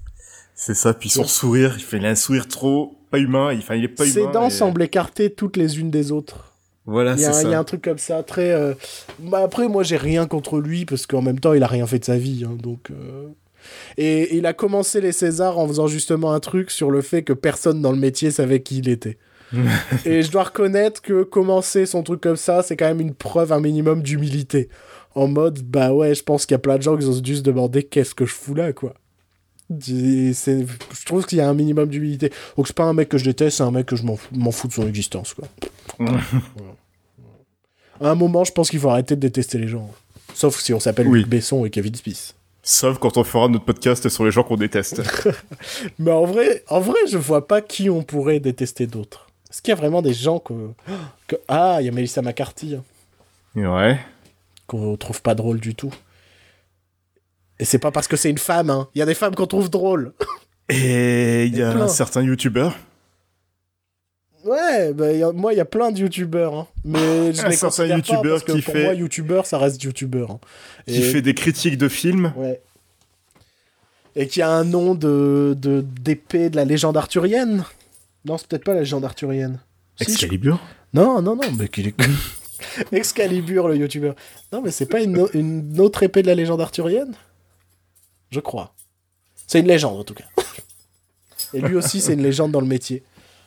[0.55, 3.59] C'est ça, puis son sourire, il fait il a un sourire trop pas humain, il,
[3.61, 4.31] enfin, il est pas Ses humain.
[4.31, 6.50] dents et- semblent écartées toutes les unes des autres.
[6.87, 7.59] Voilà, Il y, a, c'est il y a ça.
[7.61, 8.51] un truc comme ça, très.
[8.53, 8.75] euh,
[9.19, 11.99] bah, après, moi, j'ai rien contre lui parce qu'en même temps, il a rien fait
[11.99, 12.45] de sa vie.
[12.47, 12.91] hein, donc.
[12.91, 13.29] euh,
[13.99, 17.33] Et il a commencé les Césars en faisant justement un truc sur le fait que
[17.35, 19.19] personne dans le métier savait qui il était.
[20.07, 23.53] Et je dois reconnaître que commencer son truc comme ça, c'est quand même une preuve,
[23.53, 24.69] un minimum d'humilité.
[25.17, 27.37] En mode, bah ouais, je pense qu'il y a plein de gens qui ont dû
[27.37, 28.95] se demander qu'est-ce que je fous là, quoi.
[29.71, 32.33] Je trouve qu'il y a un minimum d'humilité.
[32.57, 34.69] Donc c'est pas un mec que je déteste, c'est un mec que je m'en fous,
[34.69, 35.35] de son existence.
[35.35, 35.49] Quoi.
[38.03, 39.91] À un moment, je pense qu'il faut arrêter de détester les gens.
[40.35, 41.19] Sauf si on s'appelle Oui.
[41.19, 42.35] Luc Besson et Kevin Smith.
[42.63, 45.03] Sauf quand on fera notre podcast sur les gens qu'on déteste.
[45.99, 49.27] Mais en vrai, en vrai, je vois pas qui on pourrait détester d'autres.
[49.51, 50.55] Est-ce qu'il y a vraiment des gens que...
[51.27, 52.83] que- Ah, il y a Melissa McCarthy, hein,
[53.57, 53.99] ouais.
[54.67, 55.93] qu'on trouve pas drôle du tout.
[57.61, 58.89] Et c'est pas parce que c'est une femme, hein.
[58.95, 60.13] Il y a des femmes qu'on trouve drôles.
[60.69, 61.83] Et il y a plein.
[61.83, 62.77] un certain youtubeur
[64.45, 66.67] Ouais, bah, y a- moi, il y a plein de youtubeurs, hein.
[66.85, 66.99] Mais
[67.35, 70.31] je Un les certain youtubeur qui pour fait- moi, youtubeur, ça reste youtubeur.
[70.33, 70.41] hein.
[70.87, 72.33] qui Et- fait des critiques de films.
[72.37, 72.61] Ouais.
[74.17, 75.57] Et qui a un nom de
[76.01, 77.65] d'épée de la légende arthurienne.
[78.25, 79.61] Non, c'est peut-être pas la légende arthurienne.
[79.97, 80.59] Si, je- Excalibur
[80.95, 81.95] Non, non, non, mais qu'il est...
[82.93, 84.15] Excalibur, le youtubeur.
[84.53, 87.13] Non, mais c'est pas une, une autre épée de la légende arthurienne?
[88.31, 88.75] Je crois.
[89.47, 90.25] C'est une légende, en tout cas.
[91.55, 93.03] Et lui aussi, c'est une légende dans le métier.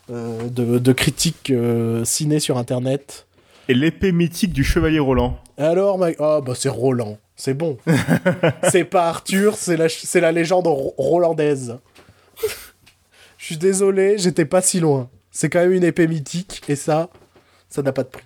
[0.09, 3.25] Euh, de, de critique euh, ciné sur Internet.
[3.69, 5.39] Et l'épée mythique du chevalier Roland.
[5.57, 5.97] Alors.
[6.19, 7.17] Oh, bah c'est Roland.
[7.37, 7.77] C'est bon.
[8.69, 11.77] c'est pas Arthur, c'est la, c'est la légende ro- rolandaise.
[13.37, 15.09] Je suis désolé, j'étais pas si loin.
[15.31, 17.09] C'est quand même une épée mythique, et ça,
[17.69, 18.23] ça n'a pas de prix.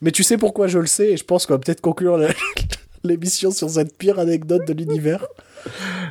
[0.00, 2.32] Mais tu sais pourquoi je le sais, et je pense qu'on va peut-être conclure la-
[3.04, 5.26] l'émission sur cette pire anecdote de l'univers?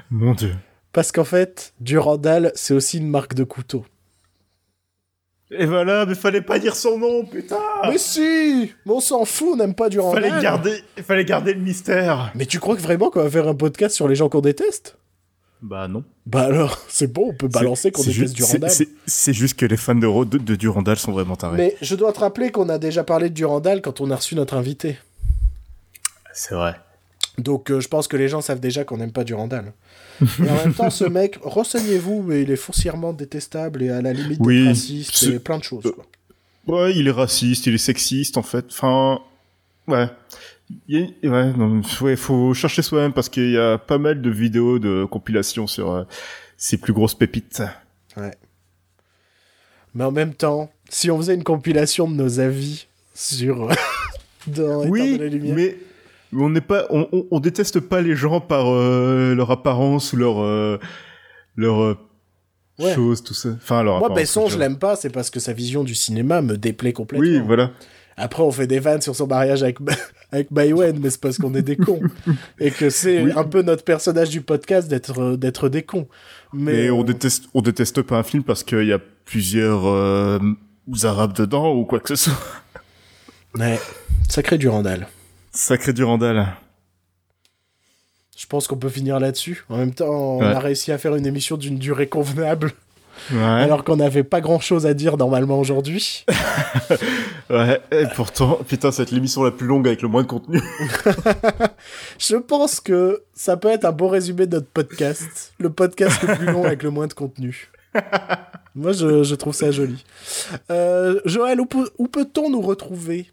[0.09, 0.55] Mon dieu.
[0.93, 3.85] Parce qu'en fait, Durandal, c'est aussi une marque de couteau.
[5.51, 7.57] Et voilà, mais fallait pas dire son nom, putain
[7.87, 10.23] Mais si Mais on s'en fout, on n'aime pas Durandal.
[10.23, 12.31] Fallait garder, fallait garder le mystère.
[12.35, 14.97] Mais tu crois que vraiment qu'on va faire un podcast sur les gens qu'on déteste?
[15.63, 16.03] Bah non.
[16.27, 18.69] Bah alors, c'est bon, on peut balancer qu'on déteste Durandal.
[19.07, 21.57] c'est- juste que les fans de, de, de Durandal sont vraiment tarés.
[21.57, 24.35] Mais je dois te rappeler qu'on a déjà parlé de Durandal quand on a reçu
[24.35, 24.99] notre invité.
[26.31, 26.75] C'est vrai.
[27.39, 29.73] Donc euh, je pense que les gens savent déjà qu'on n'aime pas Durandal.
[30.21, 34.13] Et en même temps, ce mec, renseignez-vous, mais il est foncièrement détestable et à la
[34.13, 35.91] limite Oui, raciste et plein de choses.
[35.93, 36.05] quoi.
[36.67, 38.65] Ouais, il est raciste, il est sexiste, en fait.
[38.69, 39.21] Enfin,
[39.87, 40.07] ouais.
[40.87, 44.29] Il a- ouais, non, ouais, faut chercher soi-même parce qu'il y a pas mal de
[44.29, 46.03] vidéos de compilation sur euh,
[46.57, 47.63] ses plus grosses pépites.
[49.95, 53.69] Mais en même temps, si on faisait une compilation de nos avis sur...
[54.47, 55.77] dans Éteindre Oui, les lumières- mais mais
[56.33, 60.17] on n'est pas, on, on, on déteste pas les gens par euh, leur apparence ou
[60.17, 60.77] leur euh,
[61.55, 61.97] leur euh,
[62.79, 62.93] Ouais.
[62.95, 63.49] chose, tout ça.
[63.57, 66.55] Enfin, leur Moi, Besson, je l'aime pas, c'est parce que sa vision du cinéma me
[66.55, 67.27] déplaît complètement.
[67.27, 67.71] Oui, voilà.
[68.15, 69.79] Après, on fait des vannes sur son mariage avec,
[70.31, 70.69] avec mais
[71.09, 71.99] c'est parce qu'on est des cons.
[72.59, 73.31] et que c'est Oui.
[73.35, 76.07] un peu notre personnage du podcast d'être d'être des cons.
[76.53, 79.85] Mais, Mais on déteste, on déteste pas un film parce qu'il y a plusieurs
[81.03, 82.39] arabes dedans ou quoi que ce soit.
[83.55, 83.77] Ouais,
[84.29, 85.09] sacré Durandal.
[85.51, 86.47] Sacré Durandal.
[88.37, 89.65] Je pense qu'on peut finir là-dessus.
[89.69, 90.45] En même temps, on Ouais.
[90.45, 92.71] a réussi à faire une émission d'une durée convenable,
[93.33, 93.37] Ouais.
[93.41, 96.25] alors qu'on n'avait pas grand-chose à dire normalement aujourd'hui.
[97.49, 97.81] Ouais.
[97.91, 100.61] Et pourtant, putain, c'est l'émission la plus longue avec le moins de contenu.
[102.19, 105.51] Je pense que ça peut être un beau résumé de notre podcast.
[105.57, 107.71] Le podcast le plus long avec le moins de contenu.
[108.75, 110.05] Moi, je, je trouve ça joli.
[110.69, 113.31] Euh, Joël, où peut-on nous retrouver?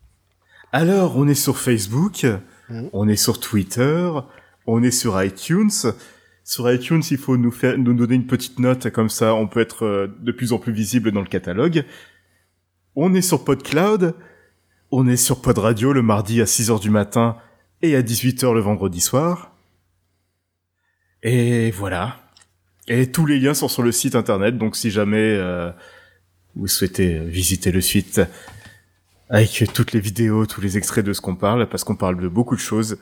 [0.76, 2.26] Alors, on est sur Facebook,
[2.68, 2.90] Mhm.
[2.92, 4.10] on est sur Twitter,
[4.66, 5.70] on est sur iTunes.
[6.44, 9.60] Sur iTunes, il faut nous faire, nous donner une petite note, comme ça, on peut
[9.60, 11.84] être euh, de plus en plus visible dans le catalogue.
[12.94, 14.14] On est sur PodCloud,
[14.90, 17.36] on est sur Pod Radio le mardi à 6h du matin
[17.80, 19.52] et à 18h le vendredi soir.
[21.22, 22.18] Et voilà.
[22.86, 25.72] Et tous les liens sont sur le site internet, donc si jamais euh,
[26.54, 28.20] vous souhaitez visiter le site,
[29.28, 32.28] avec toutes les vidéos, tous les extraits de ce qu'on parle, parce qu'on parle de
[32.28, 32.98] beaucoup de choses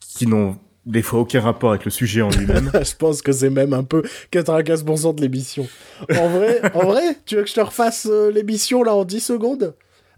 [0.00, 2.70] qui n'ont des fois aucun rapport avec le sujet en lui-même.
[2.74, 4.02] Je pense que c'est même un peu
[4.32, 5.68] 95% de l'émission.
[6.10, 9.20] En vrai, en vrai, tu veux que je te refasse euh, l'émission là en 10
[9.20, 9.74] secondes?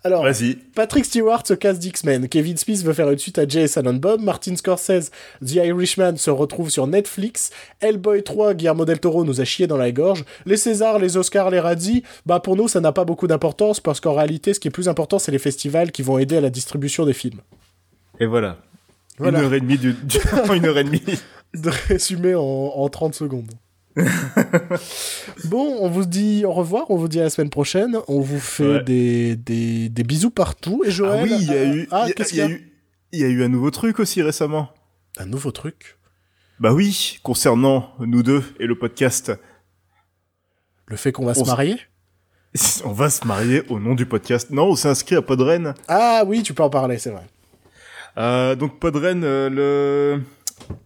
[0.06, 0.26] Alors.
[0.74, 3.94] Patrick Stewart se casse d'X-Men, Kevin Smith veut faire une suite à Jay et Silent
[3.94, 5.10] Bob, Martin Scorsese,
[5.42, 7.48] The Irishman se retrouve sur Netflix,
[7.80, 11.48] Hellboy 3, Guillermo del Toro nous a chié dans la gorge, les Césars, les Oscars,
[11.48, 14.68] les Razzies, bah pour nous ça n'a pas beaucoup d'importance parce qu'en réalité ce qui
[14.68, 17.40] est plus important c'est les festivals qui vont aider à la distribution des films.
[18.20, 18.58] Et voilà.
[19.16, 19.38] Voilà.
[19.38, 19.96] Une heure et demie du,
[20.54, 21.02] une heure et demie.
[21.54, 23.52] de résumer en, en 30 secondes.
[25.44, 28.40] bon, on vous dit au revoir, on vous dit à la semaine prochaine, on vous
[28.40, 28.82] fait Ouais.
[28.82, 30.82] des, des, des bisous partout.
[30.86, 32.46] Et Joël, ah oui, il y a euh, eu, Ah, il y y a y
[32.46, 32.72] a eu,
[33.12, 34.70] il y a eu un nouveau truc aussi récemment.
[35.18, 35.98] Un nouveau truc.
[36.60, 39.32] Bah oui, concernant nous deux et le podcast.
[40.86, 41.76] Le fait qu'on va On se marier?
[42.84, 44.50] On va se marier au nom du podcast.
[44.50, 45.74] Non, on s'est inscrit à Podren.
[45.88, 47.26] Ah oui, tu peux en parler, c'est vrai.
[48.16, 50.22] Euh, donc Podren, euh, le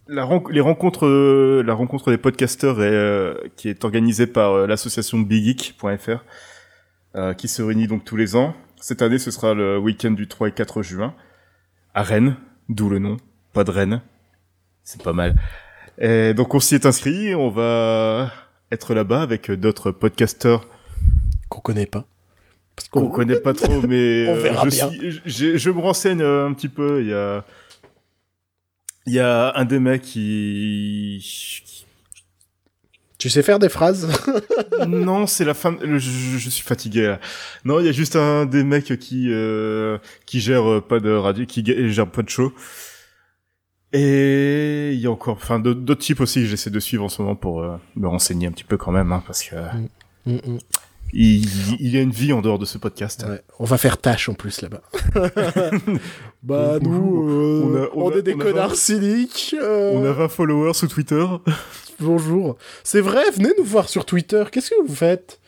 [0.07, 4.67] la les rencontres, euh, la rencontre des podcasteurs est, euh, qui est organisée par euh,
[4.67, 6.23] l'association BigGeek.fr,
[7.37, 8.55] qui se réunit donc tous les ans.
[8.79, 11.13] Cette année, ce sera le week-end du 3 et 4 juin
[11.93, 12.35] à Rennes,
[12.69, 13.17] d'où le nom,
[13.53, 14.01] pas de Rennes.
[14.83, 15.35] C'est pas mal.
[15.97, 18.31] Et donc on s'y est inscrit, on va
[18.71, 20.67] être là-bas avec d'autres podcasteurs
[21.49, 22.05] qu'on connaît pas.
[22.91, 24.91] Qu'on connaît pas trop, mais on verra je, bien.
[25.25, 27.01] je, je me renseigne un petit peu.
[27.01, 27.43] Il y a
[29.09, 31.25] il y a un des mecs qui...
[33.17, 34.07] Tu sais faire des phrases
[34.87, 35.75] Non, c'est la fin.
[35.81, 37.07] Je, je, suis fatigué.
[37.07, 37.19] Là.
[37.65, 41.45] Non, il y a juste un des mecs qui euh, qui gère pas de radio,
[41.45, 42.53] qui gère pas de show.
[43.91, 47.21] Et il y a encore, enfin, d'autres types aussi que j'essaie de suivre en ce
[47.21, 49.87] moment pour euh, me renseigner un petit peu quand même, hein, parce que mm,
[50.25, 50.59] mm, mm
[51.11, 53.25] il, il, y a une vie en dehors de ce podcast.
[53.27, 54.81] Ouais, on va faire tâche en plus là-bas.
[56.43, 59.55] bah nous, euh, on, a, on, on a, est des connards cyniques.
[59.59, 59.91] Euh...
[59.93, 61.25] On a 20 followers sur Twitter.
[61.99, 62.57] Bonjour.
[62.83, 64.43] C'est vrai, venez nous voir sur Twitter.
[64.51, 65.39] Qu'est-ce que vous faites?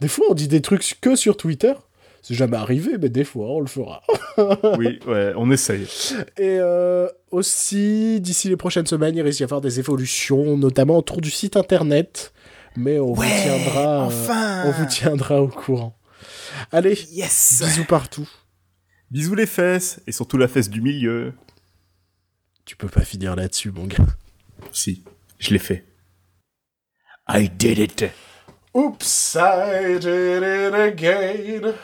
[0.00, 1.72] Des fois, on dit des trucs que sur Twitter.
[2.22, 4.02] C'est jamais arrivé, mais des fois, on le fera.
[4.78, 5.86] oui, ouais, on essaye.
[6.36, 11.20] Et euh, aussi, d'ici les prochaines semaines, il risque d'y avoir des évolutions, notamment autour
[11.20, 12.32] du site internet
[12.76, 15.96] mais on vous tiendra, euh, enfin on vous tiendra au courant.
[16.72, 18.28] Allez, yes bisous partout.
[19.10, 21.32] Bisous les fesses et surtout la fesse du milieu.
[22.64, 24.04] Tu peux pas finir là-dessus, mon gars.
[24.72, 25.04] Si,
[25.38, 25.84] je l'ai fait.
[27.28, 28.04] I did it.
[28.74, 31.74] Oops, I did it again.